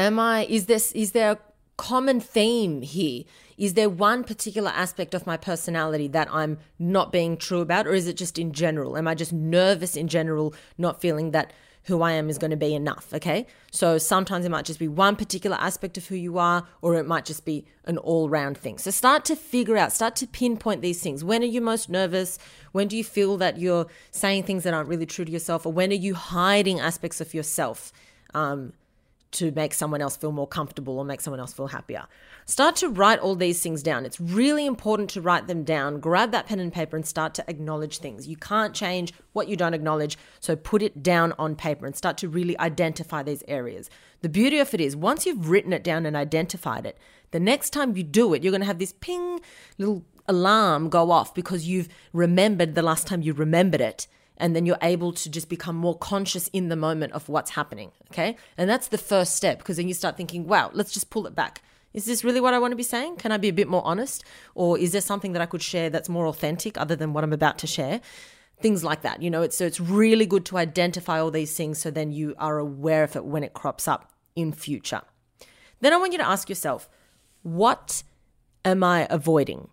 Am 0.00 0.18
I, 0.18 0.46
is 0.46 0.64
this, 0.64 0.92
is 0.92 1.12
there 1.12 1.32
a 1.32 1.38
common 1.76 2.20
theme 2.20 2.80
here? 2.80 3.24
Is 3.58 3.74
there 3.74 3.90
one 3.90 4.24
particular 4.24 4.70
aspect 4.70 5.12
of 5.12 5.26
my 5.26 5.36
personality 5.36 6.08
that 6.08 6.26
I'm 6.32 6.56
not 6.78 7.12
being 7.12 7.36
true 7.36 7.60
about, 7.60 7.86
or 7.86 7.92
is 7.92 8.08
it 8.08 8.16
just 8.16 8.38
in 8.38 8.52
general? 8.52 8.96
Am 8.96 9.06
I 9.06 9.14
just 9.14 9.30
nervous 9.30 9.96
in 9.96 10.08
general, 10.08 10.54
not 10.78 11.02
feeling 11.02 11.32
that 11.32 11.52
who 11.84 12.00
I 12.00 12.12
am 12.12 12.30
is 12.30 12.38
going 12.38 12.50
to 12.50 12.56
be 12.56 12.74
enough? 12.74 13.12
Okay. 13.12 13.46
So 13.72 13.98
sometimes 13.98 14.46
it 14.46 14.50
might 14.50 14.64
just 14.64 14.78
be 14.78 14.88
one 14.88 15.16
particular 15.16 15.58
aspect 15.60 15.98
of 15.98 16.06
who 16.06 16.14
you 16.14 16.38
are, 16.38 16.66
or 16.80 16.94
it 16.94 17.06
might 17.06 17.26
just 17.26 17.44
be 17.44 17.66
an 17.84 17.98
all 17.98 18.30
round 18.30 18.56
thing. 18.56 18.78
So 18.78 18.90
start 18.90 19.26
to 19.26 19.36
figure 19.36 19.76
out, 19.76 19.92
start 19.92 20.16
to 20.16 20.26
pinpoint 20.26 20.80
these 20.80 21.02
things. 21.02 21.22
When 21.22 21.42
are 21.42 21.52
you 21.56 21.60
most 21.60 21.90
nervous? 21.90 22.38
When 22.72 22.88
do 22.88 22.96
you 22.96 23.04
feel 23.04 23.36
that 23.36 23.58
you're 23.58 23.86
saying 24.12 24.44
things 24.44 24.62
that 24.62 24.72
aren't 24.72 24.88
really 24.88 25.04
true 25.04 25.26
to 25.26 25.30
yourself? 25.30 25.66
Or 25.66 25.74
when 25.74 25.90
are 25.90 26.02
you 26.06 26.14
hiding 26.14 26.80
aspects 26.80 27.20
of 27.20 27.34
yourself? 27.34 27.92
Um, 28.32 28.72
to 29.32 29.52
make 29.52 29.72
someone 29.72 30.00
else 30.00 30.16
feel 30.16 30.32
more 30.32 30.46
comfortable 30.46 30.98
or 30.98 31.04
make 31.04 31.20
someone 31.20 31.40
else 31.40 31.52
feel 31.52 31.68
happier. 31.68 32.06
Start 32.46 32.74
to 32.76 32.88
write 32.88 33.20
all 33.20 33.36
these 33.36 33.62
things 33.62 33.82
down. 33.82 34.04
It's 34.04 34.20
really 34.20 34.66
important 34.66 35.08
to 35.10 35.20
write 35.20 35.46
them 35.46 35.62
down. 35.62 36.00
Grab 36.00 36.32
that 36.32 36.46
pen 36.46 36.58
and 36.58 36.72
paper 36.72 36.96
and 36.96 37.06
start 37.06 37.34
to 37.34 37.44
acknowledge 37.48 37.98
things. 37.98 38.26
You 38.26 38.36
can't 38.36 38.74
change 38.74 39.12
what 39.32 39.46
you 39.46 39.56
don't 39.56 39.74
acknowledge, 39.74 40.18
so 40.40 40.56
put 40.56 40.82
it 40.82 41.02
down 41.02 41.32
on 41.38 41.54
paper 41.54 41.86
and 41.86 41.94
start 41.94 42.18
to 42.18 42.28
really 42.28 42.58
identify 42.58 43.22
these 43.22 43.44
areas. 43.46 43.88
The 44.22 44.28
beauty 44.28 44.58
of 44.58 44.74
it 44.74 44.80
is, 44.80 44.96
once 44.96 45.26
you've 45.26 45.48
written 45.48 45.72
it 45.72 45.84
down 45.84 46.06
and 46.06 46.16
identified 46.16 46.84
it, 46.84 46.98
the 47.30 47.40
next 47.40 47.70
time 47.70 47.96
you 47.96 48.02
do 48.02 48.34
it, 48.34 48.42
you're 48.42 48.50
going 48.50 48.62
to 48.62 48.66
have 48.66 48.80
this 48.80 48.94
ping 49.00 49.40
little 49.78 50.04
alarm 50.26 50.88
go 50.88 51.10
off 51.10 51.34
because 51.34 51.68
you've 51.68 51.88
remembered 52.12 52.74
the 52.74 52.82
last 52.82 53.06
time 53.06 53.22
you 53.22 53.32
remembered 53.32 53.80
it 53.80 54.08
and 54.40 54.56
then 54.56 54.66
you're 54.66 54.78
able 54.82 55.12
to 55.12 55.30
just 55.30 55.48
become 55.48 55.76
more 55.76 55.96
conscious 55.96 56.48
in 56.48 56.68
the 56.68 56.76
moment 56.76 57.12
of 57.12 57.28
what's 57.28 57.52
happening. 57.52 57.92
Okay. 58.10 58.36
And 58.56 58.68
that's 58.68 58.88
the 58.88 58.98
first 58.98 59.36
step 59.36 59.58
because 59.58 59.76
then 59.76 59.86
you 59.86 59.94
start 59.94 60.16
thinking, 60.16 60.46
wow, 60.46 60.70
let's 60.72 60.92
just 60.92 61.10
pull 61.10 61.26
it 61.26 61.34
back. 61.34 61.62
Is 61.92 62.06
this 62.06 62.24
really 62.24 62.40
what 62.40 62.54
I 62.54 62.58
want 62.58 62.72
to 62.72 62.76
be 62.76 62.82
saying? 62.82 63.16
Can 63.16 63.32
I 63.32 63.36
be 63.36 63.48
a 63.48 63.52
bit 63.52 63.68
more 63.68 63.84
honest? 63.84 64.24
Or 64.54 64.78
is 64.78 64.92
there 64.92 65.00
something 65.00 65.32
that 65.32 65.42
I 65.42 65.46
could 65.46 65.62
share 65.62 65.90
that's 65.90 66.08
more 66.08 66.26
authentic 66.26 66.78
other 66.78 66.96
than 66.96 67.12
what 67.12 67.24
I'm 67.24 67.32
about 67.32 67.58
to 67.58 67.66
share? 67.66 68.00
Things 68.60 68.82
like 68.84 69.02
that. 69.02 69.22
You 69.22 69.30
know, 69.30 69.42
it's 69.42 69.56
so 69.56 69.66
it's 69.66 69.80
really 69.80 70.26
good 70.26 70.44
to 70.46 70.58
identify 70.58 71.20
all 71.20 71.30
these 71.30 71.56
things 71.56 71.80
so 71.80 71.90
then 71.90 72.12
you 72.12 72.34
are 72.38 72.58
aware 72.58 73.04
of 73.04 73.16
it 73.16 73.24
when 73.24 73.42
it 73.42 73.52
crops 73.52 73.86
up 73.86 74.12
in 74.36 74.52
future. 74.52 75.02
Then 75.80 75.92
I 75.92 75.96
want 75.96 76.12
you 76.12 76.18
to 76.18 76.28
ask 76.28 76.48
yourself, 76.48 76.88
what 77.42 78.02
am 78.64 78.84
I 78.84 79.06
avoiding 79.10 79.68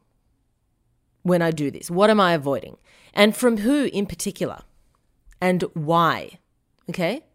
when 1.24 1.42
I 1.42 1.52
do 1.52 1.70
this? 1.70 1.92
What 1.92 2.10
am 2.10 2.20
I 2.20 2.34
avoiding? 2.34 2.78
And 3.18 3.36
from 3.36 3.58
who 3.58 3.90
in 3.92 4.06
particular, 4.06 4.62
and 5.42 5.64
why. 5.74 6.40
Okay? 6.90 7.26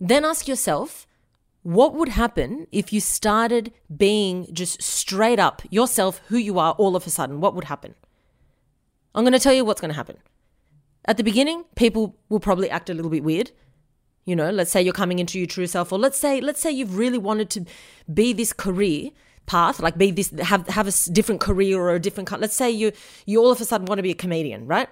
Then 0.00 0.24
ask 0.24 0.48
yourself, 0.48 1.06
what 1.62 1.94
would 1.94 2.08
happen 2.08 2.66
if 2.72 2.92
you 2.92 3.00
started 3.00 3.72
being 3.94 4.48
just 4.52 4.82
straight 4.82 5.38
up 5.38 5.62
yourself, 5.70 6.20
who 6.28 6.38
you 6.38 6.58
are, 6.58 6.72
all 6.72 6.96
of 6.96 7.06
a 7.06 7.10
sudden? 7.10 7.40
What 7.40 7.54
would 7.54 7.64
happen? 7.64 7.94
I'm 9.14 9.24
going 9.24 9.32
to 9.32 9.38
tell 9.38 9.52
you 9.54 9.64
what's 9.64 9.80
going 9.80 9.92
to 9.92 9.96
happen. 9.96 10.16
At 11.04 11.18
the 11.18 11.22
beginning, 11.22 11.64
people 11.76 12.16
will 12.28 12.40
probably 12.40 12.70
act 12.70 12.90
a 12.90 12.94
little 12.94 13.10
bit 13.10 13.22
weird. 13.22 13.52
You 14.24 14.34
know, 14.34 14.50
let's 14.50 14.70
say 14.70 14.80
you're 14.80 14.94
coming 14.94 15.18
into 15.18 15.38
your 15.38 15.46
true 15.46 15.66
self, 15.66 15.92
or 15.92 15.98
let's 15.98 16.18
say, 16.18 16.40
let's 16.40 16.60
say 16.60 16.70
you've 16.70 16.96
really 16.96 17.18
wanted 17.18 17.50
to 17.50 17.66
be 18.12 18.32
this 18.32 18.54
career 18.54 19.10
path, 19.46 19.80
like 19.80 19.98
be 19.98 20.10
this, 20.10 20.30
have 20.40 20.66
have 20.68 20.88
a 20.88 21.10
different 21.10 21.40
career 21.40 21.80
or 21.80 21.94
a 21.94 22.00
different. 22.00 22.30
Let's 22.40 22.56
say 22.56 22.70
you 22.70 22.92
you 23.26 23.40
all 23.40 23.50
of 23.50 23.60
a 23.60 23.64
sudden 23.64 23.86
want 23.86 23.98
to 23.98 24.02
be 24.02 24.10
a 24.10 24.14
comedian, 24.14 24.66
right? 24.66 24.88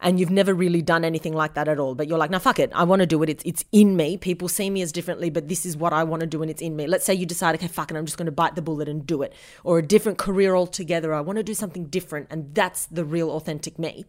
And 0.00 0.20
you've 0.20 0.30
never 0.30 0.54
really 0.54 0.80
done 0.80 1.04
anything 1.04 1.32
like 1.32 1.54
that 1.54 1.66
at 1.66 1.80
all, 1.80 1.96
but 1.96 2.06
you're 2.06 2.18
like, 2.18 2.30
no, 2.30 2.38
fuck 2.38 2.60
it, 2.60 2.70
I 2.72 2.84
want 2.84 3.00
to 3.00 3.06
do 3.06 3.20
it. 3.24 3.28
It's 3.28 3.42
it's 3.44 3.64
in 3.72 3.96
me. 3.96 4.16
People 4.16 4.46
see 4.46 4.70
me 4.70 4.80
as 4.80 4.92
differently, 4.92 5.28
but 5.28 5.48
this 5.48 5.66
is 5.66 5.76
what 5.76 5.92
I 5.92 6.04
want 6.04 6.20
to 6.20 6.26
do, 6.26 6.40
and 6.40 6.50
it's 6.50 6.62
in 6.62 6.76
me. 6.76 6.86
Let's 6.86 7.04
say 7.04 7.14
you 7.14 7.26
decide, 7.26 7.56
okay, 7.56 7.66
fuck 7.66 7.90
it, 7.90 7.96
I'm 7.96 8.06
just 8.06 8.16
going 8.16 8.26
to 8.26 8.32
bite 8.32 8.54
the 8.54 8.62
bullet 8.62 8.88
and 8.88 9.04
do 9.04 9.22
it, 9.22 9.32
or 9.64 9.78
a 9.78 9.82
different 9.82 10.18
career 10.18 10.54
altogether. 10.54 11.12
I 11.12 11.20
want 11.20 11.38
to 11.38 11.42
do 11.42 11.54
something 11.54 11.86
different, 11.86 12.28
and 12.30 12.54
that's 12.54 12.86
the 12.86 13.04
real 13.04 13.30
authentic 13.32 13.78
me. 13.78 14.04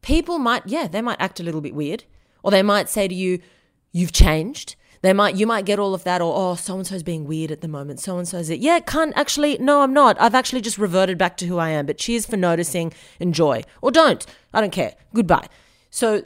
People 0.00 0.38
might, 0.38 0.66
yeah, 0.66 0.88
they 0.88 1.02
might 1.02 1.20
act 1.20 1.40
a 1.40 1.42
little 1.42 1.60
bit 1.60 1.74
weird, 1.74 2.04
or 2.42 2.50
they 2.50 2.62
might 2.62 2.88
say 2.88 3.06
to 3.06 3.14
you, 3.14 3.40
you've 3.92 4.12
changed 4.12 4.76
they 5.02 5.12
might 5.12 5.36
you 5.36 5.46
might 5.46 5.64
get 5.64 5.78
all 5.78 5.94
of 5.94 6.04
that 6.04 6.20
or 6.20 6.32
oh 6.36 6.54
so 6.54 6.76
and 6.76 6.86
so's 6.86 7.02
being 7.02 7.24
weird 7.26 7.50
at 7.50 7.60
the 7.60 7.68
moment. 7.68 8.00
So 8.00 8.18
and 8.18 8.28
so's 8.28 8.50
it. 8.50 8.60
Yeah, 8.60 8.80
can't 8.80 9.16
actually 9.16 9.56
no, 9.58 9.80
I'm 9.82 9.92
not. 9.92 10.20
I've 10.20 10.34
actually 10.34 10.60
just 10.60 10.78
reverted 10.78 11.16
back 11.16 11.36
to 11.38 11.46
who 11.46 11.58
I 11.58 11.70
am. 11.70 11.86
But 11.86 11.98
cheers 11.98 12.26
for 12.26 12.36
noticing. 12.36 12.92
Enjoy. 13.18 13.62
Or 13.82 13.90
don't. 13.90 14.24
I 14.52 14.60
don't 14.60 14.72
care. 14.72 14.94
Goodbye. 15.14 15.48
So 15.90 16.24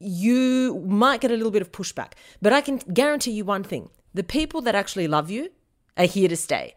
you 0.00 0.84
might 0.86 1.20
get 1.20 1.30
a 1.30 1.36
little 1.36 1.50
bit 1.50 1.62
of 1.62 1.72
pushback. 1.72 2.12
But 2.42 2.52
I 2.52 2.60
can 2.60 2.78
guarantee 2.78 3.32
you 3.32 3.44
one 3.44 3.64
thing. 3.64 3.90
The 4.14 4.24
people 4.24 4.60
that 4.62 4.74
actually 4.74 5.08
love 5.08 5.30
you 5.30 5.50
are 5.96 6.06
here 6.06 6.28
to 6.28 6.36
stay. 6.36 6.74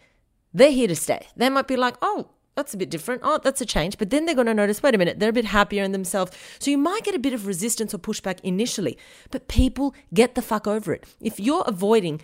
They're 0.54 0.72
here 0.72 0.88
to 0.88 0.96
stay. 0.96 1.28
They 1.36 1.50
might 1.50 1.68
be 1.68 1.78
like, 1.78 1.96
oh, 2.02 2.30
that's 2.56 2.74
a 2.74 2.78
bit 2.78 2.90
different. 2.90 3.22
Oh, 3.24 3.40
that's 3.42 3.62
a 3.62 3.66
change. 3.66 3.98
But 3.98 4.10
then 4.10 4.26
they're 4.26 4.36
going 4.36 4.48
to 4.48 4.54
notice, 4.54 4.84
wait 4.84 4.96
a 4.96 4.98
minute, 4.98 5.20
they're 5.20 5.30
a 5.30 5.34
bit 5.34 5.46
happier 5.46 5.84
in 5.84 5.92
themselves. 5.92 6.32
So 6.60 6.70
you 6.70 6.78
might 6.78 7.04
get 7.04 7.16
a 7.16 7.20
bit 7.20 7.34
of 7.34 7.48
resistance 7.48 7.94
or 7.94 7.98
pushback 7.98 8.40
initially, 8.42 8.98
but 9.30 9.48
people 9.48 9.96
get 10.14 10.36
the 10.36 10.42
fuck 10.42 10.68
over 10.68 10.94
it. 10.94 11.06
If 11.22 11.40
you're 11.40 11.64
avoiding 11.66 12.22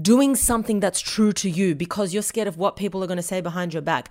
doing 0.00 0.34
something 0.34 0.80
that's 0.80 1.00
true 1.00 1.32
to 1.32 1.48
you 1.48 1.74
because 1.74 2.12
you're 2.12 2.22
scared 2.22 2.48
of 2.48 2.58
what 2.58 2.76
people 2.76 3.02
are 3.02 3.06
going 3.06 3.16
to 3.16 3.22
say 3.22 3.40
behind 3.40 3.74
your 3.74 3.82
back, 3.82 4.08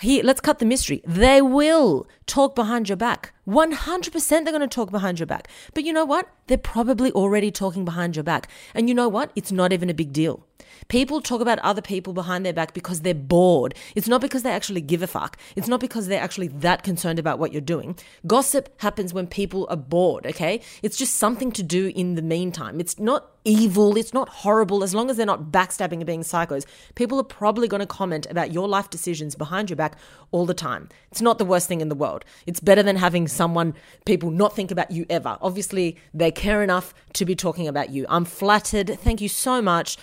here, 0.00 0.22
let's 0.22 0.42
cut 0.42 0.58
the 0.58 0.66
mystery. 0.66 1.00
They 1.06 1.40
will 1.40 2.06
talk 2.26 2.54
behind 2.54 2.90
your 2.90 2.96
back. 2.96 3.32
100% 3.48 4.28
they're 4.28 4.44
going 4.44 4.60
to 4.60 4.66
talk 4.66 4.90
behind 4.90 5.18
your 5.18 5.26
back. 5.26 5.48
But 5.72 5.84
you 5.84 5.92
know 5.92 6.04
what? 6.04 6.28
They're 6.48 6.58
probably 6.58 7.10
already 7.12 7.50
talking 7.50 7.86
behind 7.86 8.14
your 8.14 8.22
back. 8.22 8.48
And 8.74 8.90
you 8.90 8.94
know 8.94 9.08
what? 9.08 9.32
It's 9.34 9.50
not 9.50 9.72
even 9.72 9.88
a 9.88 9.94
big 9.94 10.12
deal. 10.12 10.46
People 10.88 11.20
talk 11.20 11.40
about 11.40 11.58
other 11.60 11.82
people 11.82 12.12
behind 12.12 12.44
their 12.46 12.52
back 12.52 12.72
because 12.72 13.00
they're 13.00 13.14
bored. 13.14 13.74
It's 13.94 14.08
not 14.08 14.20
because 14.20 14.42
they 14.42 14.50
actually 14.50 14.80
give 14.80 15.02
a 15.02 15.06
fuck. 15.06 15.36
It's 15.56 15.68
not 15.68 15.80
because 15.80 16.06
they're 16.06 16.22
actually 16.22 16.48
that 16.48 16.82
concerned 16.82 17.18
about 17.18 17.38
what 17.38 17.52
you're 17.52 17.60
doing. 17.60 17.96
Gossip 18.26 18.80
happens 18.80 19.12
when 19.12 19.26
people 19.26 19.66
are 19.70 19.76
bored, 19.76 20.26
okay? 20.26 20.60
It's 20.82 20.96
just 20.96 21.16
something 21.16 21.50
to 21.52 21.62
do 21.62 21.92
in 21.94 22.14
the 22.14 22.22
meantime. 22.22 22.80
It's 22.80 22.98
not 22.98 23.32
evil, 23.46 23.96
it's 23.96 24.12
not 24.12 24.28
horrible, 24.28 24.82
as 24.82 24.92
long 24.92 25.08
as 25.08 25.16
they're 25.16 25.24
not 25.24 25.52
backstabbing 25.52 25.98
and 25.98 26.06
being 26.06 26.22
psychos. 26.22 26.66
People 26.96 27.18
are 27.20 27.24
probably 27.24 27.68
going 27.68 27.80
to 27.80 27.86
comment 27.86 28.26
about 28.28 28.52
your 28.52 28.66
life 28.66 28.90
decisions 28.90 29.36
behind 29.36 29.70
your 29.70 29.76
back 29.76 29.96
all 30.32 30.44
the 30.44 30.52
time. 30.52 30.88
It's 31.12 31.22
not 31.22 31.38
the 31.38 31.44
worst 31.44 31.68
thing 31.68 31.80
in 31.80 31.88
the 31.88 31.94
world. 31.94 32.24
It's 32.46 32.58
better 32.58 32.82
than 32.82 32.96
having 32.96 33.28
someone, 33.28 33.74
people 34.04 34.30
not 34.30 34.56
think 34.56 34.72
about 34.72 34.90
you 34.90 35.06
ever. 35.08 35.38
Obviously, 35.40 35.96
they 36.12 36.32
care 36.32 36.62
enough 36.62 36.92
to 37.12 37.24
be 37.24 37.36
talking 37.36 37.68
about 37.68 37.90
you. 37.90 38.04
I'm 38.08 38.24
flattered. 38.24 38.98
Thank 38.98 39.20
you 39.20 39.28
so 39.28 39.62
much. 39.62 39.96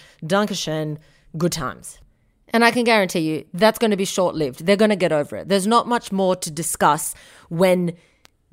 Dankeschön. 0.45 0.97
Good 1.37 1.51
times. 1.51 1.99
And 2.53 2.63
I 2.63 2.71
can 2.71 2.83
guarantee 2.83 3.19
you 3.19 3.45
that's 3.53 3.79
going 3.79 3.91
to 3.91 3.97
be 3.97 4.05
short 4.05 4.35
lived. 4.35 4.65
They're 4.65 4.75
going 4.75 4.89
to 4.89 4.95
get 4.95 5.11
over 5.11 5.37
it. 5.37 5.47
There's 5.47 5.65
not 5.65 5.87
much 5.87 6.11
more 6.11 6.35
to 6.35 6.51
discuss 6.51 7.15
when 7.49 7.95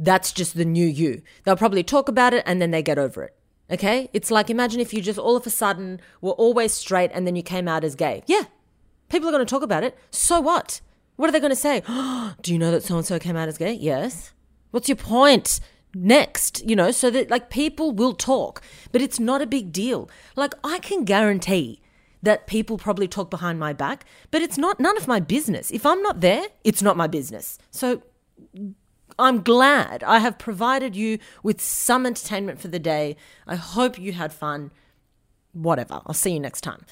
That's 0.00 0.32
just 0.32 0.56
the 0.56 0.64
new 0.64 0.86
you. 0.86 1.20
They'll 1.44 1.56
probably 1.56 1.84
talk 1.84 2.08
about 2.08 2.32
it 2.32 2.42
and 2.46 2.60
then 2.60 2.70
they 2.70 2.82
get 2.82 2.98
over 2.98 3.22
it. 3.24 3.36
Okay? 3.70 4.08
It's 4.14 4.30
like 4.30 4.48
imagine 4.48 4.80
if 4.80 4.94
you 4.94 5.02
just 5.02 5.18
all 5.18 5.36
of 5.36 5.46
a 5.46 5.50
sudden 5.50 6.00
were 6.22 6.32
always 6.32 6.72
straight 6.72 7.10
and 7.12 7.26
then 7.26 7.36
you 7.36 7.42
came 7.42 7.68
out 7.68 7.84
as 7.84 7.94
gay. 7.94 8.22
Yeah. 8.26 8.44
People 9.10 9.28
are 9.28 9.32
going 9.32 9.44
to 9.44 9.50
talk 9.50 9.62
about 9.62 9.84
it. 9.84 9.96
So 10.10 10.40
what? 10.40 10.80
What 11.16 11.28
are 11.28 11.32
they 11.32 11.38
going 11.38 11.50
to 11.50 11.56
say? 11.56 11.82
Do 12.42 12.52
you 12.52 12.58
know 12.58 12.70
that 12.70 12.82
so 12.82 12.96
and 12.96 13.06
so 13.06 13.18
came 13.18 13.36
out 13.36 13.48
as 13.48 13.58
gay? 13.58 13.74
Yes. 13.74 14.32
What's 14.70 14.88
your 14.88 14.96
point? 14.96 15.60
Next, 15.92 16.64
you 16.68 16.76
know, 16.76 16.90
so 16.92 17.10
that 17.10 17.30
like 17.30 17.50
people 17.50 17.92
will 17.92 18.14
talk, 18.14 18.62
but 18.92 19.02
it's 19.02 19.18
not 19.18 19.42
a 19.42 19.46
big 19.46 19.72
deal. 19.72 20.08
Like 20.36 20.54
I 20.62 20.78
can 20.78 21.04
guarantee 21.04 21.80
that 22.22 22.46
people 22.46 22.78
probably 22.78 23.08
talk 23.08 23.30
behind 23.30 23.58
my 23.58 23.72
back, 23.72 24.04
but 24.30 24.42
it's 24.42 24.58
not 24.58 24.78
none 24.78 24.96
of 24.96 25.08
my 25.08 25.18
business. 25.18 25.70
If 25.70 25.84
I'm 25.84 26.02
not 26.02 26.20
there, 26.20 26.44
it's 26.62 26.82
not 26.82 26.96
my 26.96 27.06
business. 27.06 27.58
So 27.70 28.02
I'm 29.18 29.42
glad 29.42 30.04
I 30.04 30.18
have 30.20 30.38
provided 30.38 30.94
you 30.94 31.18
with 31.42 31.60
some 31.60 32.06
entertainment 32.06 32.60
for 32.60 32.68
the 32.68 32.78
day. 32.78 33.16
I 33.46 33.56
hope 33.56 33.98
you 33.98 34.12
had 34.12 34.32
fun. 34.32 34.70
Whatever. 35.52 36.00
I'll 36.06 36.14
see 36.14 36.32
you 36.32 36.40
next 36.40 36.60
time 36.60 36.84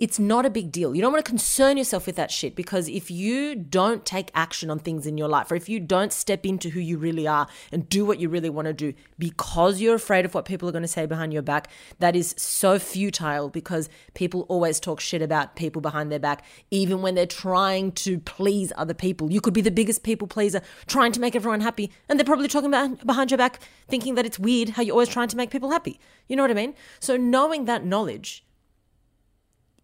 it's 0.00 0.18
not 0.18 0.46
a 0.46 0.50
big 0.50 0.72
deal. 0.72 0.94
You 0.94 1.02
don't 1.02 1.12
want 1.12 1.22
to 1.22 1.30
concern 1.30 1.76
yourself 1.76 2.06
with 2.06 2.16
that 2.16 2.30
shit 2.30 2.56
because 2.56 2.88
if 2.88 3.10
you 3.10 3.54
don't 3.54 4.06
take 4.06 4.30
action 4.34 4.70
on 4.70 4.78
things 4.78 5.06
in 5.06 5.18
your 5.18 5.28
life 5.28 5.52
or 5.52 5.56
if 5.56 5.68
you 5.68 5.78
don't 5.78 6.10
step 6.10 6.46
into 6.46 6.70
who 6.70 6.80
you 6.80 6.96
really 6.96 7.26
are 7.26 7.46
and 7.70 7.86
do 7.86 8.06
what 8.06 8.18
you 8.18 8.30
really 8.30 8.48
want 8.48 8.64
to 8.64 8.72
do 8.72 8.94
because 9.18 9.78
you're 9.78 9.94
afraid 9.94 10.24
of 10.24 10.32
what 10.32 10.46
people 10.46 10.66
are 10.66 10.72
going 10.72 10.80
to 10.80 10.88
say 10.88 11.04
behind 11.04 11.34
your 11.34 11.42
back, 11.42 11.68
that 11.98 12.16
is 12.16 12.34
so 12.38 12.78
futile 12.78 13.50
because 13.50 13.90
people 14.14 14.46
always 14.48 14.80
talk 14.80 15.00
shit 15.00 15.20
about 15.20 15.54
people 15.54 15.82
behind 15.82 16.10
their 16.10 16.18
back, 16.18 16.42
even 16.70 17.02
when 17.02 17.14
they're 17.14 17.26
trying 17.26 17.92
to 17.92 18.18
please 18.20 18.72
other 18.78 18.94
people. 18.94 19.30
You 19.30 19.42
could 19.42 19.52
be 19.52 19.60
the 19.60 19.70
biggest 19.70 20.02
people 20.02 20.26
pleaser 20.26 20.62
trying 20.86 21.12
to 21.12 21.20
make 21.20 21.36
everyone 21.36 21.60
happy, 21.60 21.92
and 22.08 22.18
they're 22.18 22.24
probably 22.24 22.48
talking 22.48 22.70
about 22.70 23.06
behind 23.06 23.30
your 23.30 23.38
back, 23.38 23.60
thinking 23.86 24.14
that 24.14 24.24
it's 24.24 24.38
weird 24.38 24.70
how 24.70 24.82
you're 24.82 24.94
always 24.94 25.10
trying 25.10 25.28
to 25.28 25.36
make 25.36 25.50
people 25.50 25.70
happy. 25.70 26.00
You 26.26 26.36
know 26.36 26.42
what 26.42 26.50
I 26.50 26.54
mean? 26.54 26.74
So, 27.00 27.18
knowing 27.18 27.66
that 27.66 27.84
knowledge, 27.84 28.44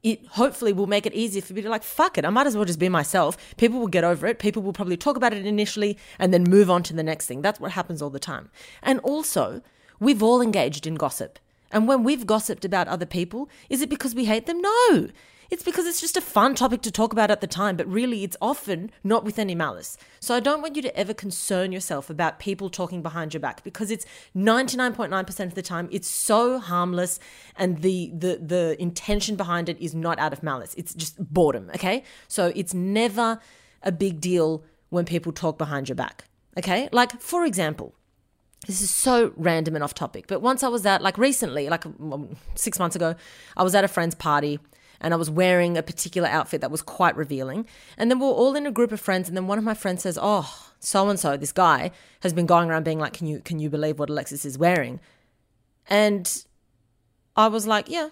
it 0.07 0.25
hopefully 0.29 0.73
will 0.73 0.87
make 0.87 1.05
it 1.05 1.13
easier 1.15 1.43
for 1.43 1.53
me 1.53 1.63
to 1.63 1.69
like, 1.69 1.83
fuck 1.83 2.17
it, 2.17 2.25
I 2.25 2.31
might 2.31 2.47
as 2.47 2.55
well 2.55 2.65
just 2.65 2.79
be 2.79 2.89
myself. 2.89 3.37
People 3.57 3.81
will 3.81 3.89
get 3.89 4.05
over 4.05 4.29
it. 4.29 4.39
People 4.39 4.63
will 4.63 4.73
probably 4.73 4.97
talk 4.97 5.17
about 5.17 5.33
it 5.33 5.45
initially 5.45 5.99
and 6.21 6.33
then 6.33 6.45
move 6.45 6.71
on 6.71 6.85
to 6.85 6.95
the 6.95 7.03
next 7.03 7.27
thing. 7.27 7.43
That's 7.43 7.59
what 7.59 7.73
happens 7.73 8.01
all 8.01 8.11
the 8.11 8.21
time. 8.21 8.49
And 8.85 9.01
also, 9.01 9.63
we've 9.99 10.23
all 10.23 10.41
engaged 10.41 10.87
in 10.87 10.95
gossip. 10.95 11.41
And 11.73 11.89
when 11.89 12.05
we've 12.05 12.25
gossiped 12.25 12.65
about 12.65 12.87
other 12.87 13.05
people, 13.05 13.49
is 13.69 13.83
it 13.83 13.91
because 13.91 14.15
we 14.15 14.27
hate 14.27 14.47
them? 14.47 14.61
No. 14.61 15.09
It's 15.51 15.63
because 15.63 15.87
it's 15.87 16.01
just 16.01 16.17
a 16.17 16.21
fun 16.21 16.55
topic 16.55 16.83
to 16.83 16.91
talk 16.91 17.13
about 17.13 17.31
at 17.31 17.41
the 17.41 17.47
time, 17.47 17.77
but 17.77 17.87
really 17.87 18.25
it's 18.25 18.37
often 18.41 18.91
not 19.05 19.25
with 19.25 19.39
any 19.39 19.55
malice. 19.55 19.97
So 20.21 20.35
I 20.35 20.41
don't 20.41 20.61
want 20.61 20.77
you 20.77 20.83
to 20.83 20.97
ever 20.97 21.15
concern 21.15 21.73
yourself 21.73 22.11
about 22.11 22.39
people 22.39 22.69
talking 22.69 23.03
behind 23.03 23.33
your 23.33 23.41
back 23.41 23.63
because 23.63 23.91
it's 23.91 24.07
99.9% 24.37 25.47
of 25.47 25.55
the 25.55 25.63
time 25.63 25.89
it's 25.93 26.09
so 26.09 26.59
harmless 26.59 27.19
and 27.57 27.83
the 27.83 28.11
the 28.15 28.41
the 28.43 28.77
intention 28.81 29.37
behind 29.37 29.69
it 29.69 29.79
is 29.81 29.95
not 29.95 30.19
out 30.19 30.33
of 30.33 30.43
malice. 30.43 30.75
It's 30.77 30.95
just 30.95 31.17
boredom, 31.33 31.71
okay? 31.75 32.03
So 32.29 32.53
it's 32.55 32.75
never 32.75 33.39
a 33.83 33.93
big 33.93 34.21
deal 34.21 34.65
when 34.91 35.05
people 35.05 35.33
talk 35.33 35.59
behind 35.59 35.89
your 35.89 35.97
back. 35.97 36.25
Okay? 36.59 36.89
Like 36.93 37.21
for 37.21 37.45
example, 37.45 37.95
this 38.67 38.83
is 38.83 38.91
so 38.91 39.33
random 39.37 39.77
and 39.77 39.85
off 39.85 39.95
topic, 39.95 40.27
but 40.27 40.41
once 40.41 40.63
I 40.65 40.69
was 40.69 40.85
at, 40.87 41.03
like 41.03 41.19
recently, 41.19 41.69
like 41.69 41.87
um, 41.87 42.37
six 42.57 42.79
months 42.79 42.97
ago, 42.97 43.15
I 43.57 43.63
was 43.63 43.75
at 43.75 43.85
a 43.85 43.89
friend's 43.89 44.15
party 44.15 44.59
and 45.01 45.13
I 45.15 45.17
was 45.17 45.31
wearing 45.31 45.77
a 45.77 45.83
particular 45.83 46.29
outfit 46.29 46.61
that 46.61 46.71
was 46.71 46.83
quite 46.83 47.17
revealing. 47.17 47.67
And 47.97 48.11
then 48.11 48.19
we 48.19 48.27
are 48.27 48.31
all 48.31 48.57
in 48.57 48.67
a 48.67 48.73
group 48.73 48.93
of 48.93 49.01
friends, 49.01 49.29
and 49.29 49.37
then 49.37 49.47
one 49.47 49.59
of 49.59 49.65
my 49.65 49.75
friends 49.75 50.03
says, 50.03 50.19
"Oh, 50.21 50.73
so 50.81 51.09
and 51.09 51.19
so, 51.19 51.37
this 51.37 51.53
guy 51.53 51.91
has 52.21 52.33
been 52.33 52.47
going 52.47 52.71
around 52.71 52.85
being 52.85 52.99
like, 52.99 53.13
can 53.15 53.27
you 53.27 53.41
can 53.41 53.59
you 53.59 53.71
believe 53.71 53.99
what 53.99 54.11
Alexis 54.11 54.45
is 54.45 54.59
wearing?" 54.59 55.01
And 55.89 56.45
I 57.37 57.49
was 57.49 57.67
like, 57.67 57.89
"Yeah." 57.89 58.11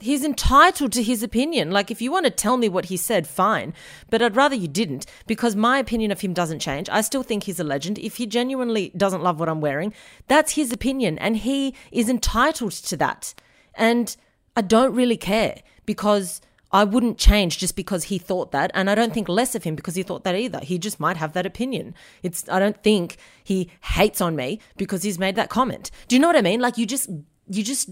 He's 0.00 0.24
entitled 0.24 0.92
to 0.92 1.02
his 1.02 1.22
opinion. 1.22 1.70
Like, 1.70 1.90
if 1.90 2.02
you 2.02 2.10
want 2.10 2.26
to 2.26 2.30
tell 2.30 2.56
me 2.56 2.68
what 2.68 2.86
he 2.86 2.96
said, 2.96 3.26
fine. 3.26 3.72
But 4.10 4.20
I'd 4.22 4.36
rather 4.36 4.56
you 4.56 4.68
didn't, 4.68 5.06
because 5.26 5.54
my 5.54 5.78
opinion 5.78 6.10
of 6.10 6.20
him 6.20 6.34
doesn't 6.34 6.58
change. 6.58 6.88
I 6.90 7.00
still 7.00 7.22
think 7.22 7.44
he's 7.44 7.60
a 7.60 7.64
legend. 7.64 7.98
If 7.98 8.16
he 8.16 8.26
genuinely 8.26 8.90
doesn't 8.96 9.22
love 9.22 9.38
what 9.38 9.48
I'm 9.48 9.60
wearing, 9.60 9.94
that's 10.26 10.56
his 10.56 10.72
opinion, 10.72 11.16
and 11.18 11.38
he 11.38 11.74
is 11.92 12.08
entitled 12.08 12.72
to 12.72 12.96
that. 12.98 13.34
And 13.76 14.14
I 14.56 14.62
don't 14.62 14.94
really 14.94 15.16
care 15.16 15.62
because 15.86 16.40
I 16.70 16.82
wouldn't 16.82 17.18
change 17.18 17.58
just 17.58 17.76
because 17.76 18.04
he 18.04 18.18
thought 18.18 18.50
that. 18.50 18.70
And 18.74 18.90
I 18.90 18.94
don't 18.94 19.14
think 19.14 19.28
less 19.28 19.54
of 19.54 19.62
him 19.64 19.76
because 19.76 19.94
he 19.94 20.02
thought 20.02 20.24
that 20.24 20.34
either. 20.34 20.60
He 20.60 20.78
just 20.78 20.98
might 20.98 21.16
have 21.16 21.32
that 21.34 21.46
opinion. 21.46 21.94
It's, 22.22 22.48
I 22.48 22.58
don't 22.58 22.82
think 22.82 23.16
he 23.44 23.70
hates 23.82 24.20
on 24.20 24.34
me 24.34 24.58
because 24.76 25.04
he's 25.04 25.18
made 25.18 25.36
that 25.36 25.50
comment. 25.50 25.90
Do 26.08 26.16
you 26.16 26.20
know 26.20 26.26
what 26.26 26.36
I 26.36 26.42
mean? 26.42 26.60
Like 26.60 26.76
you 26.76 26.84
just, 26.84 27.08
you 27.48 27.62
just 27.62 27.90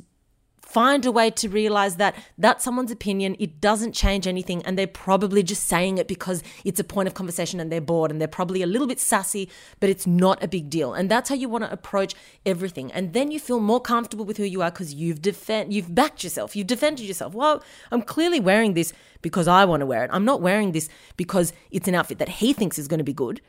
find 0.72 1.04
a 1.04 1.12
way 1.12 1.30
to 1.30 1.48
realize 1.50 1.96
that 1.96 2.14
that's 2.38 2.64
someone's 2.64 2.90
opinion. 2.90 3.36
It 3.38 3.60
doesn't 3.60 3.92
change 3.92 4.26
anything. 4.26 4.62
And 4.64 4.78
they're 4.78 4.86
probably 4.86 5.42
just 5.42 5.64
saying 5.64 5.98
it 5.98 6.08
because 6.08 6.42
it's 6.64 6.80
a 6.80 6.84
point 6.84 7.08
of 7.08 7.14
conversation 7.14 7.60
and 7.60 7.70
they're 7.70 7.80
bored 7.80 8.10
and 8.10 8.18
they're 8.18 8.28
probably 8.28 8.62
a 8.62 8.66
little 8.66 8.86
bit 8.86 8.98
sassy, 8.98 9.50
but 9.80 9.90
it's 9.90 10.06
not 10.06 10.42
a 10.42 10.48
big 10.48 10.70
deal. 10.70 10.94
And 10.94 11.10
that's 11.10 11.28
how 11.28 11.34
you 11.34 11.48
want 11.48 11.64
to 11.64 11.72
approach 11.72 12.14
everything. 12.46 12.90
And 12.92 13.12
then 13.12 13.30
you 13.30 13.38
feel 13.38 13.60
more 13.60 13.80
comfortable 13.80 14.24
with 14.24 14.38
who 14.38 14.44
you 14.44 14.62
are 14.62 14.70
because 14.70 14.94
you've 14.94 15.20
defend, 15.20 15.74
you've 15.74 15.94
backed 15.94 16.24
yourself, 16.24 16.56
you've 16.56 16.66
defended 16.66 17.06
yourself. 17.06 17.34
Well, 17.34 17.62
I'm 17.90 18.02
clearly 18.02 18.40
wearing 18.40 18.72
this 18.72 18.94
because 19.20 19.46
I 19.46 19.66
want 19.66 19.80
to 19.80 19.86
wear 19.86 20.04
it. 20.04 20.10
I'm 20.12 20.24
not 20.24 20.40
wearing 20.40 20.72
this 20.72 20.88
because 21.18 21.52
it's 21.70 21.86
an 21.88 21.94
outfit 21.94 22.18
that 22.18 22.28
he 22.28 22.54
thinks 22.54 22.78
is 22.78 22.88
going 22.88 22.98
to 22.98 23.04
be 23.04 23.12
good. 23.12 23.42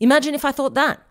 Imagine 0.00 0.34
if 0.34 0.46
I 0.46 0.52
thought 0.52 0.72
that 0.74 1.02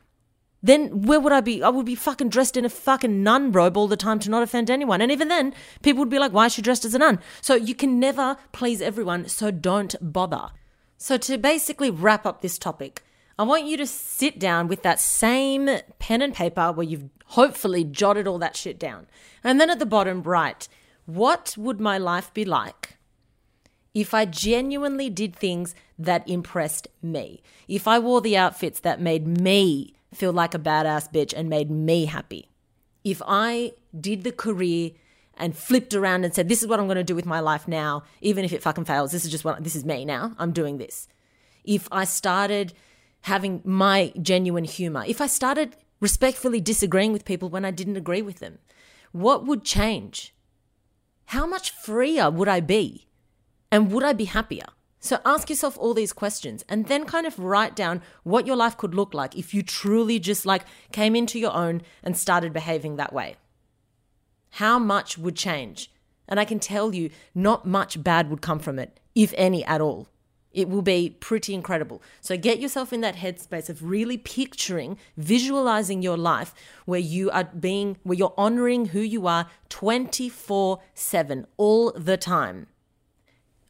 then 0.61 1.03
where 1.03 1.19
would 1.19 1.31
I 1.31 1.41
be? 1.41 1.63
I 1.63 1.69
would 1.69 1.85
be 1.85 1.95
fucking 1.95 2.29
dressed 2.29 2.57
in 2.57 2.65
a 2.65 2.69
fucking 2.69 3.23
nun 3.23 3.51
robe 3.51 3.77
all 3.77 3.87
the 3.87 3.95
time 3.95 4.19
to 4.19 4.29
not 4.29 4.43
offend 4.43 4.69
anyone. 4.69 5.01
And 5.01 5.11
even 5.11 5.29
then, 5.29 5.53
people 5.81 5.99
would 5.99 6.09
be 6.09 6.19
like, 6.19 6.33
why 6.33 6.47
is 6.47 6.53
she 6.53 6.61
dressed 6.61 6.85
as 6.85 6.93
a 6.93 6.99
nun? 6.99 7.19
So 7.41 7.55
you 7.55 7.73
can 7.73 7.99
never 7.99 8.37
please 8.51 8.81
everyone, 8.81 9.27
so 9.29 9.51
don't 9.51 9.95
bother. 10.01 10.49
So 10.97 11.17
to 11.17 11.37
basically 11.37 11.89
wrap 11.89 12.25
up 12.25 12.41
this 12.41 12.57
topic, 12.57 13.03
I 13.37 13.43
want 13.43 13.67
you 13.67 13.77
to 13.77 13.87
sit 13.87 14.37
down 14.37 14.67
with 14.67 14.83
that 14.83 14.99
same 14.99 15.69
pen 15.97 16.21
and 16.21 16.33
paper 16.33 16.73
where 16.73 16.85
you've 16.85 17.09
hopefully 17.27 17.85
jotted 17.85 18.27
all 18.27 18.37
that 18.39 18.57
shit 18.57 18.77
down. 18.77 19.07
And 19.45 19.61
then 19.61 19.69
at 19.69 19.79
the 19.79 19.85
bottom, 19.85 20.23
write, 20.23 20.67
what 21.05 21.55
would 21.57 21.79
my 21.79 21.97
life 21.97 22.33
be 22.33 22.43
like 22.43 22.97
if 23.93 24.13
I 24.13 24.25
genuinely 24.25 25.09
did 25.09 25.35
things 25.35 25.73
that 25.97 26.27
impressed 26.27 26.89
me? 27.01 27.41
If 27.69 27.87
I 27.87 27.97
wore 27.97 28.19
the 28.19 28.35
outfits 28.35 28.81
that 28.81 28.99
made 28.99 29.25
me 29.25 29.95
feel 30.13 30.33
like 30.33 30.53
a 30.53 30.59
badass 30.59 31.11
bitch 31.11 31.33
and 31.35 31.49
made 31.49 31.69
me 31.69 32.05
happy. 32.05 32.49
If 33.03 33.21
I 33.25 33.73
did 33.99 34.23
the 34.23 34.31
career 34.31 34.91
and 35.37 35.55
flipped 35.55 35.93
around 35.93 36.25
and 36.25 36.33
said, 36.33 36.49
This 36.49 36.61
is 36.61 36.67
what 36.67 36.79
I'm 36.79 36.87
going 36.87 36.97
to 36.97 37.03
do 37.03 37.15
with 37.15 37.25
my 37.25 37.39
life 37.39 37.67
now, 37.67 38.03
even 38.21 38.43
if 38.43 38.53
it 38.53 38.61
fucking 38.61 38.85
fails, 38.85 39.11
this 39.11 39.25
is 39.25 39.31
just 39.31 39.45
what 39.45 39.63
this 39.63 39.75
is 39.75 39.85
me 39.85 40.05
now, 40.05 40.33
I'm 40.37 40.51
doing 40.51 40.77
this. 40.77 41.07
If 41.63 41.87
I 41.91 42.03
started 42.05 42.73
having 43.21 43.61
my 43.63 44.13
genuine 44.21 44.63
humor, 44.63 45.03
if 45.07 45.21
I 45.21 45.27
started 45.27 45.75
respectfully 45.99 46.61
disagreeing 46.61 47.13
with 47.13 47.25
people 47.25 47.49
when 47.49 47.65
I 47.65 47.71
didn't 47.71 47.97
agree 47.97 48.21
with 48.21 48.39
them, 48.39 48.59
what 49.11 49.45
would 49.45 49.63
change? 49.63 50.33
How 51.25 51.45
much 51.45 51.71
freer 51.71 52.29
would 52.29 52.47
I 52.47 52.59
be? 52.59 53.07
And 53.71 53.91
would 53.91 54.03
I 54.03 54.13
be 54.13 54.25
happier? 54.25 54.65
So 54.99 55.19
ask 55.25 55.49
yourself 55.49 55.77
all 55.77 55.93
these 55.93 56.11
questions 56.11 56.65
and 56.67 56.87
then 56.87 57.05
kind 57.05 57.25
of 57.25 57.39
write 57.39 57.75
down 57.75 58.01
what 58.23 58.45
your 58.45 58.57
life 58.57 58.77
could 58.77 58.93
look 58.93 59.13
like 59.13 59.37
if 59.37 59.53
you 59.53 59.63
truly 59.63 60.19
just 60.19 60.45
like 60.45 60.65
came 60.91 61.15
into 61.15 61.39
your 61.39 61.53
own 61.53 61.81
and 62.03 62.17
started 62.17 62.51
behaving 62.51 62.97
that 62.97 63.13
way. 63.13 63.37
How 64.51 64.77
much 64.77 65.17
would 65.17 65.35
change? 65.35 65.91
And 66.27 66.39
I 66.39 66.45
can 66.45 66.59
tell 66.59 66.93
you, 66.93 67.09
not 67.33 67.65
much 67.65 68.03
bad 68.03 68.29
would 68.29 68.41
come 68.41 68.59
from 68.59 68.77
it, 68.77 68.99
if 69.15 69.33
any 69.37 69.63
at 69.65 69.81
all. 69.81 70.09
It 70.51 70.67
will 70.67 70.81
be 70.81 71.15
pretty 71.19 71.53
incredible. 71.53 72.01
So 72.21 72.35
get 72.35 72.59
yourself 72.59 72.91
in 72.91 73.01
that 73.01 73.15
headspace 73.15 73.69
of 73.69 73.83
really 73.83 74.17
picturing, 74.17 74.97
visualizing 75.15 76.01
your 76.01 76.17
life 76.17 76.53
where 76.85 76.99
you 76.99 77.29
are 77.29 77.43
being, 77.43 77.97
where 78.03 78.17
you're 78.17 78.33
honoring 78.37 78.87
who 78.87 78.99
you 78.99 79.27
are 79.27 79.47
24 79.69 80.79
7 80.93 81.47
all 81.57 81.91
the 81.91 82.17
time. 82.17 82.67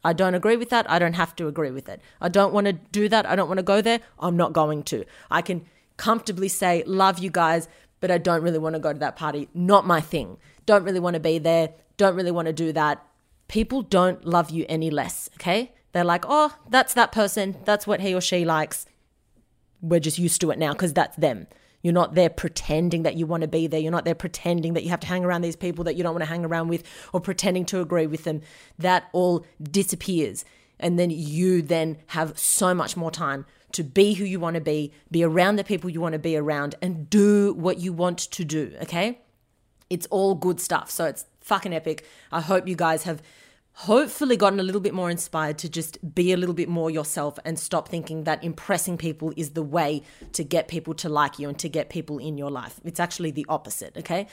I 0.02 0.12
don't 0.12 0.34
agree 0.34 0.56
with 0.56 0.70
that. 0.70 0.90
I 0.90 0.98
don't 0.98 1.12
have 1.14 1.36
to 1.36 1.46
agree 1.46 1.70
with 1.70 1.88
it. 1.88 2.00
I 2.20 2.28
don't 2.28 2.52
want 2.52 2.66
to 2.66 2.72
do 2.72 3.08
that. 3.08 3.26
I 3.26 3.36
don't 3.36 3.48
want 3.48 3.58
to 3.58 3.62
go 3.62 3.82
there. 3.82 4.00
I'm 4.18 4.36
not 4.36 4.52
going 4.52 4.82
to. 4.84 5.04
I 5.30 5.42
can 5.42 5.66
comfortably 5.96 6.48
say, 6.48 6.82
love 6.86 7.18
you 7.18 7.30
guys, 7.30 7.68
but 8.00 8.10
I 8.10 8.18
don't 8.18 8.42
really 8.42 8.58
want 8.58 8.74
to 8.74 8.80
go 8.80 8.92
to 8.92 8.98
that 8.98 9.16
party. 9.16 9.48
Not 9.52 9.86
my 9.86 10.00
thing. 10.00 10.38
Don't 10.64 10.84
really 10.84 11.00
want 11.00 11.14
to 11.14 11.20
be 11.20 11.38
there. 11.38 11.74
Don't 11.98 12.16
really 12.16 12.30
want 12.30 12.46
to 12.46 12.52
do 12.52 12.72
that. 12.72 13.04
People 13.48 13.82
don't 13.82 14.24
love 14.24 14.50
you 14.50 14.64
any 14.68 14.90
less, 14.90 15.28
okay? 15.34 15.72
They're 15.92 16.04
like, 16.04 16.24
oh, 16.26 16.56
that's 16.68 16.94
that 16.94 17.12
person. 17.12 17.56
That's 17.64 17.86
what 17.86 18.00
he 18.00 18.14
or 18.14 18.20
she 18.20 18.44
likes. 18.44 18.86
We're 19.82 20.00
just 20.00 20.18
used 20.18 20.40
to 20.40 20.50
it 20.50 20.58
now 20.58 20.72
because 20.72 20.94
that's 20.94 21.16
them. 21.16 21.46
You're 21.82 21.94
not 21.94 22.14
there 22.14 22.30
pretending 22.30 23.04
that 23.04 23.16
you 23.16 23.26
want 23.26 23.40
to 23.42 23.48
be 23.48 23.66
there. 23.66 23.80
You're 23.80 23.90
not 23.90 24.04
there 24.04 24.14
pretending 24.14 24.74
that 24.74 24.84
you 24.84 24.90
have 24.90 25.00
to 25.00 25.06
hang 25.06 25.24
around 25.24 25.42
these 25.42 25.56
people 25.56 25.84
that 25.84 25.96
you 25.96 26.02
don't 26.02 26.12
want 26.12 26.22
to 26.22 26.28
hang 26.28 26.44
around 26.44 26.68
with 26.68 26.84
or 27.12 27.20
pretending 27.20 27.64
to 27.66 27.80
agree 27.80 28.06
with 28.06 28.24
them. 28.24 28.42
That 28.78 29.08
all 29.12 29.46
disappears. 29.62 30.44
And 30.78 30.98
then 30.98 31.10
you 31.10 31.62
then 31.62 31.98
have 32.08 32.38
so 32.38 32.74
much 32.74 32.96
more 32.96 33.10
time 33.10 33.46
to 33.72 33.84
be 33.84 34.14
who 34.14 34.24
you 34.24 34.40
want 34.40 34.54
to 34.54 34.60
be, 34.60 34.92
be 35.10 35.22
around 35.22 35.56
the 35.56 35.64
people 35.64 35.88
you 35.90 36.00
want 36.00 36.14
to 36.14 36.18
be 36.18 36.36
around, 36.36 36.74
and 36.82 37.08
do 37.08 37.54
what 37.54 37.78
you 37.78 37.92
want 37.92 38.18
to 38.18 38.44
do, 38.44 38.74
okay? 38.82 39.20
It's 39.88 40.06
all 40.06 40.34
good 40.34 40.60
stuff. 40.60 40.90
So 40.90 41.04
it's 41.04 41.24
fucking 41.40 41.72
epic. 41.72 42.04
I 42.32 42.40
hope 42.40 42.66
you 42.66 42.74
guys 42.74 43.04
have 43.04 43.22
hopefully 43.72 44.36
gotten 44.36 44.60
a 44.60 44.62
little 44.62 44.80
bit 44.80 44.92
more 44.92 45.10
inspired 45.10 45.58
to 45.58 45.68
just 45.68 46.14
be 46.14 46.32
a 46.32 46.36
little 46.36 46.54
bit 46.54 46.68
more 46.68 46.90
yourself 46.90 47.38
and 47.44 47.58
stop 47.58 47.88
thinking 47.88 48.24
that 48.24 48.42
impressing 48.44 48.98
people 48.98 49.32
is 49.36 49.50
the 49.50 49.62
way 49.62 50.02
to 50.32 50.44
get 50.44 50.68
people 50.68 50.92
to 50.94 51.08
like 51.08 51.38
you 51.38 51.48
and 51.48 51.58
to 51.58 51.68
get 51.68 51.88
people 51.88 52.18
in 52.18 52.36
your 52.36 52.50
life. 52.50 52.80
It's 52.84 53.00
actually 53.00 53.30
the 53.30 53.46
opposite, 53.48 53.96
okay? 53.96 54.26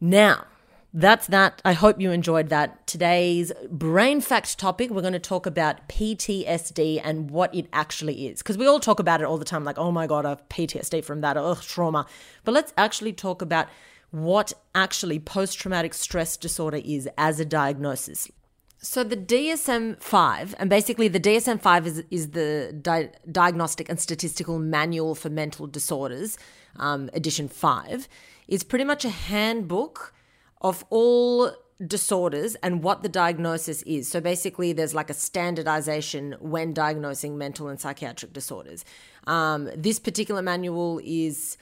Now, 0.00 0.46
that's 0.92 1.26
that. 1.26 1.60
I 1.64 1.74
hope 1.74 2.00
you 2.00 2.10
enjoyed 2.10 2.48
that. 2.48 2.86
Today's 2.86 3.52
brain 3.70 4.20
fact 4.20 4.58
topic, 4.58 4.90
we're 4.90 5.02
going 5.02 5.12
to 5.12 5.18
talk 5.18 5.44
about 5.44 5.88
PTSD 5.88 7.00
and 7.04 7.30
what 7.30 7.54
it 7.54 7.66
actually 7.72 8.28
is. 8.28 8.38
Because 8.38 8.56
we 8.56 8.66
all 8.66 8.80
talk 8.80 8.98
about 8.98 9.20
it 9.20 9.24
all 9.24 9.36
the 9.36 9.44
time, 9.44 9.62
like, 9.62 9.78
oh 9.78 9.92
my 9.92 10.06
God, 10.06 10.24
I 10.24 10.30
have 10.30 10.48
PTSD 10.48 11.04
from 11.04 11.20
that, 11.20 11.36
ugh, 11.36 11.60
trauma. 11.60 12.06
But 12.44 12.52
let's 12.52 12.72
actually 12.78 13.12
talk 13.12 13.42
about 13.42 13.68
what 14.10 14.54
actually 14.74 15.18
post 15.18 15.58
traumatic 15.58 15.92
stress 15.92 16.36
disorder 16.36 16.80
is 16.82 17.08
as 17.18 17.40
a 17.40 17.44
diagnosis. 17.44 18.30
So 18.78 19.02
the 19.02 19.16
DSM-5, 19.16 20.54
and 20.58 20.68
basically 20.68 21.08
the 21.08 21.20
DSM-5 21.20 21.86
is, 21.86 22.04
is 22.10 22.30
the 22.30 22.76
Di- 22.80 23.10
Diagnostic 23.30 23.88
and 23.88 23.98
Statistical 23.98 24.58
Manual 24.58 25.14
for 25.14 25.30
Mental 25.30 25.66
Disorders, 25.66 26.38
um, 26.76 27.08
edition 27.14 27.48
5, 27.48 28.06
is 28.48 28.62
pretty 28.62 28.84
much 28.84 29.04
a 29.04 29.10
handbook 29.10 30.12
of 30.60 30.84
all 30.90 31.52
disorders 31.84 32.54
and 32.56 32.82
what 32.82 33.02
the 33.02 33.08
diagnosis 33.08 33.82
is. 33.82 34.08
So 34.08 34.20
basically, 34.20 34.72
there's 34.72 34.94
like 34.94 35.10
a 35.10 35.14
standardization 35.14 36.36
when 36.40 36.72
diagnosing 36.72 37.36
mental 37.36 37.68
and 37.68 37.80
psychiatric 37.80 38.32
disorders. 38.32 38.84
Um, 39.26 39.70
this 39.76 39.98
particular 39.98 40.42
manual 40.42 41.00
is 41.04 41.58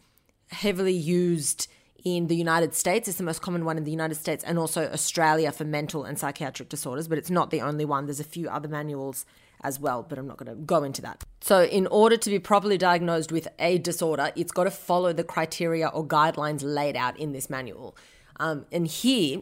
heavily 0.49 0.93
used 0.93 1.69
in 2.05 2.27
the 2.27 2.37
United 2.37 2.75
States. 2.75 3.09
It's 3.09 3.17
the 3.17 3.25
most 3.25 3.41
common 3.41 3.65
one 3.65 3.79
in 3.79 3.85
the 3.85 3.91
United 3.91 4.17
States 4.17 4.45
and 4.45 4.59
also 4.59 4.91
Australia 4.93 5.51
for 5.51 5.65
mental 5.65 6.05
and 6.05 6.19
psychiatric 6.19 6.69
disorders, 6.69 7.09
but 7.09 7.19
it's 7.19 7.31
not 7.31 7.51
the 7.51 7.63
only 7.63 7.85
one. 7.85 8.05
There's 8.05 8.21
a 8.21 8.25
few 8.25 8.49
other 8.49 8.69
manuals 8.69 9.25
as 9.63 9.81
well, 9.81 10.05
but 10.07 10.19
I'm 10.19 10.27
not 10.27 10.37
going 10.37 10.55
to 10.55 10.63
go 10.63 10.85
into 10.85 11.01
that. 11.03 11.25
So, 11.41 11.65
in 11.65 11.87
order 11.87 12.19
to 12.19 12.31
be 12.31 12.39
properly 12.39 12.77
diagnosed 12.77 13.33
with 13.33 13.49
a 13.59 13.79
disorder, 13.79 14.31
it's 14.37 14.53
got 14.53 14.65
to 14.65 14.71
follow 14.71 15.13
the 15.13 15.25
criteria 15.25 15.89
or 15.89 16.07
guidelines 16.07 16.61
laid 16.63 16.97
out 16.97 17.19
in 17.19 17.33
this 17.33 17.49
manual. 17.49 17.97
Um, 18.39 18.67
and 18.71 18.87
here, 18.87 19.41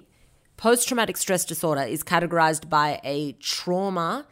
post 0.57 0.87
traumatic 0.87 1.17
stress 1.17 1.45
disorder 1.45 1.83
is 1.83 2.05
categorized 2.05 2.69
by 2.69 3.01
a 3.03 3.33
trauma 3.33 4.27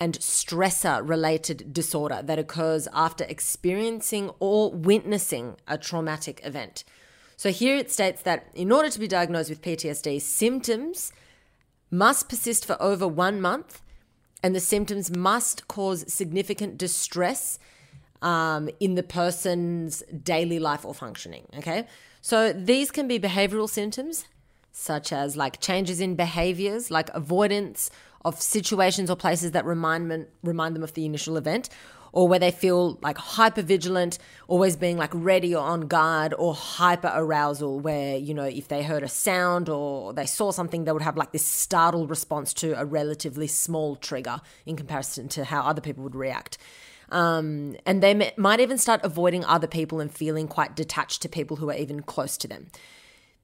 and 0.00 0.18
stressor 0.18 1.08
related 1.08 1.72
disorder 1.72 2.20
that 2.22 2.38
occurs 2.38 2.88
after 2.92 3.24
experiencing 3.24 4.30
or 4.40 4.72
witnessing 4.72 5.56
a 5.68 5.78
traumatic 5.78 6.40
event. 6.44 6.84
So 7.36 7.50
here 7.50 7.76
it 7.76 7.90
states 7.90 8.22
that 8.22 8.48
in 8.54 8.72
order 8.72 8.88
to 8.88 8.98
be 8.98 9.06
diagnosed 9.06 9.50
with 9.50 9.62
PTSD, 9.62 10.20
symptoms 10.20 11.12
must 11.90 12.28
persist 12.28 12.64
for 12.64 12.80
over 12.80 13.06
one 13.06 13.40
month 13.40 13.82
and 14.42 14.54
the 14.54 14.60
symptoms 14.60 15.14
must 15.14 15.68
cause 15.68 16.10
significant 16.12 16.78
distress 16.78 17.58
um, 18.22 18.68
in 18.80 18.94
the 18.94 19.02
person's 19.02 20.02
daily 20.22 20.58
life 20.58 20.84
or 20.84 20.94
functioning. 20.94 21.46
Okay. 21.58 21.86
So 22.22 22.52
these 22.52 22.90
can 22.90 23.06
be 23.06 23.18
behavioral 23.18 23.68
symptoms, 23.68 24.24
such 24.72 25.12
as 25.12 25.36
like 25.36 25.60
changes 25.60 26.00
in 26.00 26.16
behaviors, 26.16 26.90
like 26.90 27.10
avoidance 27.14 27.90
of 28.24 28.40
situations 28.40 29.10
or 29.10 29.16
places 29.16 29.52
that 29.52 29.64
remind, 29.64 30.26
remind 30.42 30.74
them 30.74 30.82
of 30.82 30.94
the 30.94 31.04
initial 31.04 31.36
event, 31.36 31.68
or 32.16 32.26
where 32.26 32.38
they 32.38 32.50
feel 32.50 32.98
like 33.02 33.18
hyper 33.18 33.60
vigilant, 33.60 34.18
always 34.48 34.74
being 34.74 34.96
like 34.96 35.10
ready 35.12 35.54
or 35.54 35.62
on 35.62 35.82
guard, 35.82 36.32
or 36.38 36.54
hyper 36.54 37.12
arousal, 37.14 37.78
where, 37.78 38.16
you 38.16 38.32
know, 38.32 38.44
if 38.44 38.68
they 38.68 38.82
heard 38.82 39.02
a 39.02 39.08
sound 39.08 39.68
or 39.68 40.14
they 40.14 40.24
saw 40.24 40.50
something, 40.50 40.84
they 40.84 40.92
would 40.92 41.02
have 41.02 41.18
like 41.18 41.32
this 41.32 41.44
startled 41.44 42.08
response 42.08 42.54
to 42.54 42.72
a 42.80 42.86
relatively 42.86 43.46
small 43.46 43.96
trigger 43.96 44.40
in 44.64 44.76
comparison 44.76 45.28
to 45.28 45.44
how 45.44 45.60
other 45.60 45.82
people 45.82 46.02
would 46.04 46.14
react. 46.14 46.56
Um, 47.10 47.76
and 47.84 48.02
they 48.02 48.32
might 48.38 48.60
even 48.60 48.78
start 48.78 49.02
avoiding 49.04 49.44
other 49.44 49.66
people 49.66 50.00
and 50.00 50.10
feeling 50.10 50.48
quite 50.48 50.74
detached 50.74 51.20
to 51.20 51.28
people 51.28 51.58
who 51.58 51.68
are 51.68 51.76
even 51.76 52.00
close 52.00 52.38
to 52.38 52.48
them. 52.48 52.68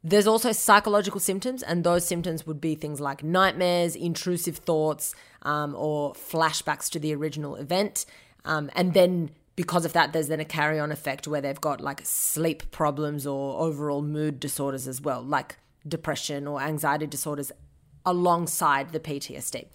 There's 0.03 0.27
also 0.27 0.51
psychological 0.51 1.21
symptoms, 1.21 1.63
and 1.63 1.85
those 1.85 2.07
symptoms 2.07 2.47
would 2.47 2.61
be 2.61 2.75
things 2.75 3.01
like 3.01 3.23
nightmares, 3.23 3.95
intrusive 3.95 4.57
thoughts, 4.57 5.15
um, 5.43 5.75
or 5.77 6.15
flashbacks 6.15 6.89
to 6.93 6.99
the 6.99 7.15
original 7.15 7.55
event. 7.57 8.07
Um, 8.45 8.71
and 8.75 8.95
then 8.95 9.31
because 9.57 9.85
of 9.85 9.93
that, 9.93 10.13
there's 10.13 10.29
then 10.29 10.41
a 10.41 10.45
carry 10.45 10.79
on 10.79 10.91
effect 10.91 11.29
where 11.29 11.41
they've 11.41 11.61
got 11.61 11.81
like 11.81 12.01
sleep 12.05 12.71
problems 12.71 13.27
or 13.27 13.61
overall 13.61 14.03
mood 14.03 14.41
disorders 14.41 14.89
as 14.89 15.01
well, 15.01 15.23
like 15.23 15.57
depression 15.87 16.47
or 16.47 16.61
anxiety 16.61 17.07
disorders 17.07 17.53
alongside 18.05 18.93
the 18.93 19.01
PTSD. 19.01 19.67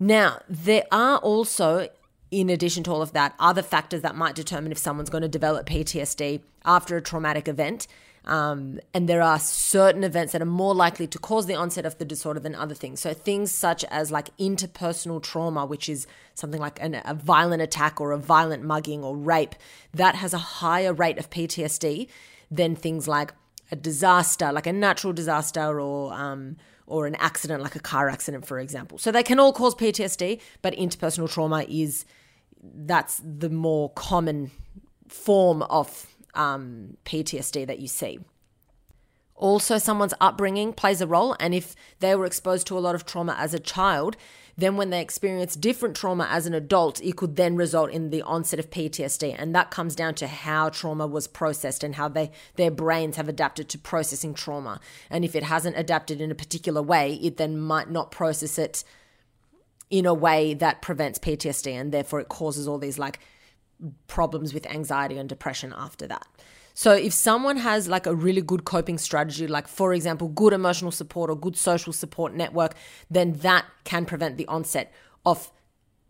Now, 0.00 0.42
there 0.48 0.84
are 0.92 1.18
also 1.18 1.88
in 2.30 2.50
addition 2.50 2.84
to 2.84 2.92
all 2.92 3.02
of 3.02 3.12
that, 3.12 3.34
other 3.38 3.62
factors 3.62 4.02
that 4.02 4.14
might 4.14 4.34
determine 4.34 4.72
if 4.72 4.78
someone's 4.78 5.10
going 5.10 5.22
to 5.22 5.28
develop 5.28 5.66
PTSD 5.66 6.42
after 6.64 6.96
a 6.96 7.02
traumatic 7.02 7.48
event. 7.48 7.86
Um, 8.24 8.80
and 8.92 9.08
there 9.08 9.22
are 9.22 9.38
certain 9.38 10.04
events 10.04 10.32
that 10.32 10.42
are 10.42 10.46
more 10.46 10.74
likely 10.74 11.06
to 11.06 11.18
cause 11.18 11.46
the 11.46 11.54
onset 11.54 11.86
of 11.86 11.98
the 11.98 12.04
disorder 12.04 12.40
than 12.40 12.54
other 12.54 12.74
things. 12.74 13.00
So 13.00 13.14
things 13.14 13.50
such 13.50 13.84
as 13.84 14.10
like 14.10 14.36
interpersonal 14.36 15.22
trauma, 15.22 15.64
which 15.64 15.88
is 15.88 16.06
something 16.34 16.60
like 16.60 16.80
an, 16.82 17.00
a 17.04 17.14
violent 17.14 17.62
attack 17.62 18.00
or 18.00 18.12
a 18.12 18.18
violent 18.18 18.62
mugging 18.64 19.02
or 19.02 19.16
rape, 19.16 19.54
that 19.94 20.14
has 20.16 20.34
a 20.34 20.38
higher 20.38 20.92
rate 20.92 21.18
of 21.18 21.30
PTSD 21.30 22.08
than 22.50 22.76
things 22.76 23.08
like 23.08 23.32
a 23.70 23.76
disaster, 23.76 24.52
like 24.52 24.66
a 24.66 24.72
natural 24.72 25.12
disaster 25.12 25.80
or 25.80 26.12
um, 26.12 26.56
or 26.86 27.06
an 27.06 27.14
accident, 27.16 27.62
like 27.62 27.76
a 27.76 27.80
car 27.80 28.08
accident, 28.08 28.46
for 28.46 28.58
example. 28.58 28.98
So 28.98 29.12
they 29.12 29.22
can 29.22 29.38
all 29.38 29.52
cause 29.52 29.74
PTSD, 29.74 30.40
but 30.62 30.74
interpersonal 30.74 31.30
trauma 31.30 31.64
is 31.68 32.06
that's 32.62 33.20
the 33.22 33.50
more 33.50 33.90
common 33.90 34.50
form 35.06 35.62
of 35.62 36.06
um, 36.34 36.96
PTSD 37.04 37.66
that 37.66 37.78
you 37.78 37.88
see. 37.88 38.18
Also, 39.34 39.78
someone's 39.78 40.14
upbringing 40.20 40.72
plays 40.72 41.00
a 41.00 41.06
role, 41.06 41.36
and 41.38 41.54
if 41.54 41.76
they 42.00 42.14
were 42.16 42.26
exposed 42.26 42.66
to 42.66 42.76
a 42.76 42.80
lot 42.80 42.96
of 42.96 43.06
trauma 43.06 43.36
as 43.38 43.54
a 43.54 43.60
child, 43.60 44.16
then 44.56 44.76
when 44.76 44.90
they 44.90 45.00
experience 45.00 45.54
different 45.54 45.94
trauma 45.94 46.26
as 46.28 46.44
an 46.44 46.52
adult, 46.52 47.00
it 47.00 47.14
could 47.14 47.36
then 47.36 47.54
result 47.54 47.90
in 47.92 48.10
the 48.10 48.22
onset 48.22 48.58
of 48.58 48.70
PTSD. 48.70 49.36
And 49.38 49.54
that 49.54 49.70
comes 49.70 49.94
down 49.94 50.16
to 50.16 50.26
how 50.26 50.68
trauma 50.68 51.06
was 51.06 51.28
processed 51.28 51.84
and 51.84 51.94
how 51.94 52.08
they 52.08 52.32
their 52.56 52.72
brains 52.72 53.14
have 53.14 53.28
adapted 53.28 53.68
to 53.68 53.78
processing 53.78 54.34
trauma. 54.34 54.80
And 55.08 55.24
if 55.24 55.36
it 55.36 55.44
hasn't 55.44 55.78
adapted 55.78 56.20
in 56.20 56.32
a 56.32 56.34
particular 56.34 56.82
way, 56.82 57.14
it 57.14 57.36
then 57.36 57.56
might 57.56 57.88
not 57.88 58.10
process 58.10 58.58
it 58.58 58.82
in 59.90 60.06
a 60.06 60.12
way 60.12 60.54
that 60.54 60.82
prevents 60.82 61.20
PTSD 61.20 61.72
and 61.72 61.92
therefore 61.92 62.20
it 62.20 62.28
causes 62.28 62.66
all 62.66 62.78
these 62.78 62.98
like 62.98 63.20
problems 64.06 64.52
with 64.54 64.66
anxiety 64.66 65.18
and 65.18 65.28
depression 65.28 65.74
after 65.76 66.06
that. 66.06 66.26
So 66.74 66.92
if 66.92 67.12
someone 67.12 67.56
has 67.56 67.88
like 67.88 68.06
a 68.06 68.14
really 68.14 68.40
good 68.40 68.64
coping 68.64 68.98
strategy, 68.98 69.48
like 69.48 69.66
for 69.66 69.92
example, 69.92 70.28
good 70.28 70.52
emotional 70.52 70.92
support 70.92 71.28
or 71.28 71.36
good 71.36 71.56
social 71.56 71.92
support 71.92 72.34
network, 72.34 72.74
then 73.10 73.32
that 73.38 73.64
can 73.84 74.04
prevent 74.04 74.36
the 74.36 74.46
onset 74.46 74.92
of 75.26 75.50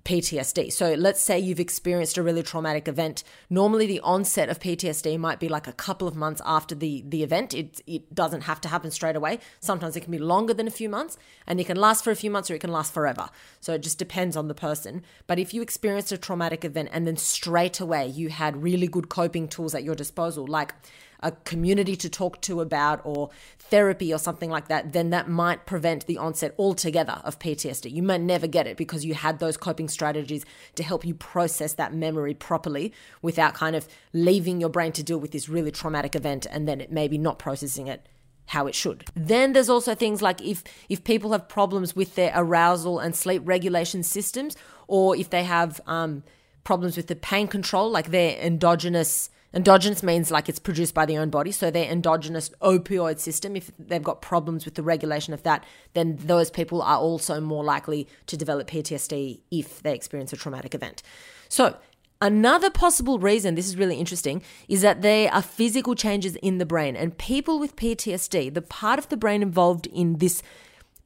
PTSD. 0.05 0.73
So 0.73 0.95
let's 0.95 1.21
say 1.21 1.39
you've 1.39 1.61
experienced 1.61 2.17
a 2.17 2.23
really 2.23 2.43
traumatic 2.43 2.89
event. 2.89 3.25
Normally 3.51 3.87
the 3.87 4.01
onset 4.01 4.49
of 4.49 4.59
PTSD 4.59 5.19
might 5.19 5.39
be 5.39 5.49
like 5.49 5.67
a 5.67 5.73
couple 5.73 6.09
of 6.09 6.17
months 6.17 6.41
after 6.47 6.75
the 6.75 7.05
the 7.07 7.23
event. 7.23 7.53
It 7.53 7.83
it 7.87 8.15
doesn't 8.15 8.43
have 8.43 8.61
to 8.63 8.69
happen 8.69 8.91
straight 8.91 9.17
away. 9.17 9.41
Sometimes 9.61 9.97
it 9.97 10.01
can 10.01 10.13
be 10.13 10.19
longer 10.19 10.55
than 10.55 10.67
a 10.67 10.71
few 10.71 10.89
months 10.89 11.19
and 11.47 11.61
it 11.61 11.65
can 11.65 11.77
last 11.77 12.05
for 12.05 12.11
a 12.11 12.17
few 12.17 12.31
months 12.31 12.51
or 12.51 12.55
it 12.55 12.61
can 12.61 12.73
last 12.73 12.95
forever. 12.95 13.29
So 13.61 13.75
it 13.75 13.83
just 13.83 13.99
depends 13.99 14.37
on 14.37 14.49
the 14.49 14.55
person. 14.55 15.03
But 15.27 15.39
if 15.39 15.53
you 15.53 15.63
experienced 15.63 16.13
a 16.13 16.19
traumatic 16.19 16.65
event 16.65 16.89
and 16.93 17.07
then 17.07 17.17
straight 17.17 17.81
away 17.81 18.07
you 18.07 18.31
had 18.31 18.63
really 18.63 18.87
good 18.87 19.09
coping 19.09 19.49
tools 19.49 19.75
at 19.75 19.85
your 19.85 19.95
disposal 19.95 20.47
like 20.47 20.75
a 21.21 21.33
community 21.33 21.97
to 21.97 22.09
talk 22.09 22.41
to 22.43 22.61
about 22.61 23.01
or 23.05 23.31
therapy 23.59 24.13
or 24.13 24.19
something 24.19 24.51
like 24.51 24.69
that, 24.69 24.93
then 24.93 25.11
that 25.11 25.29
might 25.29 25.67
prevent 25.67 26.07
the 26.07 26.17
onset 26.17 26.55
altogether 26.59 27.21
of 27.25 27.39
PTSD. 27.39 27.93
You 27.93 28.03
might 28.03 28.21
never 28.21 28.47
get 28.47 28.67
it 28.67 28.77
because 28.77 29.05
you 29.05 29.15
had 29.15 29.39
those 29.39 29.57
coping 29.57 29.89
strategies 29.89 30.45
to 30.77 30.83
help 30.83 31.05
you 31.05 31.15
process 31.15 31.75
that 31.75 31.93
memory 31.93 32.35
properly 32.35 32.93
without 33.23 33.55
kind 33.55 33.75
of 33.77 33.89
leaving 34.13 34.61
your 34.61 34.71
brain 34.71 34.93
to 34.93 35.03
deal 35.03 35.19
with 35.19 35.33
this 35.33 35.49
really 35.49 35.71
traumatic 35.71 36.15
event 36.15 36.47
and 36.51 36.69
then 36.69 36.81
it 36.81 36.93
maybe 36.93 37.19
not 37.19 37.39
processing 37.39 37.89
it 37.89 38.07
how 38.49 38.67
it 38.67 38.75
should. 38.75 39.05
Then 39.15 39.53
there's 39.53 39.69
also 39.69 39.95
things 39.95 40.23
like 40.23 40.41
if 40.41 40.65
if 40.89 41.05
people 41.05 41.33
have 41.33 41.49
problems 41.49 41.95
with 41.95 42.15
their 42.15 42.33
arousal 42.35 42.99
and 42.99 43.15
sleep 43.15 43.43
regulation 43.45 44.03
systems, 44.03 44.57
or 44.87 45.15
if 45.15 45.29
they 45.29 45.45
have 45.45 45.81
um, 45.87 46.23
problems 46.65 46.97
with 46.97 47.09
the 47.09 47.17
pain 47.17 47.47
control, 47.47 47.91
like 47.91 48.11
their 48.11 48.39
endogenous 48.39 49.31
Endogenous 49.59 50.05
means 50.05 50.31
like 50.31 50.49
it's 50.49 50.61
produced 50.61 50.95
by 50.95 51.05
the 51.05 51.19
own 51.19 51.31
body. 51.31 51.51
So 51.51 51.69
their 51.69 51.91
endogenous 51.91 52.51
opioid 52.63 53.19
system, 53.19 53.57
if 53.57 53.73
they've 53.77 54.01
got 54.01 54.23
problems 54.23 54.65
with 54.65 54.77
the 54.77 54.85
regulation 54.85 55.35
of 55.35 55.43
that, 55.43 55.65
then 55.95 56.17
those 56.17 56.49
people 56.49 56.81
are 56.81 56.99
also 56.99 57.41
more 57.41 57.65
likely 57.65 58.07
to 58.27 58.37
develop 58.37 58.69
PTSD 58.71 59.41
if 59.51 59.83
they 59.83 59.97
experience 59.97 60.33
a 60.33 60.37
traumatic 60.37 60.77
event. 60.77 61.03
So 61.49 61.77
Another 62.21 62.69
possible 62.69 63.21
reason, 63.21 63.55
this 63.55 63.69
is 63.69 63.77
really 63.77 63.95
interesting, 63.95 64.43
is 64.67 64.83
that 64.83 65.03
there 65.03 65.33
are 65.33 65.41
physical 65.41 65.95
changes 65.95 66.35
in 66.37 66.59
the 66.59 66.67
brain. 66.67 66.97
And 66.97 67.17
people 67.17 67.61
with 67.61 67.77
PTSD, 67.77 68.53
the 68.53 68.61
part 68.61 68.99
of 68.99 69.09
the 69.09 69.17
brain 69.17 69.41
involved 69.41 69.87
in 69.87 70.19
this 70.19 70.43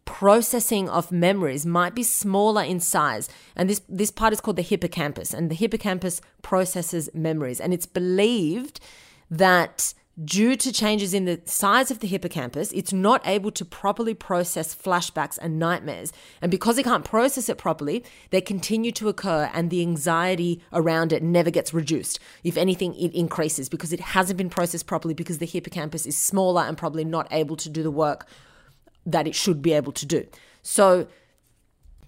processing 0.04 0.88
of 0.88 1.12
memories 1.12 1.64
might 1.64 1.94
be 1.94 2.02
smaller 2.02 2.62
in 2.62 2.80
size. 2.80 3.28
And 3.56 3.70
this, 3.70 3.82
this 3.88 4.10
part 4.10 4.32
is 4.32 4.40
called 4.40 4.56
the 4.56 4.62
hippocampus. 4.62 5.32
And 5.32 5.50
the 5.50 5.54
hippocampus 5.54 6.20
processes 6.42 7.08
memories. 7.14 7.60
And 7.60 7.72
it's 7.72 7.86
believed 7.86 8.80
that 9.30 9.94
Due 10.22 10.56
to 10.56 10.70
changes 10.70 11.14
in 11.14 11.24
the 11.24 11.40
size 11.46 11.90
of 11.90 12.00
the 12.00 12.06
hippocampus, 12.06 12.70
it's 12.72 12.92
not 12.92 13.26
able 13.26 13.50
to 13.50 13.64
properly 13.64 14.12
process 14.12 14.74
flashbacks 14.74 15.38
and 15.40 15.58
nightmares. 15.58 16.12
And 16.42 16.50
because 16.50 16.76
it 16.76 16.82
can't 16.82 17.02
process 17.02 17.48
it 17.48 17.56
properly, 17.56 18.04
they 18.28 18.42
continue 18.42 18.92
to 18.92 19.08
occur 19.08 19.50
and 19.54 19.70
the 19.70 19.80
anxiety 19.80 20.62
around 20.70 21.14
it 21.14 21.22
never 21.22 21.50
gets 21.50 21.72
reduced. 21.72 22.20
If 22.44 22.58
anything, 22.58 22.94
it 22.96 23.14
increases 23.14 23.70
because 23.70 23.90
it 23.90 24.00
hasn't 24.00 24.36
been 24.36 24.50
processed 24.50 24.86
properly 24.86 25.14
because 25.14 25.38
the 25.38 25.46
hippocampus 25.46 26.04
is 26.04 26.18
smaller 26.18 26.60
and 26.60 26.76
probably 26.76 27.06
not 27.06 27.26
able 27.30 27.56
to 27.56 27.70
do 27.70 27.82
the 27.82 27.90
work 27.90 28.26
that 29.06 29.26
it 29.26 29.34
should 29.34 29.62
be 29.62 29.72
able 29.72 29.92
to 29.92 30.06
do. 30.06 30.26
So, 30.62 31.06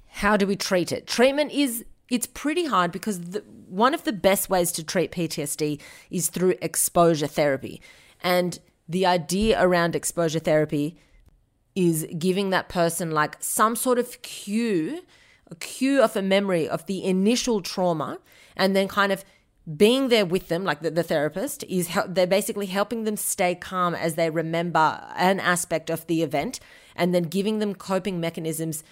how 0.08 0.36
do 0.36 0.46
we 0.46 0.56
treat 0.56 0.92
it? 0.92 1.06
Treatment 1.06 1.50
is 1.52 1.84
it's 2.10 2.26
pretty 2.26 2.66
hard 2.66 2.92
because 2.92 3.20
the, 3.20 3.42
one 3.68 3.94
of 3.94 4.04
the 4.04 4.12
best 4.12 4.48
ways 4.48 4.70
to 4.72 4.84
treat 4.84 5.10
PTSD 5.10 5.80
is 6.10 6.28
through 6.28 6.54
exposure 6.60 7.26
therapy. 7.26 7.80
And 8.22 8.58
the 8.88 9.06
idea 9.06 9.60
around 9.60 9.96
exposure 9.96 10.38
therapy 10.38 10.96
is 11.74 12.06
giving 12.18 12.50
that 12.50 12.68
person 12.68 13.10
like 13.10 13.36
some 13.40 13.74
sort 13.74 13.98
of 13.98 14.22
cue, 14.22 15.02
a 15.50 15.54
cue 15.56 16.02
of 16.02 16.14
a 16.16 16.22
memory 16.22 16.68
of 16.68 16.86
the 16.86 17.04
initial 17.04 17.60
trauma, 17.60 18.18
and 18.56 18.76
then 18.76 18.86
kind 18.86 19.10
of 19.10 19.24
being 19.76 20.08
there 20.08 20.26
with 20.26 20.48
them, 20.48 20.64
like 20.64 20.80
the, 20.80 20.90
the 20.90 21.02
therapist, 21.02 21.64
is 21.64 21.88
they're 22.08 22.26
basically 22.26 22.66
helping 22.66 23.04
them 23.04 23.16
stay 23.16 23.54
calm 23.54 23.94
as 23.94 24.14
they 24.14 24.28
remember 24.28 25.00
an 25.16 25.40
aspect 25.40 25.88
of 25.88 26.06
the 26.06 26.22
event 26.22 26.60
and 26.94 27.14
then 27.14 27.24
giving 27.24 27.58
them 27.58 27.74
coping 27.74 28.20
mechanisms 28.20 28.84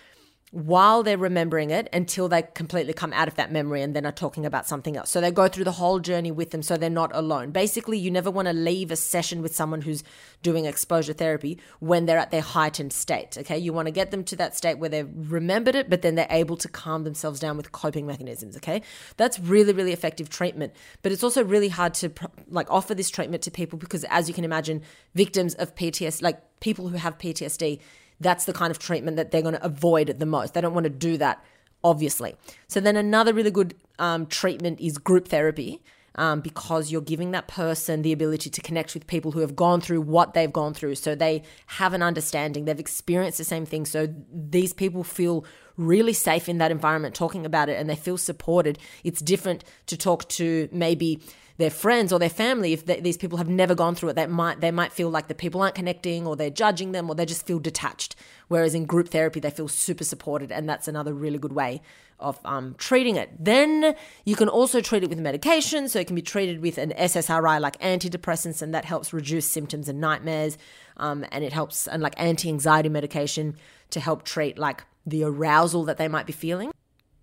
while 0.52 1.02
they're 1.02 1.16
remembering 1.16 1.70
it 1.70 1.88
until 1.94 2.28
they 2.28 2.42
completely 2.42 2.92
come 2.92 3.10
out 3.14 3.26
of 3.26 3.34
that 3.36 3.50
memory 3.50 3.80
and 3.80 3.96
then 3.96 4.04
are 4.04 4.12
talking 4.12 4.44
about 4.44 4.66
something 4.66 4.98
else. 4.98 5.08
So 5.08 5.18
they 5.18 5.30
go 5.30 5.48
through 5.48 5.64
the 5.64 5.72
whole 5.72 5.98
journey 5.98 6.30
with 6.30 6.50
them 6.50 6.62
so 6.62 6.76
they're 6.76 6.90
not 6.90 7.10
alone. 7.14 7.52
Basically, 7.52 7.96
you 7.98 8.10
never 8.10 8.30
want 8.30 8.48
to 8.48 8.52
leave 8.52 8.90
a 8.90 8.96
session 8.96 9.40
with 9.40 9.56
someone 9.56 9.80
who's 9.80 10.04
doing 10.42 10.66
exposure 10.66 11.14
therapy 11.14 11.58
when 11.80 12.04
they're 12.04 12.18
at 12.18 12.30
their 12.30 12.42
heightened 12.42 12.92
state. 12.92 13.38
Okay. 13.38 13.56
You 13.56 13.72
want 13.72 13.86
to 13.86 13.92
get 13.92 14.10
them 14.10 14.24
to 14.24 14.36
that 14.36 14.54
state 14.54 14.78
where 14.78 14.90
they've 14.90 15.08
remembered 15.10 15.74
it, 15.74 15.88
but 15.88 16.02
then 16.02 16.16
they're 16.16 16.26
able 16.28 16.58
to 16.58 16.68
calm 16.68 17.04
themselves 17.04 17.40
down 17.40 17.56
with 17.56 17.72
coping 17.72 18.06
mechanisms. 18.06 18.54
Okay. 18.58 18.82
That's 19.16 19.40
really, 19.40 19.72
really 19.72 19.92
effective 19.92 20.28
treatment. 20.28 20.74
But 21.00 21.12
it's 21.12 21.24
also 21.24 21.42
really 21.42 21.68
hard 21.68 21.94
to 21.94 22.12
like 22.48 22.70
offer 22.70 22.94
this 22.94 23.08
treatment 23.08 23.42
to 23.44 23.50
people 23.50 23.78
because, 23.78 24.04
as 24.10 24.28
you 24.28 24.34
can 24.34 24.44
imagine, 24.44 24.82
victims 25.14 25.54
of 25.54 25.74
PTSD, 25.74 26.20
like 26.20 26.60
people 26.60 26.88
who 26.88 26.98
have 26.98 27.16
PTSD, 27.16 27.80
that's 28.22 28.44
the 28.44 28.52
kind 28.52 28.70
of 28.70 28.78
treatment 28.78 29.16
that 29.16 29.30
they're 29.30 29.42
going 29.42 29.54
to 29.54 29.64
avoid 29.64 30.18
the 30.18 30.26
most. 30.26 30.54
They 30.54 30.60
don't 30.60 30.74
want 30.74 30.84
to 30.84 30.90
do 30.90 31.16
that, 31.18 31.44
obviously. 31.82 32.34
So 32.68 32.80
then 32.80 32.96
another 32.96 33.32
really 33.32 33.50
good 33.50 33.74
um, 33.98 34.26
treatment 34.26 34.80
is 34.80 34.98
group 34.98 35.28
therapy. 35.28 35.80
Um, 36.14 36.42
because 36.42 36.92
you're 36.92 37.00
giving 37.00 37.30
that 37.30 37.48
person 37.48 38.02
the 38.02 38.12
ability 38.12 38.50
to 38.50 38.60
connect 38.60 38.92
with 38.92 39.06
people 39.06 39.30
who 39.30 39.40
have 39.40 39.56
gone 39.56 39.80
through 39.80 40.02
what 40.02 40.34
they've 40.34 40.52
gone 40.52 40.74
through. 40.74 40.96
So 40.96 41.14
they 41.14 41.42
have 41.68 41.94
an 41.94 42.02
understanding, 42.02 42.66
they've 42.66 42.78
experienced 42.78 43.38
the 43.38 43.44
same 43.44 43.64
thing. 43.64 43.86
So 43.86 44.14
these 44.30 44.74
people 44.74 45.04
feel 45.04 45.46
really 45.78 46.12
safe 46.12 46.50
in 46.50 46.58
that 46.58 46.70
environment 46.70 47.14
talking 47.14 47.46
about 47.46 47.70
it 47.70 47.78
and 47.78 47.88
they 47.88 47.96
feel 47.96 48.18
supported. 48.18 48.78
It's 49.04 49.20
different 49.20 49.64
to 49.86 49.96
talk 49.96 50.28
to 50.30 50.68
maybe 50.70 51.22
their 51.62 51.70
friends 51.70 52.12
or 52.12 52.18
their 52.18 52.28
family 52.28 52.72
if 52.72 52.86
they, 52.86 52.98
these 53.00 53.16
people 53.16 53.38
have 53.38 53.48
never 53.48 53.72
gone 53.72 53.94
through 53.94 54.08
it 54.08 54.16
they 54.16 54.26
might 54.26 54.60
they 54.60 54.72
might 54.72 54.92
feel 54.92 55.08
like 55.08 55.28
the 55.28 55.34
people 55.34 55.62
aren't 55.62 55.76
connecting 55.76 56.26
or 56.26 56.34
they're 56.34 56.50
judging 56.50 56.90
them 56.90 57.08
or 57.08 57.14
they 57.14 57.24
just 57.24 57.46
feel 57.46 57.60
detached. 57.60 58.16
Whereas 58.48 58.74
in 58.74 58.84
group 58.84 59.08
therapy 59.10 59.38
they 59.38 59.50
feel 59.50 59.68
super 59.68 60.02
supported 60.02 60.50
and 60.50 60.68
that's 60.68 60.88
another 60.88 61.14
really 61.14 61.38
good 61.38 61.52
way 61.52 61.80
of 62.18 62.40
um, 62.44 62.74
treating 62.78 63.14
it. 63.16 63.30
Then 63.38 63.94
you 64.24 64.34
can 64.34 64.48
also 64.48 64.80
treat 64.80 65.04
it 65.04 65.08
with 65.08 65.18
medication. 65.18 65.88
So 65.88 66.00
it 66.00 66.06
can 66.06 66.16
be 66.16 66.22
treated 66.22 66.60
with 66.60 66.78
an 66.78 66.92
ssri 66.98 67.60
like 67.60 67.78
antidepressants 67.78 68.60
and 68.60 68.74
that 68.74 68.84
helps 68.84 69.12
reduce 69.12 69.46
symptoms 69.46 69.88
and 69.88 70.00
nightmares. 70.00 70.58
Um, 70.96 71.24
and 71.30 71.44
it 71.44 71.52
helps 71.52 71.86
and 71.86 72.02
like 72.02 72.14
anti-anxiety 72.16 72.88
medication 72.88 73.56
to 73.90 74.00
help 74.00 74.24
treat 74.24 74.58
like 74.58 74.84
the 75.06 75.22
arousal 75.22 75.84
that 75.84 75.96
they 75.96 76.08
might 76.08 76.26
be 76.26 76.32
feeling. 76.32 76.72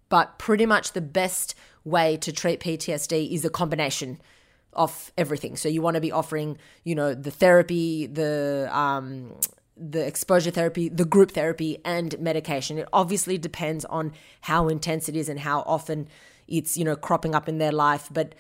But 0.07 0.39
pretty 0.39 0.65
much 0.65 0.93
the 0.93 1.01
best 1.01 1.55
way 1.83 2.17
to 2.17 2.31
treat 2.31 2.59
PTSD 2.59 3.31
is 3.31 3.45
a 3.45 3.49
combination 3.49 4.19
of 4.73 5.11
everything. 5.17 5.55
So 5.55 5.67
you 5.69 5.81
want 5.81 5.95
to 5.95 6.01
be 6.01 6.11
offering, 6.11 6.57
you 6.83 6.95
know, 6.95 7.13
the 7.13 7.31
therapy, 7.31 8.05
the 8.05 8.69
um, 8.71 9.35
the 9.75 10.05
exposure 10.05 10.51
therapy, 10.51 10.89
the 10.89 11.05
group 11.05 11.31
therapy, 11.31 11.79
and 11.85 12.19
medication. 12.19 12.77
It 12.77 12.87
obviously 12.91 13.37
depends 13.37 13.85
on 13.85 14.13
how 14.41 14.67
intense 14.67 15.07
it 15.07 15.15
is 15.15 15.29
and 15.29 15.39
how 15.39 15.61
often 15.61 16.07
it's 16.47 16.77
you 16.77 16.83
know 16.83 16.95
cropping 16.95 17.33
up 17.35 17.47
in 17.47 17.57
their 17.57 17.71
life, 17.71 18.09
but 18.11 18.35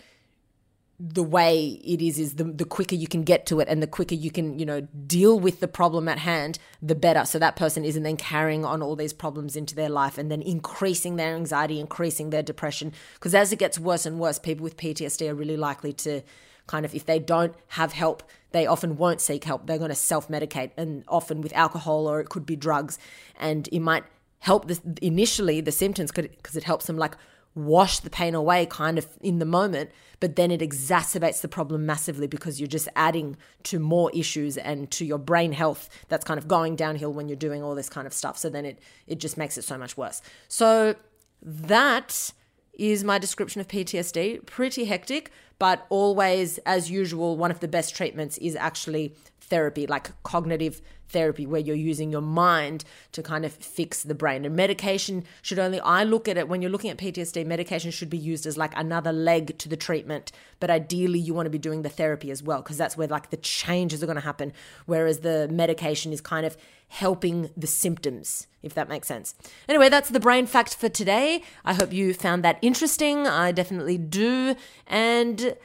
the 0.99 1.23
way 1.23 1.79
it 1.85 2.01
is 2.01 2.19
is 2.19 2.33
the, 2.35 2.43
the 2.43 2.65
quicker 2.65 2.95
you 2.95 3.07
can 3.07 3.23
get 3.23 3.45
to 3.45 3.61
it 3.61 3.69
and 3.69 3.81
the 3.81 3.87
quicker 3.87 4.15
you 4.15 4.29
can 4.29 4.59
you 4.59 4.65
know 4.65 4.81
deal 5.07 5.39
with 5.39 5.61
the 5.61 5.67
problem 5.67 6.09
at 6.09 6.19
hand 6.19 6.59
the 6.81 6.95
better. 6.95 7.25
So 7.25 7.39
that 7.39 7.55
person 7.55 7.85
isn't 7.85 8.03
then 8.03 8.17
carrying 8.17 8.65
on 8.65 8.81
all 8.81 8.95
these 8.95 9.13
problems 9.13 9.55
into 9.55 9.75
their 9.75 9.89
life 9.89 10.17
and 10.17 10.29
then 10.29 10.41
increasing 10.41 11.15
their 11.15 11.35
anxiety 11.35 11.79
increasing 11.79 12.31
their 12.31 12.43
depression. 12.43 12.91
Because 13.13 13.33
as 13.33 13.53
it 13.53 13.59
gets 13.59 13.79
worse 13.79 14.05
and 14.05 14.19
worse 14.19 14.39
people 14.39 14.63
with 14.63 14.77
ptsd 14.77 15.29
are 15.29 15.35
really 15.35 15.57
likely 15.57 15.93
to 15.93 16.21
kind 16.67 16.85
of 16.85 16.93
if 16.93 17.05
they 17.05 17.17
don't 17.17 17.55
have 17.69 17.93
help 17.93 18.23
they 18.51 18.65
often 18.65 18.97
won't 18.97 19.21
seek 19.21 19.43
help. 19.43 19.67
They're 19.67 19.77
going 19.77 19.89
to 19.89 19.95
self-medicate 19.95 20.71
and 20.75 21.03
often 21.07 21.41
with 21.41 21.53
alcohol 21.53 22.07
or 22.07 22.19
it 22.19 22.29
could 22.29 22.45
be 22.45 22.55
drugs. 22.55 22.97
And 23.39 23.69
it 23.71 23.79
might 23.79 24.03
help 24.39 24.71
initially 25.01 25.61
the 25.61 25.71
symptoms 25.71 26.11
because 26.11 26.55
it 26.55 26.63
helps 26.63 26.87
them 26.87 26.97
like 26.97 27.15
wash 27.55 27.99
the 27.99 28.09
pain 28.09 28.35
away 28.35 28.65
kind 28.65 28.97
of 28.97 29.07
in 29.21 29.39
the 29.39 29.45
moment, 29.45 29.91
but 30.19 30.35
then 30.35 30.51
it 30.51 30.61
exacerbates 30.61 31.41
the 31.41 31.47
problem 31.47 31.85
massively 31.85 32.27
because 32.27 32.59
you're 32.59 32.67
just 32.67 32.87
adding 32.95 33.37
to 33.63 33.79
more 33.79 34.11
issues 34.13 34.57
and 34.57 34.91
to 34.91 35.05
your 35.05 35.17
brain 35.17 35.51
health 35.51 35.89
that's 36.07 36.25
kind 36.25 36.37
of 36.37 36.47
going 36.47 36.75
downhill 36.75 37.13
when 37.13 37.27
you're 37.27 37.35
doing 37.35 37.63
all 37.63 37.75
this 37.75 37.89
kind 37.89 38.07
of 38.07 38.13
stuff. 38.13 38.37
So 38.37 38.49
then 38.49 38.65
it 38.65 38.79
it 39.07 39.19
just 39.19 39.37
makes 39.37 39.57
it 39.57 39.63
so 39.63 39.77
much 39.77 39.97
worse. 39.97 40.21
So 40.47 40.95
that 41.41 42.31
is 42.77 43.03
my 43.03 43.17
description 43.17 43.61
of 43.61 43.67
PTSD. 43.67 44.45
Pretty 44.45 44.85
hectic, 44.85 45.31
but 45.57 45.85
always 45.89 46.57
as 46.59 46.89
usual 46.89 47.35
one 47.35 47.51
of 47.51 47.59
the 47.59 47.67
best 47.67 47.95
treatments 47.95 48.37
is 48.37 48.55
actually 48.55 49.13
therapy, 49.41 49.87
like 49.87 50.11
cognitive 50.23 50.81
therapy 51.09 51.45
where 51.45 51.59
you're 51.59 51.75
using 51.75 52.11
your 52.11 52.21
mind 52.21 52.83
to 53.11 53.23
kind 53.23 53.45
of 53.45 53.53
fix 53.53 54.03
the 54.03 54.15
brain. 54.15 54.45
And 54.45 54.55
medication 54.55 55.23
should 55.41 55.59
only, 55.59 55.79
I 55.81 56.03
look 56.03 56.27
at 56.27 56.37
it 56.37 56.47
when 56.47 56.61
you're 56.61 56.71
looking 56.71 56.89
at 56.89 56.97
PTSD, 56.97 57.45
medication 57.45 57.91
should 57.91 58.09
be 58.09 58.17
used 58.17 58.45
as 58.45 58.57
like 58.57 58.73
another 58.75 59.11
leg 59.11 59.57
to 59.59 59.69
the 59.69 59.77
treatment. 59.77 60.31
But 60.59 60.69
ideally, 60.69 61.19
you 61.19 61.33
want 61.33 61.45
to 61.45 61.51
be 61.51 61.57
doing 61.57 61.81
the 61.81 61.89
therapy 61.89 62.31
as 62.31 62.43
well 62.43 62.61
because 62.61 62.77
that's 62.77 62.97
where 62.97 63.07
like 63.07 63.29
the 63.29 63.37
changes 63.37 64.01
are 64.03 64.05
going 64.07 64.15
to 64.15 64.21
happen. 64.21 64.53
Whereas 64.85 65.19
the 65.19 65.47
medication 65.49 66.13
is 66.13 66.21
kind 66.21 66.45
of 66.45 66.57
helping 66.89 67.51
the 67.55 67.67
symptoms, 67.67 68.47
if 68.63 68.73
that 68.73 68.89
makes 68.89 69.07
sense. 69.07 69.35
Anyway, 69.67 69.89
that's 69.89 70.09
the 70.09 70.19
brain 70.19 70.45
fact 70.45 70.75
for 70.75 70.89
today. 70.89 71.43
I 71.63 71.75
hope 71.75 71.93
you 71.93 72.13
found 72.13 72.43
that 72.43 72.57
interesting. 72.61 73.27
I 73.27 73.51
definitely 73.51 73.97
do. 73.97 74.55
And 74.87 75.55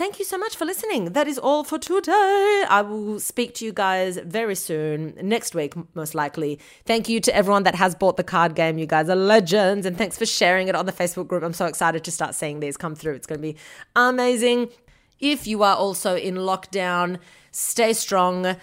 Thank 0.00 0.18
you 0.18 0.24
so 0.24 0.38
much 0.38 0.56
for 0.56 0.64
listening. 0.64 1.12
That 1.12 1.28
is 1.28 1.38
all 1.38 1.62
for 1.62 1.78
today. 1.78 2.64
I 2.70 2.80
will 2.80 3.20
speak 3.20 3.54
to 3.56 3.66
you 3.66 3.72
guys 3.74 4.16
very 4.16 4.54
soon, 4.54 5.12
next 5.20 5.54
week, 5.54 5.74
most 5.94 6.14
likely. 6.14 6.58
Thank 6.86 7.10
you 7.10 7.20
to 7.20 7.36
everyone 7.36 7.64
that 7.64 7.74
has 7.74 7.94
bought 7.94 8.16
the 8.16 8.24
card 8.24 8.54
game. 8.54 8.78
You 8.78 8.86
guys 8.86 9.10
are 9.10 9.14
legends. 9.14 9.84
And 9.84 9.98
thanks 9.98 10.16
for 10.16 10.24
sharing 10.24 10.68
it 10.68 10.74
on 10.74 10.86
the 10.86 10.92
Facebook 10.92 11.28
group. 11.28 11.42
I'm 11.42 11.52
so 11.52 11.66
excited 11.66 12.02
to 12.02 12.10
start 12.10 12.34
seeing 12.34 12.60
these 12.60 12.78
come 12.78 12.94
through. 12.94 13.12
It's 13.12 13.26
going 13.26 13.40
to 13.40 13.42
be 13.42 13.56
amazing. 13.94 14.70
If 15.18 15.46
you 15.46 15.62
are 15.64 15.76
also 15.76 16.16
in 16.16 16.36
lockdown, 16.36 17.18
stay 17.50 17.92
strong 17.92 18.56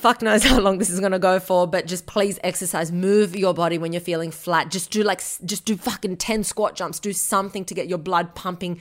fuck 0.00 0.22
knows 0.22 0.42
how 0.50 0.58
long 0.58 0.78
this 0.78 0.88
is 0.88 0.98
going 0.98 1.12
to 1.12 1.18
go 1.18 1.38
for 1.38 1.66
but 1.66 1.86
just 1.86 2.06
please 2.06 2.38
exercise 2.42 2.90
move 2.90 3.36
your 3.36 3.52
body 3.52 3.76
when 3.76 3.92
you're 3.92 4.00
feeling 4.00 4.30
flat 4.30 4.70
just 4.70 4.90
do 4.90 5.02
like 5.02 5.22
just 5.44 5.66
do 5.66 5.76
fucking 5.76 6.16
10 6.16 6.42
squat 6.42 6.74
jumps 6.74 6.98
do 6.98 7.12
something 7.12 7.66
to 7.66 7.74
get 7.74 7.86
your 7.86 7.98
blood 7.98 8.34
pumping 8.34 8.80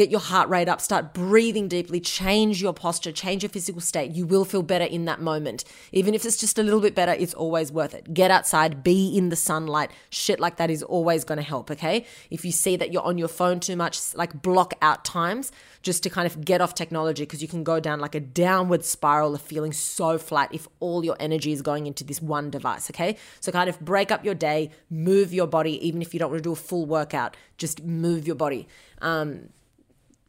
get 0.00 0.10
your 0.10 0.20
heart 0.20 0.48
rate 0.48 0.66
up, 0.66 0.80
start 0.80 1.12
breathing 1.12 1.68
deeply, 1.68 2.00
change 2.00 2.62
your 2.62 2.72
posture, 2.72 3.12
change 3.12 3.42
your 3.42 3.50
physical 3.50 3.82
state. 3.82 4.12
You 4.12 4.24
will 4.24 4.46
feel 4.46 4.62
better 4.62 4.86
in 4.86 5.04
that 5.04 5.20
moment. 5.20 5.62
Even 5.92 6.14
if 6.14 6.24
it's 6.24 6.38
just 6.38 6.58
a 6.58 6.62
little 6.62 6.80
bit 6.80 6.94
better, 6.94 7.12
it's 7.12 7.34
always 7.34 7.70
worth 7.70 7.92
it. 7.92 8.14
Get 8.14 8.30
outside, 8.30 8.82
be 8.82 9.14
in 9.14 9.28
the 9.28 9.36
sunlight. 9.36 9.90
Shit 10.08 10.40
like 10.40 10.56
that 10.56 10.70
is 10.70 10.82
always 10.82 11.24
going 11.24 11.36
to 11.36 11.44
help, 11.44 11.70
okay? 11.70 12.06
If 12.30 12.46
you 12.46 12.50
see 12.50 12.76
that 12.76 12.94
you're 12.94 13.02
on 13.02 13.18
your 13.18 13.28
phone 13.28 13.60
too 13.60 13.76
much, 13.76 14.14
like 14.14 14.40
block 14.40 14.72
out 14.80 15.04
times 15.04 15.52
just 15.82 16.02
to 16.04 16.08
kind 16.08 16.26
of 16.26 16.46
get 16.46 16.62
off 16.62 16.74
technology 16.74 17.24
because 17.24 17.42
you 17.42 17.48
can 17.48 17.62
go 17.62 17.78
down 17.78 18.00
like 18.00 18.14
a 18.14 18.20
downward 18.20 18.86
spiral 18.86 19.34
of 19.34 19.42
feeling 19.42 19.72
so 19.72 20.16
flat 20.16 20.48
if 20.54 20.66
all 20.80 21.04
your 21.04 21.16
energy 21.20 21.52
is 21.52 21.60
going 21.60 21.86
into 21.86 22.04
this 22.04 22.22
one 22.22 22.48
device, 22.48 22.88
okay? 22.90 23.18
So 23.40 23.52
kind 23.52 23.68
of 23.68 23.78
break 23.80 24.10
up 24.10 24.24
your 24.24 24.34
day, 24.34 24.70
move 24.88 25.34
your 25.34 25.46
body, 25.46 25.86
even 25.86 26.00
if 26.00 26.14
you 26.14 26.20
don't 26.20 26.30
want 26.30 26.42
to 26.42 26.48
do 26.48 26.52
a 26.52 26.56
full 26.56 26.86
workout, 26.86 27.36
just 27.58 27.84
move 27.84 28.26
your 28.26 28.36
body. 28.36 28.66
Um, 29.02 29.50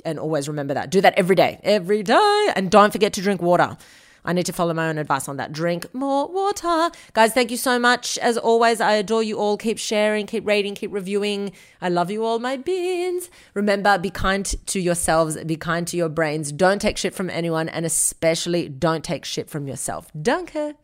and 0.05 0.19
always 0.19 0.47
remember 0.47 0.73
that. 0.73 0.89
Do 0.89 1.01
that 1.01 1.13
every 1.17 1.35
day, 1.35 1.59
every 1.63 2.03
day. 2.03 2.51
And 2.55 2.69
don't 2.69 2.91
forget 2.91 3.13
to 3.13 3.21
drink 3.21 3.41
water. 3.41 3.77
I 4.23 4.33
need 4.33 4.45
to 4.45 4.53
follow 4.53 4.73
my 4.73 4.87
own 4.87 4.97
advice 4.97 5.27
on 5.27 5.37
that. 5.37 5.51
Drink 5.51 5.91
more 5.93 6.27
water. 6.27 6.91
Guys, 7.13 7.33
thank 7.33 7.49
you 7.49 7.57
so 7.57 7.79
much. 7.79 8.17
As 8.19 8.37
always, 8.37 8.79
I 8.79 8.93
adore 8.93 9.23
you 9.23 9.39
all. 9.39 9.57
Keep 9.57 9.79
sharing, 9.79 10.27
keep 10.27 10.45
rating, 10.45 10.75
keep 10.75 10.93
reviewing. 10.93 11.51
I 11.81 11.89
love 11.89 12.11
you 12.11 12.23
all, 12.23 12.37
my 12.37 12.57
beans. 12.57 13.29
Remember, 13.53 13.97
be 13.97 14.11
kind 14.11 14.45
to 14.45 14.79
yourselves, 14.79 15.43
be 15.43 15.55
kind 15.55 15.87
to 15.87 15.97
your 15.97 16.09
brains. 16.09 16.51
Don't 16.51 16.79
take 16.79 16.97
shit 16.97 17.15
from 17.15 17.29
anyone, 17.29 17.67
and 17.67 17.85
especially 17.85 18.69
don't 18.69 19.03
take 19.03 19.25
shit 19.25 19.49
from 19.49 19.67
yourself. 19.67 20.11
Danke. 20.19 20.75